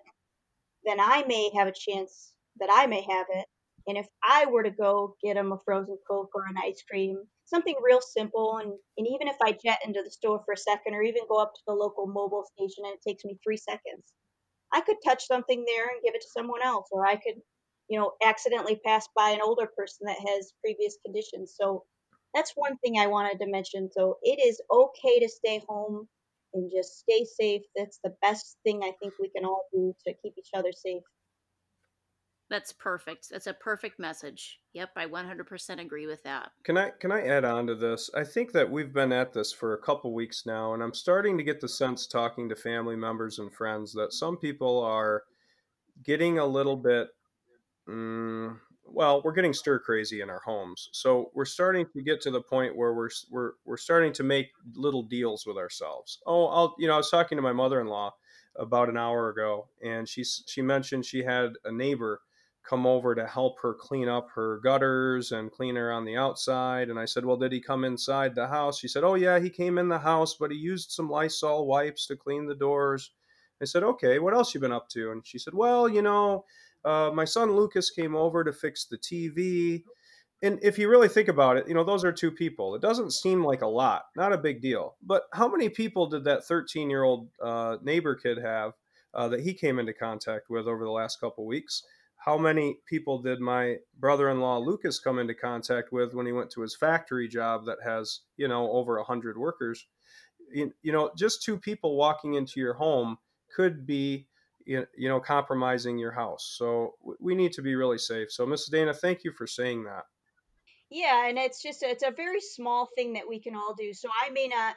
then 0.84 1.00
I 1.00 1.24
may 1.26 1.50
have 1.56 1.68
a 1.68 1.72
chance 1.72 2.32
that 2.60 2.70
I 2.72 2.86
may 2.86 3.02
have 3.02 3.26
it. 3.30 3.46
And 3.88 3.96
if 3.96 4.06
I 4.22 4.44
were 4.44 4.62
to 4.62 4.70
go 4.70 5.16
get 5.24 5.38
him 5.38 5.50
a 5.50 5.58
frozen 5.64 5.96
Coke 6.06 6.30
or 6.34 6.44
an 6.46 6.56
ice 6.62 6.84
cream, 6.88 7.24
something 7.46 7.74
real 7.82 8.02
simple, 8.02 8.58
and, 8.58 8.70
and 8.98 9.06
even 9.08 9.28
if 9.28 9.36
I 9.42 9.52
jet 9.52 9.78
into 9.84 10.02
the 10.04 10.10
store 10.10 10.42
for 10.44 10.52
a 10.52 10.58
second 10.58 10.94
or 10.94 11.02
even 11.02 11.22
go 11.26 11.40
up 11.40 11.54
to 11.54 11.60
the 11.66 11.72
local 11.72 12.06
Mobil 12.06 12.44
station 12.44 12.84
and 12.84 12.94
it 12.94 13.02
takes 13.02 13.24
me 13.24 13.38
three 13.42 13.56
seconds, 13.56 14.12
I 14.72 14.82
could 14.82 14.96
touch 15.02 15.26
something 15.26 15.64
there 15.66 15.88
and 15.88 16.02
give 16.04 16.14
it 16.14 16.20
to 16.20 16.28
someone 16.36 16.62
else, 16.62 16.88
or 16.92 17.06
I 17.06 17.16
could, 17.16 17.40
you 17.88 17.98
know, 17.98 18.12
accidentally 18.22 18.78
pass 18.84 19.08
by 19.16 19.30
an 19.30 19.40
older 19.42 19.66
person 19.74 20.06
that 20.06 20.18
has 20.28 20.52
previous 20.62 20.98
conditions. 21.02 21.54
So 21.58 21.84
that's 22.34 22.52
one 22.56 22.76
thing 22.78 22.98
I 22.98 23.06
wanted 23.06 23.38
to 23.38 23.50
mention. 23.50 23.90
So 23.90 24.18
it 24.22 24.38
is 24.46 24.60
okay 24.70 25.18
to 25.20 25.28
stay 25.30 25.62
home 25.66 26.06
and 26.52 26.70
just 26.70 26.98
stay 26.98 27.24
safe. 27.24 27.62
That's 27.74 28.00
the 28.04 28.14
best 28.20 28.58
thing 28.64 28.82
I 28.82 28.92
think 29.00 29.14
we 29.18 29.30
can 29.30 29.46
all 29.46 29.64
do 29.72 29.94
to 30.06 30.14
keep 30.22 30.34
each 30.38 30.50
other 30.54 30.72
safe. 30.72 31.02
That's 32.50 32.72
perfect. 32.72 33.28
That's 33.30 33.46
a 33.46 33.52
perfect 33.52 33.98
message. 33.98 34.60
Yep, 34.72 34.90
I 34.96 35.06
100% 35.06 35.80
agree 35.80 36.06
with 36.06 36.22
that. 36.22 36.50
Can 36.64 36.78
I 36.78 36.90
can 36.98 37.12
I 37.12 37.26
add 37.26 37.44
on 37.44 37.66
to 37.66 37.74
this? 37.74 38.08
I 38.14 38.24
think 38.24 38.52
that 38.52 38.70
we've 38.70 38.92
been 38.92 39.12
at 39.12 39.34
this 39.34 39.52
for 39.52 39.74
a 39.74 39.82
couple 39.82 40.14
weeks 40.14 40.46
now, 40.46 40.72
and 40.72 40.82
I'm 40.82 40.94
starting 40.94 41.36
to 41.36 41.44
get 41.44 41.60
the 41.60 41.68
sense 41.68 42.06
talking 42.06 42.48
to 42.48 42.56
family 42.56 42.96
members 42.96 43.38
and 43.38 43.52
friends 43.52 43.92
that 43.94 44.14
some 44.14 44.38
people 44.38 44.82
are 44.82 45.24
getting 46.02 46.38
a 46.38 46.46
little 46.46 46.76
bit. 46.76 47.08
Mm, 47.86 48.58
well, 48.86 49.20
we're 49.22 49.32
getting 49.32 49.52
stir 49.52 49.78
crazy 49.80 50.22
in 50.22 50.30
our 50.30 50.40
homes, 50.40 50.88
so 50.92 51.30
we're 51.34 51.44
starting 51.44 51.86
to 51.94 52.02
get 52.02 52.22
to 52.22 52.30
the 52.30 52.40
point 52.40 52.74
where 52.74 52.94
we're 52.94 53.10
we're 53.30 53.52
we're 53.66 53.76
starting 53.76 54.12
to 54.14 54.22
make 54.22 54.48
little 54.74 55.02
deals 55.02 55.44
with 55.46 55.58
ourselves. 55.58 56.18
Oh, 56.26 56.46
I'll 56.46 56.74
you 56.78 56.88
know 56.88 56.94
I 56.94 56.98
was 56.98 57.10
talking 57.10 57.36
to 57.36 57.42
my 57.42 57.52
mother-in-law 57.52 58.14
about 58.56 58.88
an 58.88 58.96
hour 58.96 59.28
ago, 59.28 59.68
and 59.84 60.08
she 60.08 60.24
she 60.24 60.62
mentioned 60.62 61.04
she 61.04 61.22
had 61.22 61.52
a 61.66 61.72
neighbor 61.72 62.22
come 62.68 62.86
over 62.86 63.14
to 63.14 63.26
help 63.26 63.58
her 63.60 63.74
clean 63.74 64.08
up 64.08 64.28
her 64.34 64.60
gutters 64.62 65.32
and 65.32 65.50
clean 65.50 65.76
her 65.76 65.90
on 65.90 66.04
the 66.04 66.16
outside. 66.16 66.90
And 66.90 66.98
I 66.98 67.06
said, 67.06 67.24
Well, 67.24 67.36
did 67.36 67.52
he 67.52 67.60
come 67.60 67.84
inside 67.84 68.34
the 68.34 68.46
house? 68.46 68.78
She 68.78 68.88
said, 68.88 69.04
Oh, 69.04 69.14
yeah, 69.14 69.38
he 69.38 69.50
came 69.50 69.78
in 69.78 69.88
the 69.88 69.98
house, 69.98 70.34
but 70.38 70.50
he 70.50 70.58
used 70.58 70.90
some 70.90 71.08
Lysol 71.08 71.66
wipes 71.66 72.06
to 72.06 72.16
clean 72.16 72.46
the 72.46 72.54
doors. 72.54 73.10
I 73.62 73.64
said, 73.64 73.82
Okay, 73.82 74.18
what 74.18 74.34
else 74.34 74.54
you 74.54 74.60
been 74.60 74.72
up 74.72 74.88
to? 74.90 75.10
And 75.12 75.26
she 75.26 75.38
said, 75.38 75.54
Well, 75.54 75.88
you 75.88 76.02
know, 76.02 76.44
uh, 76.84 77.10
my 77.12 77.24
son 77.24 77.52
Lucas 77.52 77.90
came 77.90 78.14
over 78.14 78.44
to 78.44 78.52
fix 78.52 78.84
the 78.84 78.98
TV. 78.98 79.82
And 80.42 80.60
if 80.62 80.78
you 80.78 80.88
really 80.88 81.08
think 81.08 81.28
about 81.28 81.56
it, 81.56 81.66
you 81.66 81.74
know, 81.74 81.82
those 81.82 82.04
are 82.04 82.12
two 82.12 82.30
people. 82.30 82.74
It 82.76 82.82
doesn't 82.82 83.12
seem 83.12 83.42
like 83.42 83.62
a 83.62 83.66
lot, 83.66 84.04
not 84.14 84.32
a 84.32 84.38
big 84.38 84.62
deal. 84.62 84.94
But 85.04 85.24
how 85.32 85.48
many 85.48 85.68
people 85.68 86.06
did 86.06 86.24
that 86.24 86.44
13 86.44 86.90
year 86.90 87.02
old 87.02 87.28
uh, 87.42 87.78
neighbor 87.82 88.14
kid 88.14 88.38
have 88.38 88.74
uh, 89.14 89.28
that 89.28 89.40
he 89.40 89.54
came 89.54 89.78
into 89.78 89.92
contact 89.92 90.48
with 90.48 90.66
over 90.66 90.84
the 90.84 90.90
last 90.90 91.18
couple 91.18 91.44
weeks? 91.46 91.82
How 92.28 92.36
many 92.36 92.76
people 92.84 93.22
did 93.22 93.40
my 93.40 93.76
brother-in-law 93.98 94.58
Lucas 94.58 94.98
come 94.98 95.18
into 95.18 95.32
contact 95.32 95.92
with 95.92 96.12
when 96.12 96.26
he 96.26 96.32
went 96.32 96.50
to 96.50 96.60
his 96.60 96.76
factory 96.76 97.26
job 97.26 97.64
that 97.64 97.78
has 97.82 98.20
you 98.36 98.46
know 98.46 98.70
over 98.70 98.98
a 98.98 99.02
hundred 99.02 99.38
workers? 99.38 99.86
You, 100.52 100.70
you 100.82 100.92
know, 100.92 101.10
just 101.16 101.42
two 101.42 101.56
people 101.56 101.96
walking 101.96 102.34
into 102.34 102.60
your 102.60 102.74
home 102.74 103.16
could 103.56 103.86
be 103.86 104.26
you 104.66 104.84
know 104.98 105.20
compromising 105.20 105.96
your 105.96 106.12
house. 106.12 106.54
So 106.58 106.96
we 107.18 107.34
need 107.34 107.52
to 107.52 107.62
be 107.62 107.74
really 107.76 107.96
safe. 107.96 108.30
So, 108.30 108.44
Mrs. 108.44 108.72
Dana, 108.72 108.92
thank 108.92 109.24
you 109.24 109.32
for 109.32 109.46
saying 109.46 109.84
that. 109.84 110.04
Yeah, 110.90 111.28
and 111.28 111.38
it's 111.38 111.62
just 111.62 111.82
it's 111.82 112.04
a 112.04 112.10
very 112.10 112.42
small 112.42 112.90
thing 112.94 113.14
that 113.14 113.26
we 113.26 113.40
can 113.40 113.54
all 113.54 113.74
do. 113.74 113.94
So 113.94 114.10
I 114.22 114.28
may 114.28 114.48
not 114.48 114.76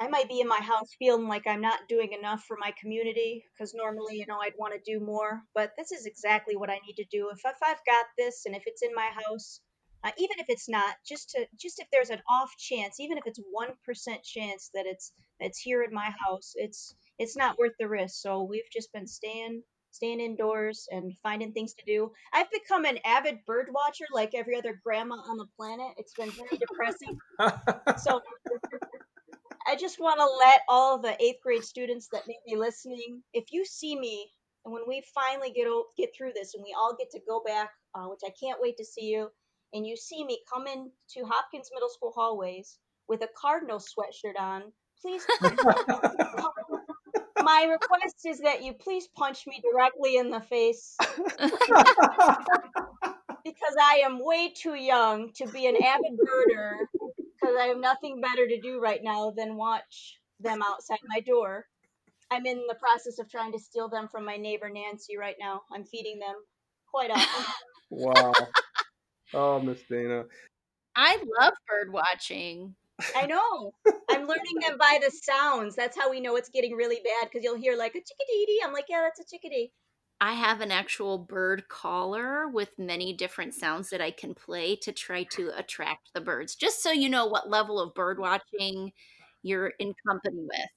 I 0.00 0.08
might 0.08 0.30
be 0.30 0.40
in 0.40 0.48
my 0.48 0.60
house 0.60 0.88
feeling 0.98 1.28
like 1.28 1.46
I'm 1.46 1.60
not 1.60 1.80
doing 1.86 2.12
enough 2.12 2.44
for 2.44 2.56
my 2.58 2.72
community 2.80 3.44
because 3.52 3.74
normally, 3.74 4.16
you 4.16 4.24
know, 4.26 4.38
I'd 4.40 4.54
want 4.58 4.72
to 4.72 4.80
do 4.90 5.04
more. 5.04 5.42
But 5.54 5.72
this 5.76 5.92
is 5.92 6.06
exactly 6.06 6.56
what 6.56 6.70
I 6.70 6.78
need 6.86 6.94
to 6.96 7.04
do. 7.10 7.28
If, 7.30 7.40
if 7.44 7.56
I've 7.62 7.84
got 7.86 8.06
this 8.16 8.44
and 8.46 8.56
if 8.56 8.62
it's 8.64 8.82
in 8.82 8.94
my 8.94 9.10
house, 9.28 9.60
uh, 10.02 10.10
even 10.16 10.38
if 10.38 10.46
it's 10.48 10.70
not, 10.70 10.94
just 11.06 11.30
to 11.30 11.46
just 11.60 11.80
if 11.80 11.86
there's 11.92 12.08
an 12.08 12.22
off 12.30 12.50
chance, 12.56 12.98
even 12.98 13.18
if 13.18 13.26
it's 13.26 13.40
one 13.50 13.68
percent 13.84 14.22
chance 14.22 14.70
that 14.72 14.86
it's 14.86 15.12
it's 15.38 15.60
here 15.60 15.82
in 15.82 15.92
my 15.92 16.10
house, 16.26 16.52
it's 16.54 16.94
it's 17.18 17.36
not 17.36 17.58
worth 17.58 17.74
the 17.78 17.86
risk. 17.86 18.22
So 18.22 18.42
we've 18.42 18.70
just 18.72 18.90
been 18.94 19.06
staying 19.06 19.62
staying 19.90 20.20
indoors 20.20 20.88
and 20.90 21.12
finding 21.22 21.52
things 21.52 21.74
to 21.74 21.84
do. 21.84 22.10
I've 22.32 22.50
become 22.50 22.86
an 22.86 22.98
avid 23.04 23.44
bird 23.44 23.68
watcher 23.74 24.06
like 24.14 24.34
every 24.34 24.56
other 24.56 24.80
grandma 24.82 25.16
on 25.16 25.36
the 25.36 25.46
planet. 25.58 25.92
It's 25.98 26.14
been 26.14 26.30
very 26.30 26.56
depressing. 26.58 27.18
so 28.02 28.22
I 29.70 29.76
just 29.76 30.00
want 30.00 30.18
to 30.18 30.26
let 30.26 30.62
all 30.68 30.98
the 30.98 31.14
eighth 31.22 31.42
grade 31.44 31.62
students 31.62 32.08
that 32.12 32.26
may 32.26 32.34
be 32.44 32.56
listening, 32.56 33.22
if 33.32 33.52
you 33.52 33.64
see 33.64 33.96
me 33.96 34.28
and 34.64 34.74
when 34.74 34.82
we 34.88 35.00
finally 35.14 35.52
get 35.52 35.68
get 35.96 36.10
through 36.16 36.32
this 36.34 36.54
and 36.54 36.64
we 36.64 36.74
all 36.76 36.96
get 36.98 37.08
to 37.12 37.20
go 37.28 37.40
back, 37.46 37.70
uh, 37.94 38.06
which 38.06 38.22
I 38.26 38.30
can't 38.30 38.60
wait 38.60 38.76
to 38.78 38.84
see 38.84 39.04
you, 39.04 39.30
and 39.72 39.86
you 39.86 39.96
see 39.96 40.24
me 40.24 40.40
come 40.52 40.66
into 40.66 41.24
Hopkins 41.24 41.70
Middle 41.72 41.88
School 41.88 42.10
hallways 42.12 42.78
with 43.06 43.22
a 43.22 43.28
Cardinal 43.40 43.78
sweatshirt 43.78 44.36
on, 44.40 44.72
please. 45.00 45.24
my 47.42 47.68
request 47.70 48.26
is 48.26 48.40
that 48.40 48.64
you 48.64 48.72
please 48.72 49.06
punch 49.16 49.46
me 49.46 49.62
directly 49.72 50.16
in 50.16 50.30
the 50.30 50.40
face 50.40 50.96
because 53.38 53.76
I 53.80 54.02
am 54.04 54.18
way 54.24 54.52
too 54.52 54.74
young 54.74 55.32
to 55.34 55.46
be 55.46 55.66
an 55.66 55.76
avid 55.76 56.18
birder 56.18 56.86
because 57.50 57.62
I 57.62 57.68
have 57.68 57.78
nothing 57.78 58.20
better 58.20 58.46
to 58.46 58.60
do 58.60 58.80
right 58.80 59.00
now 59.02 59.32
than 59.36 59.56
watch 59.56 60.18
them 60.38 60.62
outside 60.62 60.98
my 61.08 61.20
door. 61.20 61.66
I'm 62.30 62.46
in 62.46 62.64
the 62.68 62.76
process 62.76 63.18
of 63.18 63.28
trying 63.28 63.52
to 63.52 63.58
steal 63.58 63.88
them 63.88 64.08
from 64.08 64.24
my 64.24 64.36
neighbor 64.36 64.70
Nancy 64.70 65.16
right 65.16 65.36
now. 65.38 65.62
I'm 65.72 65.84
feeding 65.84 66.18
them 66.18 66.36
quite 66.88 67.10
often. 67.10 67.44
wow. 67.90 68.32
Oh, 69.34 69.60
Miss 69.60 69.80
Dana. 69.88 70.24
I 70.94 71.18
love 71.40 71.54
bird 71.68 71.92
watching. 71.92 72.74
I 73.16 73.26
know. 73.26 73.72
I'm 74.10 74.26
learning 74.26 74.58
them 74.60 74.76
by 74.78 75.00
the 75.02 75.10
sounds. 75.10 75.74
That's 75.74 75.96
how 75.98 76.10
we 76.10 76.20
know 76.20 76.36
it's 76.36 76.50
getting 76.50 76.74
really 76.74 77.00
bad 77.02 77.30
because 77.30 77.42
you'll 77.42 77.56
hear 77.56 77.76
like 77.76 77.94
a 77.94 77.98
chickadee. 77.98 78.60
I'm 78.64 78.72
like, 78.72 78.86
yeah, 78.88 79.02
that's 79.02 79.20
a 79.20 79.24
chickadee. 79.24 79.72
I 80.20 80.34
have 80.34 80.60
an 80.60 80.70
actual 80.70 81.16
bird 81.16 81.68
caller 81.68 82.46
with 82.48 82.78
many 82.78 83.14
different 83.14 83.54
sounds 83.54 83.88
that 83.88 84.02
I 84.02 84.10
can 84.10 84.34
play 84.34 84.76
to 84.76 84.92
try 84.92 85.22
to 85.32 85.50
attract 85.56 86.10
the 86.12 86.20
birds, 86.20 86.54
just 86.54 86.82
so 86.82 86.90
you 86.90 87.08
know 87.08 87.26
what 87.26 87.48
level 87.48 87.80
of 87.80 87.94
bird 87.94 88.18
watching 88.18 88.92
you're 89.42 89.72
in 89.78 89.94
company 90.06 90.42
with. 90.42 90.70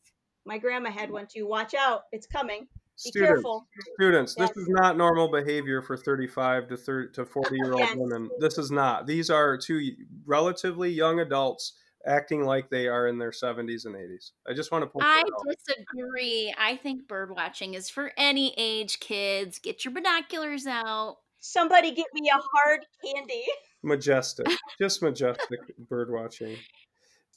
My 0.45 0.57
grandma 0.57 0.91
had 0.91 1.11
one 1.11 1.27
too. 1.33 1.45
Watch 1.45 1.73
out, 1.73 2.03
it's 2.13 2.25
coming. 2.25 2.61
Be 3.03 3.09
students, 3.09 3.27
careful. 3.27 3.67
Students, 3.95 4.35
yes. 4.37 4.49
this 4.49 4.57
is 4.57 4.69
not 4.69 4.95
normal 4.95 5.29
behavior 5.29 5.81
for 5.81 5.97
35 5.97 6.69
to 6.69 6.77
30 6.77 7.13
to 7.13 7.25
40 7.25 7.55
year 7.55 7.71
old 7.73 7.79
yes. 7.79 7.95
women. 7.97 8.29
This 8.39 8.57
is 8.57 8.71
not. 8.71 9.07
These 9.07 9.29
are 9.29 9.57
two 9.57 9.81
relatively 10.25 10.89
young 10.89 11.19
adults 11.19 11.73
acting 12.05 12.43
like 12.43 12.69
they 12.69 12.87
are 12.87 13.07
in 13.07 13.17
their 13.17 13.31
70s 13.31 13.85
and 13.85 13.95
80s. 13.95 14.31
I 14.47 14.53
just 14.53 14.71
want 14.71 14.83
to 14.83 14.87
point 14.87 15.05
I 15.07 15.23
disagree. 15.49 16.53
I 16.57 16.77
think 16.77 17.07
bird 17.07 17.31
watching 17.31 17.73
is 17.73 17.89
for 17.89 18.11
any 18.17 18.53
age 18.57 18.99
kids. 18.99 19.59
Get 19.59 19.85
your 19.85 19.93
binoculars 19.93 20.67
out. 20.67 21.17
Somebody 21.39 21.91
get 21.91 22.07
me 22.13 22.29
a 22.29 22.39
hard 22.39 22.85
candy. 23.03 23.43
Majestic. 23.83 24.47
just 24.79 25.01
majestic 25.01 25.59
bird 25.89 26.11
watching. 26.11 26.55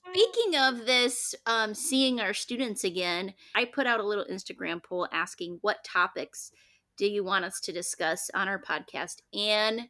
Speaking 0.08 0.56
of 0.56 0.86
this, 0.86 1.34
um, 1.46 1.74
seeing 1.74 2.20
our 2.20 2.32
students 2.32 2.84
again, 2.84 3.34
I 3.54 3.64
put 3.64 3.86
out 3.86 4.00
a 4.00 4.06
little 4.06 4.24
Instagram 4.30 4.82
poll 4.82 5.08
asking 5.12 5.58
what 5.62 5.84
topics 5.84 6.52
do 6.96 7.06
you 7.06 7.24
want 7.24 7.44
us 7.44 7.60
to 7.60 7.72
discuss 7.72 8.30
on 8.32 8.48
our 8.48 8.60
podcast? 8.60 9.16
And 9.34 9.88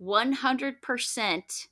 100% 0.00 1.66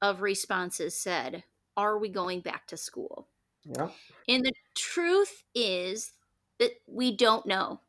of 0.00 0.20
responses 0.22 0.98
said 0.98 1.44
are 1.76 1.98
we 1.98 2.08
going 2.08 2.40
back 2.40 2.66
to 2.68 2.76
school? 2.76 3.28
Yeah. 3.64 3.88
And 4.28 4.44
the 4.44 4.52
truth 4.74 5.42
is 5.54 6.12
that 6.58 6.70
we 6.86 7.16
don't 7.16 7.46
know. 7.46 7.80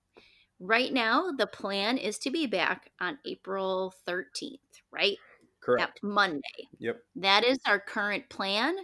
Right 0.60 0.91
now, 0.91 1.32
the 1.38 1.47
plan 1.47 1.97
is 1.97 2.17
to 2.19 2.32
be 2.32 2.47
back 2.47 2.91
on 3.00 3.19
April 3.26 3.93
13th, 4.08 4.58
right? 4.91 5.17
Correct. 5.62 6.00
That 6.02 6.08
Monday. 6.08 6.67
Yep. 6.80 7.04
That 7.17 7.43
is 7.43 7.60
our 7.67 7.80
current 7.80 8.28
plan. 8.30 8.76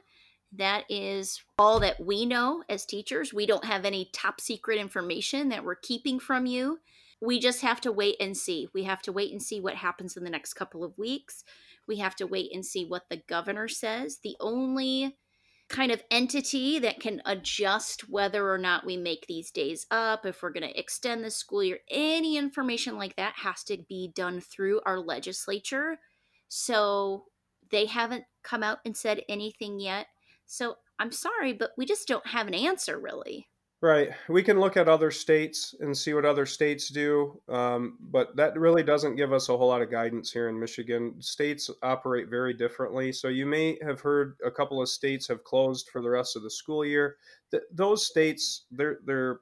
That 0.56 0.84
is 0.88 1.42
all 1.58 1.80
that 1.80 2.00
we 2.00 2.26
know 2.26 2.64
as 2.70 2.86
teachers. 2.86 3.34
We 3.34 3.48
don't 3.48 3.66
have 3.66 3.86
any 3.86 4.10
top 4.14 4.40
secret 4.40 4.78
information 4.78 5.50
that 5.50 5.64
we're 5.64 5.76
keeping 5.76 6.20
from 6.20 6.46
you. 6.46 6.80
We 7.20 7.40
just 7.40 7.62
have 7.62 7.82
to 7.82 7.92
wait 7.92 8.18
and 8.20 8.38
see. 8.38 8.68
We 8.74 8.84
have 8.84 9.02
to 9.04 9.12
wait 9.12 9.32
and 9.32 9.42
see 9.42 9.60
what 9.60 9.76
happens 9.76 10.16
in 10.16 10.24
the 10.24 10.30
next 10.30 10.54
couple 10.54 10.84
of 10.84 10.98
weeks. 10.98 11.44
We 11.88 11.98
have 11.98 12.16
to 12.18 12.28
wait 12.28 12.52
and 12.54 12.66
see 12.66 12.86
what 12.86 13.04
the 13.10 13.22
governor 13.28 13.68
says. 13.68 14.20
The 14.24 14.36
only 14.40 15.18
kind 15.70 15.92
of 15.92 16.04
entity 16.12 16.78
that 16.80 17.00
can 17.00 17.22
adjust 17.26 18.10
whether 18.10 18.52
or 18.52 18.58
not 18.58 18.86
we 18.86 18.98
make 18.98 19.26
these 19.28 19.50
days 19.50 19.86
up, 19.90 20.26
if 20.26 20.44
we're 20.44 20.52
going 20.52 20.68
to 20.68 20.80
extend 20.80 21.24
the 21.24 21.32
school 21.32 21.64
year, 21.64 21.80
any 21.90 22.38
information 22.38 22.98
like 22.98 23.16
that 23.16 23.34
has 23.38 23.64
to 23.64 23.78
be 23.90 24.12
done 24.16 24.40
through 24.40 24.82
our 24.86 25.00
legislature. 25.00 26.00
So 26.48 27.26
they 27.72 27.86
haven't 27.86 28.26
come 28.44 28.62
out 28.62 28.80
and 28.86 28.96
said 28.96 29.22
anything 29.28 29.80
yet. 29.80 30.08
So 30.46 30.76
I'm 31.00 31.12
sorry, 31.12 31.54
but 31.54 31.72
we 31.78 31.86
just 31.86 32.08
don't 32.08 32.28
have 32.28 32.48
an 32.48 32.54
answer 32.54 33.00
really. 33.00 33.48
Right. 33.84 34.12
We 34.30 34.44
can 34.44 34.62
look 34.62 34.78
at 34.78 34.88
other 34.88 35.12
states 35.12 35.76
and 35.82 35.96
see 35.96 36.14
what 36.14 36.24
other 36.24 36.46
states 36.46 36.88
do, 36.88 37.42
um, 37.50 37.98
but 38.00 38.34
that 38.38 38.58
really 38.58 38.82
doesn't 38.82 39.18
give 39.18 39.34
us 39.34 39.50
a 39.50 39.58
whole 39.58 39.68
lot 39.68 39.82
of 39.82 39.92
guidance 39.92 40.32
here 40.32 40.48
in 40.48 40.58
Michigan. 40.58 41.22
States 41.22 41.70
operate 41.82 42.30
very 42.30 42.54
differently. 42.54 43.12
So 43.12 43.28
you 43.28 43.46
may 43.46 43.78
have 43.82 44.00
heard 44.00 44.38
a 44.46 44.50
couple 44.50 44.82
of 44.82 44.88
states 44.88 45.28
have 45.28 45.44
closed 45.44 45.90
for 45.90 46.02
the 46.02 46.10
rest 46.10 46.38
of 46.38 46.44
the 46.44 46.50
school 46.50 46.86
year. 46.86 47.18
Th- 47.52 47.64
those 47.74 48.08
states, 48.08 48.68
their 48.72 49.00
their 49.06 49.42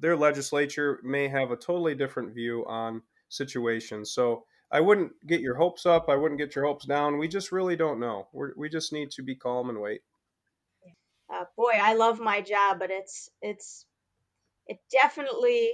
their 0.00 0.16
legislature 0.16 0.98
may 1.04 1.28
have 1.28 1.52
a 1.52 1.56
totally 1.56 1.94
different 1.94 2.34
view 2.34 2.66
on 2.66 3.02
situations. 3.28 4.10
So 4.10 4.46
I 4.72 4.80
wouldn't 4.80 5.12
get 5.28 5.40
your 5.40 5.54
hopes 5.54 5.86
up. 5.86 6.06
I 6.08 6.16
wouldn't 6.16 6.40
get 6.40 6.56
your 6.56 6.64
hopes 6.64 6.86
down. 6.86 7.18
We 7.18 7.28
just 7.28 7.52
really 7.52 7.76
don't 7.76 8.00
know. 8.00 8.26
We're, 8.32 8.50
we 8.56 8.68
just 8.68 8.92
need 8.92 9.12
to 9.12 9.22
be 9.22 9.36
calm 9.36 9.70
and 9.70 9.80
wait 9.80 10.00
uh, 11.32 11.44
boy, 11.56 11.72
I 11.80 11.94
love 11.94 12.20
my 12.20 12.40
job, 12.40 12.78
but 12.78 12.90
it's 12.90 13.30
it's 13.42 13.84
it 14.66 14.78
definitely 14.90 15.72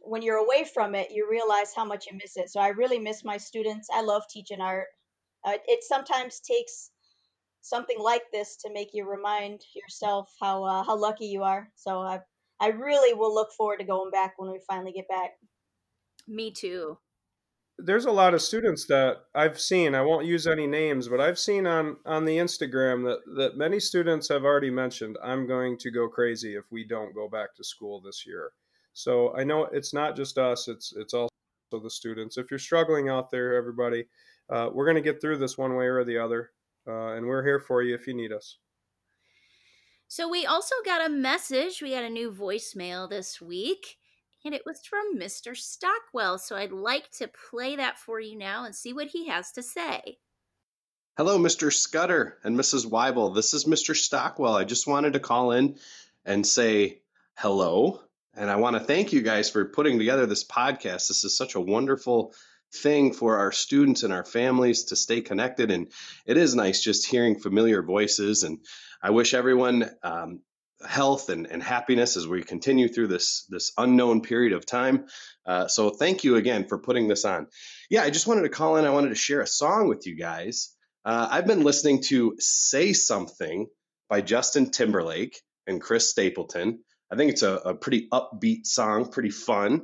when 0.00 0.22
you're 0.22 0.36
away 0.36 0.64
from 0.64 0.94
it, 0.94 1.10
you 1.12 1.28
realize 1.30 1.72
how 1.74 1.84
much 1.84 2.06
you 2.10 2.18
miss 2.20 2.36
it. 2.36 2.50
So 2.50 2.60
I 2.60 2.68
really 2.68 2.98
miss 2.98 3.24
my 3.24 3.36
students. 3.36 3.88
I 3.92 4.02
love 4.02 4.22
teaching 4.28 4.60
art. 4.60 4.86
Uh, 5.44 5.54
it 5.66 5.82
sometimes 5.82 6.40
takes 6.40 6.90
something 7.62 7.98
like 7.98 8.22
this 8.32 8.56
to 8.58 8.72
make 8.72 8.90
you 8.92 9.08
remind 9.08 9.60
yourself 9.74 10.30
how 10.40 10.64
uh, 10.64 10.82
how 10.84 10.96
lucky 10.96 11.26
you 11.26 11.42
are. 11.42 11.68
So 11.74 12.00
I 12.00 12.20
I 12.60 12.68
really 12.68 13.14
will 13.14 13.34
look 13.34 13.52
forward 13.52 13.78
to 13.78 13.84
going 13.84 14.10
back 14.10 14.34
when 14.36 14.50
we 14.50 14.60
finally 14.68 14.92
get 14.92 15.08
back. 15.08 15.32
Me 16.28 16.52
too 16.52 16.98
there's 17.78 18.04
a 18.04 18.12
lot 18.12 18.34
of 18.34 18.42
students 18.42 18.86
that 18.86 19.22
I've 19.34 19.60
seen. 19.60 19.94
I 19.94 20.02
won't 20.02 20.26
use 20.26 20.46
any 20.46 20.66
names, 20.66 21.08
but 21.08 21.20
I've 21.20 21.38
seen 21.38 21.66
on 21.66 21.96
on 22.04 22.24
the 22.24 22.36
Instagram 22.36 23.04
that 23.04 23.20
that 23.36 23.56
many 23.56 23.80
students 23.80 24.28
have 24.28 24.44
already 24.44 24.70
mentioned. 24.70 25.18
I'm 25.22 25.46
going 25.46 25.78
to 25.78 25.90
go 25.90 26.08
crazy 26.08 26.54
if 26.54 26.64
we 26.70 26.84
don't 26.84 27.14
go 27.14 27.28
back 27.28 27.54
to 27.56 27.64
school 27.64 28.00
this 28.00 28.24
year. 28.26 28.52
So 28.92 29.34
I 29.36 29.44
know 29.44 29.64
it's 29.64 29.94
not 29.94 30.16
just 30.16 30.38
us; 30.38 30.68
it's 30.68 30.92
it's 30.96 31.14
also 31.14 31.30
the 31.70 31.90
students. 31.90 32.36
If 32.36 32.50
you're 32.50 32.58
struggling 32.58 33.08
out 33.08 33.30
there, 33.30 33.54
everybody, 33.54 34.06
uh, 34.50 34.68
we're 34.72 34.84
going 34.84 35.02
to 35.02 35.12
get 35.12 35.20
through 35.20 35.38
this 35.38 35.56
one 35.56 35.74
way 35.74 35.86
or 35.86 36.04
the 36.04 36.18
other, 36.18 36.50
uh, 36.86 37.14
and 37.14 37.26
we're 37.26 37.44
here 37.44 37.60
for 37.60 37.82
you 37.82 37.94
if 37.94 38.06
you 38.06 38.14
need 38.14 38.32
us. 38.32 38.58
So 40.08 40.28
we 40.28 40.44
also 40.44 40.74
got 40.84 41.06
a 41.06 41.08
message. 41.08 41.80
We 41.80 41.92
got 41.92 42.04
a 42.04 42.10
new 42.10 42.30
voicemail 42.30 43.08
this 43.08 43.40
week 43.40 43.96
and 44.44 44.54
it 44.54 44.62
was 44.66 44.80
from 44.84 45.18
Mr. 45.18 45.56
Stockwell. 45.56 46.38
So 46.38 46.56
I'd 46.56 46.72
like 46.72 47.10
to 47.18 47.30
play 47.50 47.76
that 47.76 47.98
for 47.98 48.20
you 48.20 48.36
now 48.36 48.64
and 48.64 48.74
see 48.74 48.92
what 48.92 49.08
he 49.08 49.28
has 49.28 49.52
to 49.52 49.62
say. 49.62 50.18
Hello, 51.16 51.38
Mr. 51.38 51.72
Scudder 51.72 52.38
and 52.42 52.58
Mrs. 52.58 52.86
Weibel. 52.86 53.34
This 53.34 53.54
is 53.54 53.66
Mr. 53.66 53.94
Stockwell. 53.94 54.56
I 54.56 54.64
just 54.64 54.86
wanted 54.86 55.12
to 55.12 55.20
call 55.20 55.52
in 55.52 55.76
and 56.24 56.46
say 56.46 57.00
hello. 57.36 58.00
And 58.34 58.48
I 58.48 58.56
want 58.56 58.76
to 58.76 58.80
thank 58.80 59.12
you 59.12 59.20
guys 59.20 59.50
for 59.50 59.66
putting 59.66 59.98
together 59.98 60.26
this 60.26 60.44
podcast. 60.44 61.08
This 61.08 61.24
is 61.24 61.36
such 61.36 61.54
a 61.54 61.60
wonderful 61.60 62.34
thing 62.74 63.12
for 63.12 63.36
our 63.36 63.52
students 63.52 64.02
and 64.02 64.12
our 64.12 64.24
families 64.24 64.84
to 64.84 64.96
stay 64.96 65.20
connected. 65.20 65.70
And 65.70 65.92
it 66.24 66.38
is 66.38 66.54
nice 66.54 66.82
just 66.82 67.06
hearing 67.06 67.38
familiar 67.38 67.82
voices. 67.82 68.42
And 68.42 68.60
I 69.02 69.10
wish 69.10 69.34
everyone 69.34 69.90
um, 70.02 70.40
health 70.86 71.28
and, 71.28 71.46
and 71.46 71.62
happiness 71.62 72.16
as 72.16 72.26
we 72.26 72.42
continue 72.42 72.88
through 72.88 73.08
this 73.08 73.46
this 73.48 73.72
unknown 73.76 74.22
period 74.22 74.52
of 74.52 74.66
time. 74.66 75.06
Uh, 75.46 75.68
so 75.68 75.90
thank 75.90 76.24
you 76.24 76.36
again 76.36 76.66
for 76.66 76.78
putting 76.78 77.08
this 77.08 77.24
on. 77.24 77.46
Yeah, 77.90 78.02
I 78.02 78.10
just 78.10 78.26
wanted 78.26 78.42
to 78.42 78.48
call 78.48 78.76
in. 78.76 78.84
I 78.84 78.90
wanted 78.90 79.10
to 79.10 79.14
share 79.14 79.40
a 79.40 79.46
song 79.46 79.88
with 79.88 80.06
you 80.06 80.16
guys. 80.16 80.74
Uh, 81.04 81.28
I've 81.30 81.46
been 81.46 81.62
listening 81.62 82.02
to 82.04 82.36
"Say 82.38 82.92
Something" 82.92 83.66
by 84.08 84.20
Justin 84.20 84.70
Timberlake 84.70 85.40
and 85.66 85.80
Chris 85.80 86.10
Stapleton. 86.10 86.80
I 87.10 87.16
think 87.16 87.32
it's 87.32 87.42
a, 87.42 87.54
a 87.54 87.74
pretty 87.74 88.08
upbeat 88.12 88.66
song, 88.66 89.10
pretty 89.10 89.30
fun. 89.30 89.82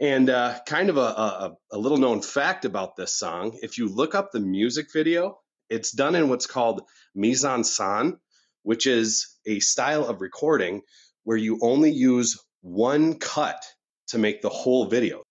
And 0.00 0.30
uh, 0.30 0.58
kind 0.66 0.90
of 0.90 0.96
a, 0.96 1.00
a, 1.00 1.56
a 1.72 1.78
little 1.78 1.98
known 1.98 2.22
fact 2.22 2.64
about 2.64 2.94
this 2.94 3.14
song 3.18 3.58
if 3.62 3.78
you 3.78 3.88
look 3.88 4.14
up 4.14 4.30
the 4.30 4.40
music 4.40 4.92
video, 4.92 5.38
it's 5.68 5.90
done 5.90 6.14
in 6.14 6.28
what's 6.28 6.46
called 6.46 6.82
mise 7.14 7.44
en 7.44 7.62
scène, 7.62 8.18
which 8.62 8.86
is 8.86 9.36
a 9.46 9.60
style 9.60 10.04
of 10.04 10.20
recording 10.20 10.82
where 11.24 11.36
you 11.36 11.58
only 11.62 11.90
use 11.90 12.38
one 12.60 13.18
cut 13.18 13.62
to 14.08 14.18
make 14.18 14.42
the 14.42 14.48
whole 14.48 14.86
video. 14.86 15.22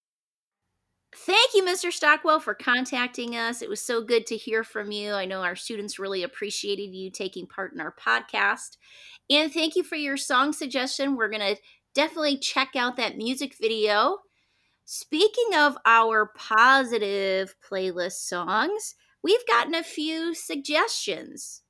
Thank 1.16 1.56
you, 1.56 1.64
Mr. 1.64 1.92
Stockwell, 1.92 2.40
for 2.40 2.54
contacting 2.54 3.36
us. 3.36 3.62
It 3.62 3.70
was 3.70 3.82
so 3.82 4.04
good 4.04 4.28
to 4.28 4.38
hear 4.38 4.64
from 4.64 4.92
you. 4.92 5.14
I 5.14 5.26
know 5.26 5.42
our 5.42 5.56
students 5.56 5.98
really 5.98 6.22
appreciated 6.24 6.94
you 6.94 7.10
taking 7.10 7.48
part 7.48 7.74
in 7.74 7.80
our 7.80 7.94
podcast. 8.00 8.78
And 9.30 9.52
thank 9.52 9.76
you 9.76 9.84
for 9.84 9.96
your 9.96 10.18
song 10.18 10.54
suggestion. 10.54 11.16
We're 11.16 11.30
going 11.30 11.56
to 11.56 11.62
definitely 11.96 12.38
check 12.38 12.76
out 12.76 12.98
that 12.98 13.18
music 13.18 13.56
video. 13.60 14.20
Speaking 14.86 15.56
of 15.56 15.78
our 15.86 16.32
positive 16.38 17.56
playlist 17.68 18.28
songs, 18.28 18.96
we've 19.24 19.46
gotten 19.48 19.74
a 19.74 19.84
few 19.84 20.34
suggestions. 20.34 21.64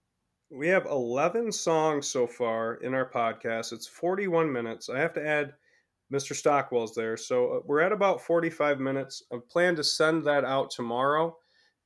We 0.49 0.69
have 0.69 0.85
11 0.85 1.51
songs 1.51 2.07
so 2.07 2.25
far 2.25 2.75
in 2.75 2.93
our 2.93 3.09
podcast. 3.09 3.73
It's 3.73 3.87
41 3.87 4.51
minutes. 4.51 4.89
I 4.89 4.97
have 4.97 5.13
to 5.13 5.25
add 5.25 5.53
Mr. 6.11 6.33
Stockwell's 6.33 6.95
there. 6.95 7.17
So 7.17 7.57
uh, 7.57 7.59
we're 7.65 7.81
at 7.81 7.91
about 7.91 8.21
45 8.21 8.79
minutes. 8.79 9.23
I 9.31 9.37
plan 9.49 9.75
to 9.75 9.83
send 9.83 10.25
that 10.25 10.45
out 10.45 10.71
tomorrow 10.71 11.35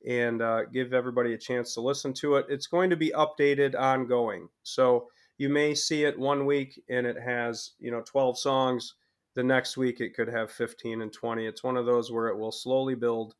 and 0.06 0.42
uh, 0.42 0.66
give 0.66 0.92
everybody 0.92 1.34
a 1.34 1.38
chance 1.38 1.74
to 1.74 1.80
listen 1.80 2.12
to 2.14 2.36
it. 2.36 2.46
It's 2.48 2.68
going 2.68 2.88
to 2.90 2.96
be 2.96 3.10
updated 3.10 3.78
ongoing. 3.78 4.48
So 4.62 5.08
you 5.38 5.48
may 5.48 5.74
see 5.74 6.04
it 6.04 6.16
one 6.16 6.46
week 6.46 6.80
and 6.88 7.04
it 7.04 7.16
has, 7.20 7.72
you 7.80 7.90
know, 7.90 8.02
12 8.02 8.38
songs. 8.38 8.94
The 9.34 9.42
next 9.42 9.76
week 9.76 10.00
it 10.00 10.14
could 10.14 10.28
have 10.28 10.52
15 10.52 11.02
and 11.02 11.12
20. 11.12 11.46
It's 11.46 11.64
one 11.64 11.76
of 11.76 11.86
those 11.86 12.12
where 12.12 12.28
it 12.28 12.38
will 12.38 12.52
slowly 12.52 12.94
build 12.94 13.34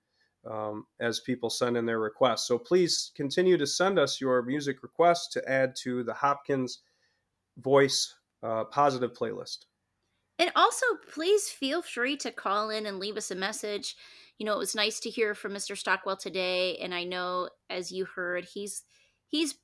um, 0.50 0.86
as 1.00 1.20
people 1.20 1.50
send 1.50 1.76
in 1.76 1.86
their 1.86 2.00
requests. 2.00 2.46
So 2.46 2.58
please 2.58 3.12
continue 3.14 3.56
to 3.56 3.66
send 3.66 3.98
us 3.98 4.20
your 4.20 4.42
music 4.42 4.82
requests 4.82 5.28
to 5.28 5.50
add 5.50 5.74
to 5.82 6.02
the 6.02 6.14
Hopkins 6.14 6.80
Voice 7.58 8.14
uh, 8.42 8.64
Positive 8.64 9.12
playlist. 9.12 9.66
And 10.38 10.50
also, 10.56 10.86
please 11.12 11.48
feel 11.48 11.82
free 11.82 12.16
to 12.18 12.32
call 12.32 12.70
in 12.70 12.86
and 12.86 12.98
leave 12.98 13.16
us 13.16 13.30
a 13.30 13.36
message. 13.36 13.94
You 14.38 14.46
know, 14.46 14.54
it 14.54 14.58
was 14.58 14.74
nice 14.74 14.98
to 15.00 15.10
hear 15.10 15.34
from 15.34 15.52
Mr. 15.52 15.76
Stockwell 15.76 16.16
today, 16.16 16.78
and 16.78 16.92
I 16.94 17.04
know, 17.04 17.48
as 17.70 17.92
you 17.92 18.06
heard, 18.06 18.46
he's 18.52 18.82
he's 19.26 19.54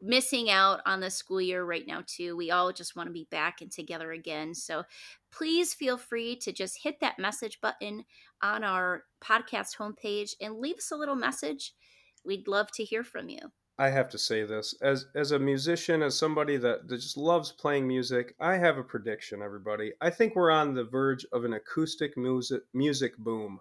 missing 0.00 0.50
out 0.50 0.80
on 0.86 1.00
the 1.00 1.10
school 1.10 1.40
year 1.40 1.64
right 1.64 1.86
now 1.86 2.02
too. 2.06 2.36
We 2.36 2.50
all 2.50 2.72
just 2.72 2.96
want 2.96 3.08
to 3.08 3.12
be 3.12 3.28
back 3.30 3.60
and 3.60 3.70
together 3.70 4.12
again. 4.12 4.54
So 4.54 4.84
please 5.32 5.74
feel 5.74 5.96
free 5.96 6.36
to 6.36 6.52
just 6.52 6.82
hit 6.82 7.00
that 7.00 7.18
message 7.18 7.60
button 7.60 8.04
on 8.42 8.64
our 8.64 9.04
podcast 9.22 9.76
homepage 9.78 10.32
and 10.40 10.58
leave 10.58 10.76
us 10.76 10.90
a 10.90 10.96
little 10.96 11.16
message. 11.16 11.72
We'd 12.24 12.48
love 12.48 12.70
to 12.72 12.84
hear 12.84 13.04
from 13.04 13.28
you. 13.28 13.38
I 13.78 13.90
have 13.90 14.08
to 14.10 14.18
say 14.18 14.44
this 14.44 14.74
as 14.80 15.06
as 15.14 15.32
a 15.32 15.38
musician, 15.38 16.02
as 16.02 16.18
somebody 16.18 16.56
that, 16.56 16.88
that 16.88 16.96
just 16.96 17.18
loves 17.18 17.52
playing 17.52 17.86
music. 17.86 18.34
I 18.40 18.56
have 18.56 18.78
a 18.78 18.82
prediction, 18.82 19.42
everybody. 19.42 19.92
I 20.00 20.08
think 20.08 20.34
we're 20.34 20.50
on 20.50 20.72
the 20.72 20.84
verge 20.84 21.26
of 21.32 21.44
an 21.44 21.52
acoustic 21.52 22.16
music 22.16 22.62
music 22.72 23.18
boom. 23.18 23.60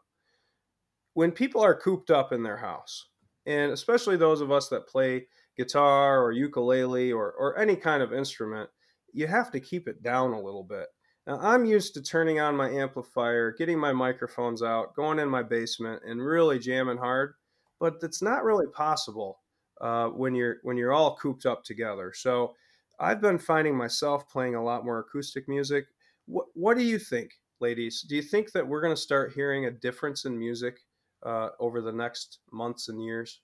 When 1.15 1.31
people 1.31 1.61
are 1.61 1.75
cooped 1.75 2.11
up 2.11 2.31
in 2.31 2.43
their 2.43 2.57
house, 2.57 3.07
and 3.45 3.71
especially 3.71 4.15
those 4.15 4.41
of 4.41 4.51
us 4.51 4.69
that 4.69 4.87
play 4.87 5.27
guitar 5.57 6.23
or 6.23 6.31
ukulele 6.31 7.11
or, 7.11 7.31
or 7.33 7.57
any 7.57 7.75
kind 7.75 8.03
of 8.03 8.13
instrument, 8.13 8.69
you 9.13 9.27
have 9.27 9.51
to 9.51 9.59
keep 9.59 9.87
it 9.87 10.03
down 10.03 10.33
a 10.33 10.41
little 10.41 10.63
bit. 10.63 10.87
Now, 11.27 11.39
I'm 11.41 11.65
used 11.65 11.93
to 11.95 12.03
turning 12.03 12.39
on 12.39 12.55
my 12.55 12.69
amplifier, 12.69 13.51
getting 13.57 13.79
my 13.79 13.91
microphones 13.91 14.61
out, 14.61 14.95
going 14.95 15.19
in 15.19 15.27
my 15.29 15.41
basement, 15.41 16.03
and 16.05 16.23
really 16.23 16.59
jamming 16.59 16.97
hard, 16.97 17.33
but 17.79 17.95
it's 18.03 18.21
not 18.21 18.43
really 18.43 18.67
possible 18.73 19.39
uh, 19.81 20.07
when 20.09 20.35
you're 20.35 20.57
when 20.63 20.77
you're 20.77 20.93
all 20.93 21.15
cooped 21.15 21.45
up 21.45 21.63
together. 21.63 22.13
So, 22.15 22.53
I've 22.99 23.21
been 23.21 23.39
finding 23.39 23.75
myself 23.75 24.29
playing 24.29 24.55
a 24.55 24.63
lot 24.63 24.85
more 24.85 24.99
acoustic 24.99 25.49
music. 25.49 25.85
What 26.27 26.45
What 26.53 26.77
do 26.77 26.83
you 26.83 26.99
think, 26.99 27.31
ladies? 27.59 28.01
Do 28.07 28.15
you 28.15 28.21
think 28.21 28.51
that 28.51 28.67
we're 28.67 28.81
going 28.81 28.95
to 28.95 29.01
start 29.01 29.33
hearing 29.33 29.65
a 29.65 29.71
difference 29.71 30.25
in 30.25 30.37
music 30.37 30.77
uh, 31.25 31.49
over 31.59 31.81
the 31.81 31.91
next 31.91 32.39
months 32.51 32.87
and 32.89 33.03
years? 33.03 33.41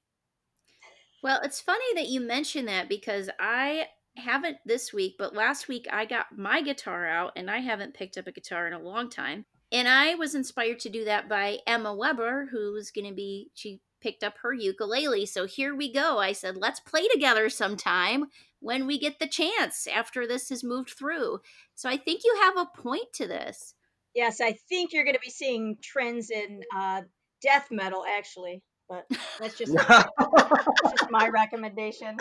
Well, 1.22 1.40
it's 1.44 1.62
funny 1.62 1.94
that 1.96 2.08
you 2.08 2.20
mention 2.20 2.66
that 2.66 2.90
because 2.90 3.30
I 3.40 3.88
haven't 4.18 4.58
this 4.66 4.92
week, 4.92 5.16
but 5.20 5.36
last 5.36 5.68
week 5.68 5.88
I 5.92 6.06
got 6.06 6.38
my 6.38 6.62
guitar 6.62 7.08
out 7.08 7.34
and 7.36 7.50
I 7.50 7.60
haven't 7.60 7.94
picked 7.94 8.18
up 8.18 8.28
a 8.28 8.32
guitar 8.32 8.68
in 8.68 8.74
a 8.74 8.80
long 8.80 9.10
time. 9.10 9.46
And 9.72 9.88
I 9.88 10.16
was 10.16 10.36
inspired 10.36 10.80
to 10.80 10.90
do 10.90 11.06
that 11.06 11.30
by 11.30 11.60
Emma 11.68 11.94
Weber, 11.94 12.50
who's 12.52 12.92
going 12.92 13.08
to 13.08 13.14
be, 13.14 13.52
she 13.54 13.80
picked 14.02 14.24
up 14.24 14.34
her 14.42 14.52
ukulele. 14.52 15.26
So 15.28 15.46
here 15.46 15.76
we 15.76 15.94
go. 15.94 16.18
I 16.18 16.34
said, 16.34 16.58
let's 16.58 16.80
play 16.80 17.08
together 17.08 17.50
sometime 17.50 18.26
when 18.60 18.86
we 18.86 19.00
get 19.00 19.20
the 19.20 19.28
chance 19.28 19.88
after 19.88 20.28
this 20.28 20.50
has 20.50 20.64
moved 20.64 20.90
through. 20.90 21.40
So 21.76 21.88
I 21.88 21.98
think 21.98 22.22
you 22.26 22.38
have 22.42 22.58
a 22.58 22.82
point 22.82 23.14
to 23.14 23.28
this. 23.28 23.76
Yes, 24.14 24.42
I 24.42 24.54
think 24.68 24.92
you're 24.92 25.06
going 25.06 25.16
to 25.16 25.22
be 25.22 25.30
seeing 25.30 25.78
trends 25.82 26.32
in 26.32 26.62
uh, 26.76 27.04
death 27.42 27.68
metal, 27.72 28.04
actually 28.18 28.62
but 28.92 29.06
that's 29.40 29.58
just, 29.58 29.74
that's 29.88 30.10
just 30.18 31.10
my 31.10 31.30
recommendation. 31.30 32.18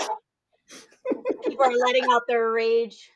People 1.45 1.65
are 1.65 1.77
letting 1.85 2.05
out 2.11 2.23
their 2.29 2.53
rage. 2.53 3.11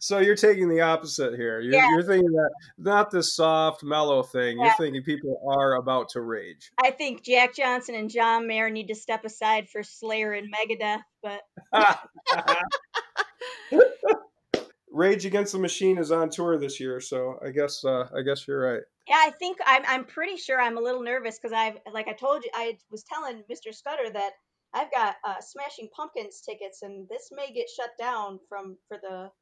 so 0.00 0.18
you're 0.18 0.36
taking 0.36 0.68
the 0.68 0.82
opposite 0.82 1.36
here. 1.36 1.60
You're, 1.60 1.72
yeah. 1.72 1.88
you're, 1.90 2.02
thinking 2.02 2.30
that 2.32 2.50
not 2.76 3.10
this 3.10 3.34
soft, 3.34 3.82
mellow 3.82 4.22
thing. 4.22 4.58
Yeah. 4.58 4.66
You're 4.66 4.74
thinking 4.74 5.02
people 5.02 5.40
are 5.48 5.76
about 5.76 6.10
to 6.10 6.20
rage. 6.20 6.70
I 6.84 6.90
think 6.90 7.24
Jack 7.24 7.54
Johnson 7.54 7.94
and 7.94 8.10
John 8.10 8.46
Mayer 8.46 8.68
need 8.68 8.88
to 8.88 8.94
step 8.94 9.24
aside 9.24 9.70
for 9.70 9.82
Slayer 9.82 10.34
and 10.34 10.52
Megadeth, 10.52 11.00
but 11.22 11.40
Rage 14.92 15.24
Against 15.24 15.52
the 15.52 15.58
Machine 15.58 15.96
is 15.96 16.12
on 16.12 16.28
tour 16.28 16.58
this 16.58 16.78
year, 16.78 17.00
so 17.00 17.38
I 17.42 17.48
guess 17.50 17.82
uh, 17.82 18.08
I 18.14 18.20
guess 18.20 18.46
you're 18.46 18.60
right. 18.60 18.82
Yeah, 19.10 19.16
I 19.18 19.30
think 19.30 19.58
I'm 19.66 19.82
I'm 19.88 20.04
pretty 20.04 20.36
sure 20.36 20.60
I'm 20.60 20.78
a 20.78 20.80
little 20.80 21.02
nervous 21.02 21.36
because 21.36 21.52
I've 21.52 21.78
like 21.92 22.06
I 22.06 22.12
told 22.12 22.44
you 22.44 22.50
I 22.54 22.78
was 22.92 23.02
telling 23.02 23.42
Mr. 23.50 23.74
Scudder 23.74 24.08
that 24.12 24.34
I've 24.72 24.92
got 24.92 25.16
uh, 25.24 25.40
Smashing 25.40 25.88
Pumpkins 25.94 26.40
tickets 26.40 26.82
and 26.82 27.08
this 27.08 27.30
may 27.32 27.52
get 27.52 27.66
shut 27.68 27.90
down 27.98 28.38
from 28.48 28.76
for 28.86 28.98
the 29.02 29.32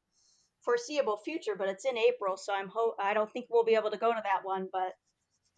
foreseeable 0.63 1.21
future, 1.23 1.53
but 1.55 1.69
it's 1.69 1.85
in 1.85 1.99
April, 1.99 2.35
so 2.35 2.51
I'm 2.51 2.67
ho- 2.67 2.95
I 2.99 3.13
don't 3.13 3.31
think 3.31 3.45
we'll 3.51 3.63
be 3.63 3.75
able 3.75 3.91
to 3.91 3.97
go 3.97 4.11
to 4.11 4.21
that 4.23 4.43
one, 4.43 4.69
but 4.73 4.93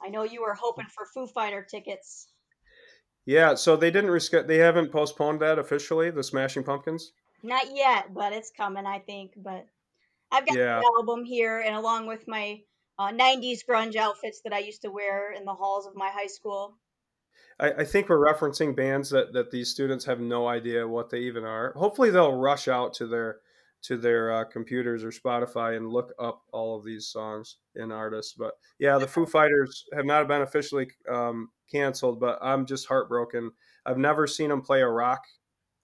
I 0.01 0.09
know 0.09 0.23
you 0.23 0.41
were 0.41 0.55
hoping 0.59 0.87
for 0.93 1.05
Foo 1.05 1.25
Fighter 1.25 1.65
tickets. 1.69 2.27
Yeah, 3.25 3.55
so 3.55 3.77
they 3.77 3.91
didn't 3.91 4.09
reschedule. 4.09 4.45
They 4.45 4.57
haven't 4.57 4.91
postponed 4.91 5.39
that 5.39 5.57
officially. 5.57 6.11
The 6.11 6.23
Smashing 6.23 6.65
Pumpkins. 6.65 7.13
Not 7.43 7.73
yet, 7.73 8.13
but 8.13 8.33
it's 8.33 8.51
coming. 8.51 8.85
I 8.85 8.99
think, 8.99 9.31
but 9.37 9.65
I've 10.33 10.45
got 10.45 10.57
yeah. 10.57 10.79
the 10.79 10.91
album 10.97 11.23
here, 11.23 11.61
and 11.61 11.75
along 11.75 12.07
with 12.07 12.27
my 12.27 12.61
uh, 13.01 13.11
90s 13.11 13.59
grunge 13.67 13.95
outfits 13.95 14.41
that 14.41 14.53
I 14.53 14.59
used 14.59 14.83
to 14.83 14.91
wear 14.91 15.31
in 15.31 15.45
the 15.45 15.53
halls 15.53 15.87
of 15.87 15.95
my 15.95 16.09
high 16.09 16.27
school. 16.27 16.77
I, 17.59 17.71
I, 17.71 17.83
think 17.83 18.09
we're 18.09 18.23
referencing 18.23 18.75
bands 18.75 19.09
that, 19.09 19.33
that 19.33 19.49
these 19.49 19.69
students 19.69 20.05
have 20.05 20.19
no 20.19 20.47
idea 20.47 20.87
what 20.87 21.09
they 21.09 21.19
even 21.19 21.43
are. 21.43 21.73
Hopefully, 21.73 22.11
they'll 22.11 22.35
rush 22.35 22.67
out 22.67 22.93
to 22.95 23.07
their 23.07 23.39
to 23.83 23.97
their 23.97 24.31
uh, 24.31 24.43
computers 24.43 25.03
or 25.03 25.09
Spotify 25.09 25.75
and 25.75 25.89
look 25.89 26.13
up 26.19 26.43
all 26.53 26.77
of 26.77 26.85
these 26.85 27.07
songs 27.07 27.57
and 27.75 27.91
artists. 27.91 28.35
But 28.37 28.53
yeah, 28.77 28.99
the 28.99 29.07
Foo 29.07 29.25
Fighters 29.25 29.85
have 29.93 30.05
not 30.05 30.27
been 30.27 30.43
officially 30.43 30.87
um, 31.09 31.49
canceled, 31.71 32.19
but 32.19 32.37
I'm 32.43 32.67
just 32.67 32.87
heartbroken. 32.87 33.51
I've 33.83 33.97
never 33.97 34.27
seen 34.27 34.49
them 34.49 34.61
play 34.61 34.81
a 34.81 34.87
rock 34.87 35.23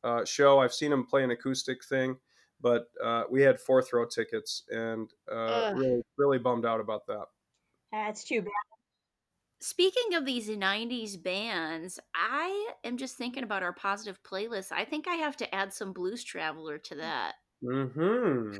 uh, 0.03 0.25
show. 0.25 0.59
I've 0.59 0.75
seen 0.75 0.91
them 0.91 1.07
play 1.07 1.23
an 1.23 1.31
acoustic 1.31 1.83
thing, 1.83 2.17
but 2.61 2.87
uh, 3.03 3.23
we 3.29 3.41
had 3.41 3.59
fourth 3.59 3.93
row 3.93 4.05
tickets 4.05 4.63
and 4.69 5.09
uh, 5.31 5.73
really, 5.75 6.01
really 6.17 6.39
bummed 6.39 6.65
out 6.65 6.79
about 6.79 7.07
that. 7.07 7.25
That's 7.91 8.23
too 8.23 8.41
bad. 8.41 8.51
Speaking 9.59 10.13
of 10.13 10.25
these 10.25 10.49
90s 10.49 11.21
bands, 11.21 11.99
I 12.13 12.71
am 12.83 12.97
just 12.97 13.17
thinking 13.17 13.43
about 13.43 13.63
our 13.63 13.73
positive 13.73 14.19
playlist. 14.21 14.71
I 14.71 14.85
think 14.85 15.07
I 15.07 15.15
have 15.15 15.35
to 15.37 15.55
add 15.55 15.73
some 15.73 15.93
Blues 15.93 16.23
Traveler 16.23 16.77
to 16.77 16.95
that. 16.95 17.33
Mm-hmm. 17.63 18.57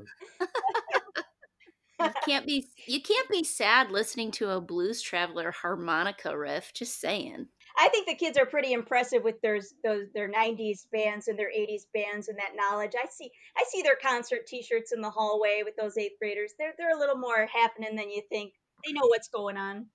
you 2.01 2.11
can't 2.25 2.47
be 2.47 2.67
you 2.87 3.01
can't 3.01 3.29
be 3.29 3.43
sad 3.43 3.91
listening 3.91 4.31
to 4.31 4.49
a 4.49 4.61
Blues 4.61 5.01
Traveler 5.01 5.51
harmonica 5.51 6.35
riff, 6.35 6.73
just 6.73 6.99
saying. 6.99 7.47
I 7.77 7.89
think 7.89 8.07
the 8.07 8.15
kids 8.15 8.37
are 8.37 8.45
pretty 8.45 8.73
impressive 8.73 9.23
with 9.23 9.39
their 9.41 9.59
those 9.83 10.07
their 10.13 10.29
90s 10.29 10.89
bands 10.91 11.27
and 11.27 11.37
their 11.37 11.51
80s 11.51 11.83
bands 11.93 12.27
and 12.27 12.37
that 12.39 12.55
knowledge. 12.55 12.93
I 13.01 13.07
see 13.09 13.29
I 13.55 13.63
see 13.69 13.81
their 13.81 13.97
concert 14.01 14.47
T-shirts 14.47 14.91
in 14.91 15.01
the 15.01 15.09
hallway 15.09 15.61
with 15.63 15.75
those 15.75 15.97
eighth 15.97 16.17
graders. 16.19 16.53
They're 16.57 16.73
they're 16.77 16.95
a 16.95 16.99
little 16.99 17.17
more 17.17 17.45
happening 17.45 17.95
than 17.95 18.09
you 18.09 18.21
think. 18.29 18.53
They 18.85 18.93
know 18.93 19.05
what's 19.07 19.27
going 19.27 19.57
on. 19.57 19.87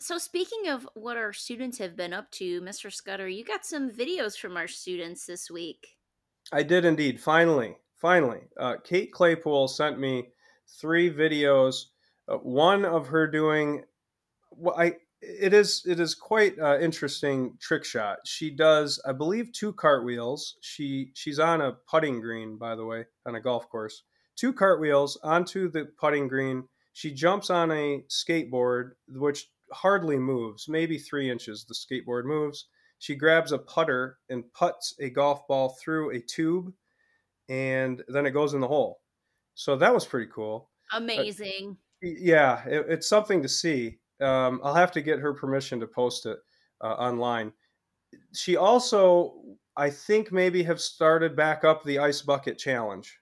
So 0.00 0.18
speaking 0.18 0.68
of 0.68 0.88
what 0.94 1.16
our 1.16 1.32
students 1.32 1.78
have 1.78 1.96
been 1.96 2.12
up 2.12 2.28
to, 2.32 2.60
Mr. 2.60 2.92
Scudder, 2.92 3.28
you 3.28 3.44
got 3.44 3.64
some 3.64 3.88
videos 3.88 4.36
from 4.36 4.56
our 4.56 4.66
students 4.66 5.26
this 5.26 5.48
week. 5.48 5.96
I 6.50 6.64
did 6.64 6.84
indeed. 6.84 7.20
Finally, 7.20 7.76
finally, 8.00 8.40
uh, 8.58 8.76
Kate 8.82 9.12
Claypool 9.12 9.68
sent 9.68 10.00
me 10.00 10.30
three 10.80 11.08
videos. 11.08 11.84
Uh, 12.26 12.38
one 12.38 12.84
of 12.84 13.06
her 13.06 13.28
doing 13.28 13.84
well, 14.50 14.74
I 14.76 14.96
it 15.22 15.54
is 15.54 15.84
it 15.86 16.00
is 16.00 16.14
quite 16.14 16.58
uh, 16.58 16.78
interesting 16.78 17.56
trick 17.60 17.84
shot. 17.84 18.18
She 18.26 18.50
does, 18.50 19.00
I 19.06 19.12
believe, 19.12 19.52
two 19.52 19.72
cartwheels. 19.72 20.56
She 20.60 21.10
she's 21.14 21.38
on 21.38 21.60
a 21.60 21.72
putting 21.88 22.20
green, 22.20 22.56
by 22.58 22.74
the 22.74 22.84
way, 22.84 23.04
on 23.24 23.36
a 23.36 23.40
golf 23.40 23.68
course. 23.68 24.02
Two 24.36 24.52
cartwheels 24.52 25.16
onto 25.22 25.70
the 25.70 25.86
putting 25.98 26.26
green. 26.26 26.64
She 26.92 27.12
jumps 27.12 27.50
on 27.50 27.70
a 27.70 28.02
skateboard, 28.10 28.92
which 29.08 29.48
hardly 29.72 30.18
moves, 30.18 30.68
maybe 30.68 30.98
three 30.98 31.30
inches. 31.30 31.64
The 31.64 31.74
skateboard 31.74 32.24
moves. 32.24 32.66
She 32.98 33.14
grabs 33.14 33.52
a 33.52 33.58
putter 33.58 34.18
and 34.28 34.44
puts 34.52 34.94
a 35.00 35.10
golf 35.10 35.46
ball 35.48 35.76
through 35.82 36.10
a 36.10 36.20
tube, 36.20 36.72
and 37.48 38.02
then 38.08 38.26
it 38.26 38.30
goes 38.30 38.54
in 38.54 38.60
the 38.60 38.68
hole. 38.68 39.00
So 39.54 39.76
that 39.76 39.94
was 39.94 40.04
pretty 40.04 40.30
cool. 40.32 40.70
Amazing. 40.92 41.76
Uh, 42.04 42.08
yeah, 42.18 42.64
it, 42.66 42.86
it's 42.88 43.08
something 43.08 43.42
to 43.42 43.48
see. 43.48 43.98
Um, 44.22 44.60
I'll 44.62 44.74
have 44.74 44.92
to 44.92 45.02
get 45.02 45.18
her 45.18 45.34
permission 45.34 45.80
to 45.80 45.86
post 45.86 46.26
it 46.26 46.38
uh, 46.80 46.94
online. 46.94 47.52
She 48.34 48.56
also, 48.56 49.34
I 49.76 49.90
think, 49.90 50.32
maybe 50.32 50.62
have 50.64 50.80
started 50.80 51.34
back 51.34 51.64
up 51.64 51.82
the 51.82 51.98
ice 51.98 52.22
bucket 52.22 52.58
challenge. 52.58 53.18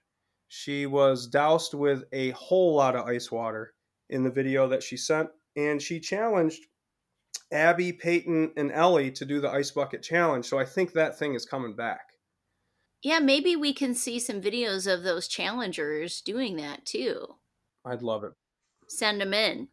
She 0.49 0.85
was 0.85 1.27
doused 1.27 1.73
with 1.73 2.03
a 2.11 2.31
whole 2.31 2.75
lot 2.75 2.95
of 2.95 3.05
ice 3.05 3.31
water 3.31 3.73
in 4.09 4.23
the 4.23 4.31
video 4.31 4.67
that 4.67 4.83
she 4.83 4.97
sent, 4.97 5.29
and 5.55 5.81
she 5.81 5.99
challenged 5.99 6.65
Abby, 7.51 7.93
Peyton, 7.93 8.53
and 8.57 8.71
Ellie 8.71 9.11
to 9.11 9.25
do 9.25 9.39
the 9.39 9.49
ice 9.49 9.71
bucket 9.71 10.03
challenge. 10.03 10.45
So 10.45 10.59
I 10.59 10.65
think 10.65 10.93
that 10.93 11.17
thing 11.17 11.35
is 11.35 11.45
coming 11.45 11.75
back. 11.75 12.01
Yeah, 13.03 13.19
maybe 13.19 13.55
we 13.55 13.73
can 13.73 13.95
see 13.95 14.19
some 14.19 14.41
videos 14.41 14.91
of 14.91 15.03
those 15.03 15.27
challengers 15.27 16.21
doing 16.21 16.55
that 16.57 16.85
too. 16.85 17.35
I'd 17.83 18.03
love 18.03 18.23
it. 18.23 18.33
Send 18.87 19.21
them 19.21 19.33
in. 19.33 19.69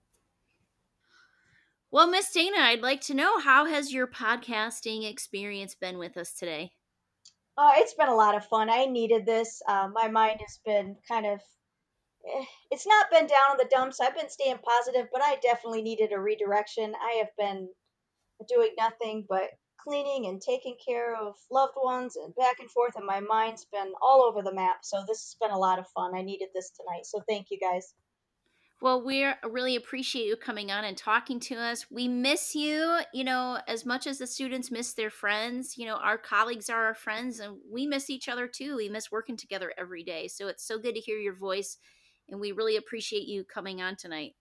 Well, 1.91 2.07
Miss 2.07 2.31
Dana, 2.31 2.59
I'd 2.59 2.83
like 2.83 3.01
to 3.03 3.15
know 3.15 3.39
how 3.39 3.65
has 3.65 3.95
your 3.95 4.07
podcasting 4.07 5.11
experience 5.11 5.75
been 5.75 5.97
with 5.97 6.19
us 6.19 6.35
today? 6.35 6.73
Oh, 7.57 7.73
it's 7.77 7.95
been 7.95 8.11
a 8.11 8.15
lot 8.15 8.37
of 8.37 8.45
fun. 8.45 8.69
I 8.69 8.85
needed 8.85 9.25
this. 9.25 9.63
Uh, 9.67 9.89
my 9.93 10.09
mind 10.09 10.41
has 10.41 10.61
been 10.67 10.97
kind 11.09 11.25
of. 11.25 11.41
Eh, 12.27 12.45
it's 12.71 12.87
not 12.87 13.11
been 13.11 13.27
down 13.27 13.53
in 13.53 13.57
the 13.57 13.71
dumps. 13.75 14.01
I've 14.01 14.15
been 14.15 14.29
staying 14.29 14.59
positive, 14.59 15.09
but 15.11 15.23
I 15.23 15.37
definitely 15.43 15.81
needed 15.81 16.13
a 16.13 16.21
redirection. 16.21 16.93
I 16.95 17.17
have 17.19 17.31
been 17.39 17.71
doing 18.47 18.75
nothing 18.77 19.25
but 19.27 19.49
cleaning 19.83 20.27
and 20.27 20.43
taking 20.43 20.77
care 20.87 21.17
of 21.17 21.37
loved 21.51 21.75
ones 21.83 22.17
and 22.17 22.35
back 22.37 22.61
and 22.61 22.71
forth, 22.71 22.97
and 22.97 23.07
my 23.07 23.21
mind's 23.21 23.65
been 23.73 23.93
all 24.03 24.23
over 24.23 24.43
the 24.43 24.55
map. 24.55 24.81
So 24.83 24.99
this 25.09 25.23
has 25.23 25.37
been 25.41 25.53
a 25.53 25.59
lot 25.59 25.79
of 25.79 25.89
fun. 25.95 26.15
I 26.15 26.21
needed 26.21 26.49
this 26.55 26.71
tonight. 26.71 27.07
So 27.07 27.23
thank 27.27 27.47
you 27.51 27.59
guys. 27.59 27.95
Well, 28.81 29.05
we 29.05 29.27
really 29.45 29.75
appreciate 29.75 30.27
you 30.27 30.37
coming 30.37 30.71
on 30.71 30.85
and 30.85 30.97
talking 30.97 31.41
to 31.41 31.57
us. 31.57 31.87
We 31.91 32.07
miss 32.07 32.55
you, 32.55 33.01
you 33.13 33.25
know, 33.25 33.59
as 33.67 33.85
much 33.85 34.07
as 34.07 34.19
the 34.19 34.27
students 34.27 34.71
miss 34.71 34.93
their 34.93 35.11
friends. 35.11 35.77
You 35.77 35.87
know, 35.87 35.97
our 35.97 36.17
colleagues 36.17 36.71
are 36.71 36.85
our 36.85 36.95
friends 36.95 37.41
and 37.41 37.57
we 37.71 37.87
miss 37.89 38.09
each 38.09 38.29
other 38.29 38.47
too. 38.47 38.77
We 38.77 38.89
miss 38.89 39.11
working 39.11 39.37
together 39.37 39.73
every 39.77 40.05
day. 40.05 40.29
So 40.29 40.47
it's 40.47 40.65
so 40.65 40.79
good 40.79 40.95
to 40.95 41.01
hear 41.01 41.19
your 41.19 41.35
voice 41.35 41.77
and 42.29 42.41
we 42.41 42.53
really 42.53 42.77
appreciate 42.77 43.27
you 43.27 43.43
coming 43.43 43.83
on 43.83 43.97
tonight. 43.97 44.35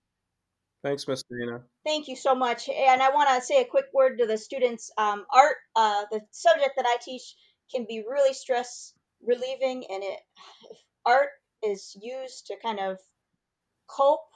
Thanks, 0.84 1.08
Miss 1.08 1.24
Dana. 1.24 1.62
Thank 1.86 2.08
you 2.08 2.16
so 2.16 2.36
much. 2.36 2.70
And 2.70 3.02
I 3.02 3.10
want 3.10 3.30
to 3.30 3.46
say 3.46 3.62
a 3.62 3.66
quick 3.66 3.86
word 3.94 4.20
to 4.20 4.28
the 4.28 4.38
students. 4.38 4.92
Um, 4.98 5.26
art, 5.34 5.56
uh, 5.76 6.04
the 6.12 6.22
subject 6.32 6.74
that 6.78 6.86
I 6.88 6.98
teach, 7.04 7.36
can 7.74 7.86
be 7.88 8.04
really 8.08 8.34
stress 8.34 8.94
relieving, 9.22 9.84
and 9.90 10.04
it 10.04 10.20
art 11.06 11.30
is 11.64 11.98
used 12.02 12.48
to 12.48 12.56
kind 12.64 12.80
of 12.80 12.98
cope 13.88 14.28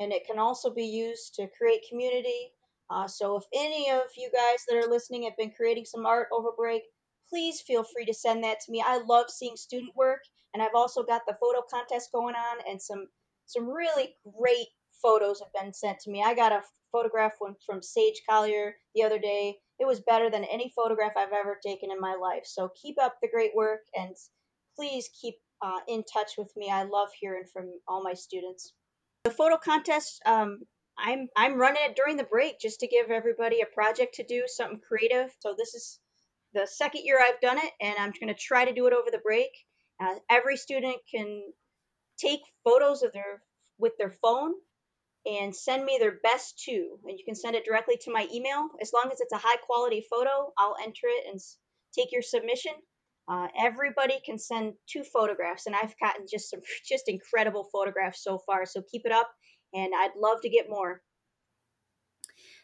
and 0.00 0.12
it 0.12 0.26
can 0.26 0.38
also 0.38 0.70
be 0.70 0.84
used 0.84 1.34
to 1.34 1.48
create 1.58 1.88
community. 1.88 2.52
Uh, 2.90 3.06
so 3.06 3.36
if 3.36 3.44
any 3.52 3.90
of 3.90 4.02
you 4.16 4.30
guys 4.32 4.64
that 4.68 4.76
are 4.76 4.90
listening 4.90 5.24
have 5.24 5.36
been 5.36 5.50
creating 5.50 5.84
some 5.84 6.06
art 6.06 6.28
over 6.32 6.50
break, 6.56 6.82
please 7.28 7.60
feel 7.60 7.84
free 7.84 8.06
to 8.06 8.14
send 8.14 8.44
that 8.44 8.60
to 8.60 8.72
me. 8.72 8.82
I 8.84 8.98
love 8.98 9.26
seeing 9.28 9.56
student 9.56 9.94
work, 9.94 10.20
and 10.54 10.62
I've 10.62 10.74
also 10.74 11.02
got 11.02 11.22
the 11.26 11.36
photo 11.40 11.62
contest 11.70 12.10
going 12.12 12.34
on, 12.34 12.58
and 12.68 12.80
some 12.80 13.08
some 13.46 13.68
really 13.68 14.14
great 14.38 14.68
photos 15.02 15.40
have 15.40 15.52
been 15.52 15.72
sent 15.72 16.00
to 16.00 16.10
me. 16.10 16.22
I 16.22 16.34
got 16.34 16.52
a 16.52 16.62
photograph 16.92 17.32
from 17.66 17.82
Sage 17.82 18.22
Collier 18.28 18.76
the 18.94 19.02
other 19.02 19.18
day. 19.18 19.58
It 19.78 19.86
was 19.86 20.00
better 20.00 20.30
than 20.30 20.44
any 20.44 20.72
photograph 20.74 21.12
I've 21.16 21.32
ever 21.32 21.58
taken 21.64 21.90
in 21.90 22.00
my 22.00 22.14
life. 22.14 22.44
So 22.44 22.70
keep 22.80 22.96
up 23.00 23.16
the 23.20 23.28
great 23.28 23.54
work, 23.54 23.82
and 23.94 24.14
please 24.76 25.10
keep 25.20 25.34
uh, 25.62 25.80
in 25.88 26.04
touch 26.04 26.32
with 26.38 26.52
me. 26.56 26.70
I 26.70 26.84
love 26.84 27.08
hearing 27.18 27.44
from 27.52 27.70
all 27.86 28.02
my 28.02 28.14
students. 28.14 28.72
The 29.24 29.30
photo 29.30 29.56
contest, 29.56 30.20
um, 30.26 30.60
I'm 30.96 31.28
I'm 31.36 31.54
running 31.54 31.82
it 31.84 31.96
during 31.96 32.16
the 32.16 32.24
break 32.24 32.58
just 32.60 32.80
to 32.80 32.88
give 32.88 33.10
everybody 33.10 33.60
a 33.60 33.66
project 33.66 34.14
to 34.14 34.24
do, 34.24 34.44
something 34.46 34.80
creative. 34.80 35.34
So 35.40 35.54
this 35.56 35.74
is 35.74 35.98
the 36.54 36.66
second 36.66 37.02
year 37.04 37.18
I've 37.20 37.40
done 37.40 37.58
it, 37.58 37.72
and 37.80 37.94
I'm 37.98 38.12
going 38.18 38.34
to 38.34 38.40
try 38.40 38.64
to 38.64 38.72
do 38.72 38.86
it 38.86 38.92
over 38.92 39.10
the 39.10 39.18
break. 39.18 39.50
Uh, 40.00 40.14
every 40.30 40.56
student 40.56 40.96
can 41.10 41.42
take 42.18 42.40
photos 42.64 43.02
of 43.02 43.12
their 43.12 43.42
with 43.78 43.92
their 43.98 44.14
phone 44.22 44.52
and 45.26 45.54
send 45.54 45.84
me 45.84 45.98
their 46.00 46.18
best 46.22 46.58
two, 46.64 46.98
and 47.04 47.18
you 47.18 47.24
can 47.24 47.34
send 47.34 47.54
it 47.54 47.64
directly 47.64 47.98
to 48.02 48.12
my 48.12 48.26
email. 48.32 48.68
As 48.80 48.92
long 48.92 49.10
as 49.12 49.20
it's 49.20 49.32
a 49.32 49.38
high 49.38 49.56
quality 49.56 50.04
photo, 50.08 50.52
I'll 50.56 50.76
enter 50.82 51.06
it 51.06 51.26
and 51.28 51.40
take 51.94 52.12
your 52.12 52.22
submission. 52.22 52.72
Uh, 53.28 53.48
everybody 53.60 54.18
can 54.24 54.38
send 54.38 54.72
two 54.86 55.04
photographs, 55.04 55.66
and 55.66 55.76
I've 55.76 55.98
gotten 55.98 56.26
just 56.30 56.50
some 56.50 56.60
just 56.88 57.08
incredible 57.08 57.68
photographs 57.72 58.22
so 58.22 58.38
far. 58.38 58.64
So 58.66 58.82
keep 58.90 59.02
it 59.04 59.12
up, 59.12 59.30
and 59.74 59.92
I'd 59.94 60.16
love 60.16 60.40
to 60.42 60.48
get 60.48 60.70
more. 60.70 61.02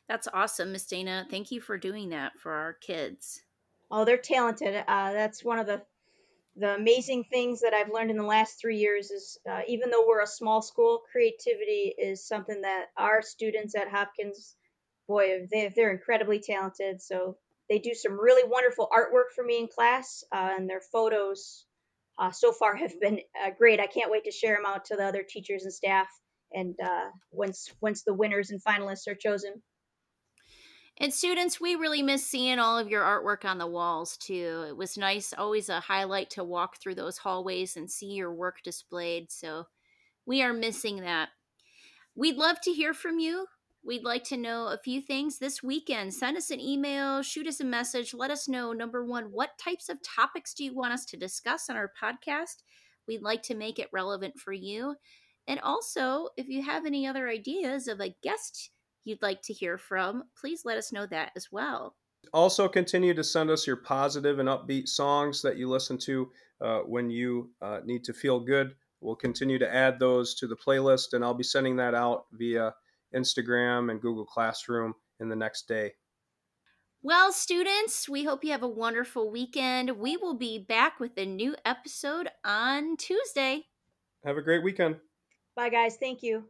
That's 0.09 0.29
awesome, 0.33 0.73
Miss 0.73 0.87
Dana. 0.87 1.27
Thank 1.31 1.51
you 1.51 1.61
for 1.61 1.79
doing 1.79 2.11
that 2.11 2.33
for 2.39 2.53
our 2.53 2.75
kids. 2.75 3.43
Oh, 3.91 4.05
they're 4.05 4.17
talented. 4.17 4.85
Uh, 4.87 5.13
that's 5.13 5.45
one 5.45 5.59
of 5.59 5.67
the 5.67 5.83
the 6.57 6.75
amazing 6.75 7.25
things 7.25 7.63
that 7.63 7.75
I've 7.75 7.93
learned 7.93 8.13
in 8.13 8.17
the 8.17 8.23
last 8.23 8.61
three 8.61 8.77
years 8.77 9.11
is 9.11 9.39
uh, 9.51 9.63
even 9.67 9.91
though 9.91 10.07
we're 10.07 10.23
a 10.23 10.27
small 10.27 10.63
school, 10.63 11.03
creativity 11.11 11.93
is 11.99 12.27
something 12.27 12.61
that 12.63 12.87
our 12.97 13.23
students 13.23 13.75
at 13.75 13.89
Hopkins, 13.89 14.55
boy, 15.09 15.49
they, 15.51 15.73
they're 15.75 15.91
incredibly 15.91 16.39
talented. 16.39 17.03
So 17.03 17.37
they 17.69 17.79
do 17.79 17.95
some 17.95 18.19
really 18.19 18.49
wonderful 18.49 18.89
artwork 18.93 19.35
for 19.35 19.45
me 19.45 19.59
in 19.59 19.69
class, 19.69 20.25
uh, 20.33 20.51
and 20.57 20.69
their 20.69 20.83
photos 20.93 21.65
uh, 22.19 22.31
so 22.31 22.53
far 22.53 22.77
have 22.77 22.99
been 23.01 23.21
uh, 23.43 23.51
great. 23.57 23.81
I 23.81 23.87
can't 23.87 24.11
wait 24.11 24.25
to 24.25 24.31
share 24.31 24.57
them 24.57 24.67
out 24.67 24.85
to 24.87 24.97
the 24.97 25.05
other 25.05 25.25
teachers 25.29 25.65
and 25.65 25.73
staff, 25.73 26.09
and 26.53 26.75
uh, 26.83 27.11
once 27.31 27.73
once 27.81 28.03
the 28.05 28.15
winners 28.15 28.51
and 28.51 28.63
finalists 28.63 29.09
are 29.09 29.15
chosen. 29.15 29.63
And 30.99 31.13
students, 31.13 31.61
we 31.61 31.75
really 31.75 32.03
miss 32.03 32.25
seeing 32.25 32.61
all 32.61 32.79
of 32.79 32.89
your 32.89 33.03
artwork 33.03 33.45
on 33.45 33.59
the 33.59 33.67
walls 33.67 34.17
too. 34.17 34.65
It 34.69 34.77
was 34.77 34.97
nice, 34.97 35.35
always 35.37 35.69
a 35.69 35.81
highlight 35.81 36.31
to 36.31 36.45
walk 36.45 36.77
through 36.77 36.95
those 36.95 37.19
hallways 37.19 37.77
and 37.77 37.91
see 37.91 38.13
your 38.13 38.33
work 38.33 38.59
displayed. 38.63 39.33
So 39.33 39.67
we 40.25 40.41
are 40.43 40.53
missing 40.53 41.01
that. 41.01 41.31
We'd 42.15 42.37
love 42.37 42.61
to 42.63 42.73
hear 42.73 42.95
from 42.95 43.19
you. 43.19 43.47
We'd 43.87 44.05
like 44.05 44.25
to 44.25 44.39
know 44.39 44.69
a 44.69 44.79
few 44.83 45.03
things 45.03 45.39
this 45.39 45.63
weekend. 45.63 46.15
Send 46.15 46.39
us 46.39 46.51
an 46.51 46.59
email, 46.59 47.23
shoot 47.23 47.47
us 47.47 47.61
a 47.61 47.65
message. 47.65 48.15
Let 48.15 48.31
us 48.31 48.49
know 48.49 48.73
number 48.73 49.05
one, 49.05 49.25
what 49.25 49.59
types 49.59 49.91
of 49.91 49.99
topics 50.03 50.55
do 50.55 50.65
you 50.65 50.75
want 50.75 50.95
us 50.95 51.05
to 51.07 51.19
discuss 51.19 51.69
on 51.69 51.77
our 51.77 51.93
podcast? 52.03 52.63
We'd 53.07 53.21
like 53.21 53.43
to 53.43 53.55
make 53.55 53.79
it 53.79 53.91
relevant 53.93 54.39
for 54.39 54.55
you. 54.55 54.95
And 55.47 55.61
also, 55.61 56.29
if 56.39 56.49
you 56.49 56.63
have 56.63 56.87
any 56.87 57.07
other 57.07 57.29
ideas 57.29 57.87
of 57.87 58.01
a 58.01 58.17
guest 58.23 58.71
you'd 59.05 59.21
like 59.21 59.43
to 59.43 59.53
hear 59.53 59.77
from, 59.77 60.25
please 60.41 60.63
let 60.65 60.79
us 60.79 60.91
know 60.91 61.07
that 61.09 61.33
as 61.37 61.49
well. 61.53 61.95
Also, 62.33 62.67
continue 62.67 63.13
to 63.13 63.23
send 63.23 63.51
us 63.51 63.67
your 63.67 63.77
positive 63.77 64.39
and 64.39 64.49
upbeat 64.49 64.89
songs 64.89 65.43
that 65.43 65.59
you 65.59 65.69
listen 65.69 65.99
to 65.99 66.31
uh, 66.63 66.79
when 66.79 67.11
you 67.11 67.51
uh, 67.61 67.81
need 67.85 68.03
to 68.05 68.15
feel 68.15 68.41
good. 68.41 68.75
We'll 69.03 69.15
continue 69.15 69.59
to 69.59 69.75
add 69.75 70.01
those 70.01 70.35
to 70.37 70.47
the 70.47 70.57
playlist, 70.57 71.13
and 71.13 71.23
I'll 71.23 71.35
be 71.35 71.45
sending 71.45 71.77
that 71.77 71.95
out 71.95 72.25
via 72.33 72.73
Instagram, 73.15 73.91
and 73.91 74.01
Google 74.01 74.25
Classroom 74.25 74.95
in 75.21 75.29
the 75.29 75.37
next 75.37 75.69
day. 75.69 75.93
Well, 77.03 77.33
students, 77.33 78.09
we 78.09 78.25
hope 78.25 78.45
you 78.45 78.53
have 78.53 78.63
a 78.63 78.69
wonderful 78.69 79.31
weekend. 79.31 79.91
We 79.91 80.17
will 80.17 80.35
be 80.35 80.59
back 80.59 80.99
with 80.99 81.19
a 81.19 81.27
new 81.27 81.55
episode 81.67 82.31
on 82.45 82.97
Tuesday. 82.97 83.67
Have 84.25 84.39
a 84.39 84.43
great 84.43 84.63
weekend. 84.63 84.97
Bye, 85.55 85.69
guys. 85.69 85.97
Thank 85.99 86.23
you. 86.23 86.45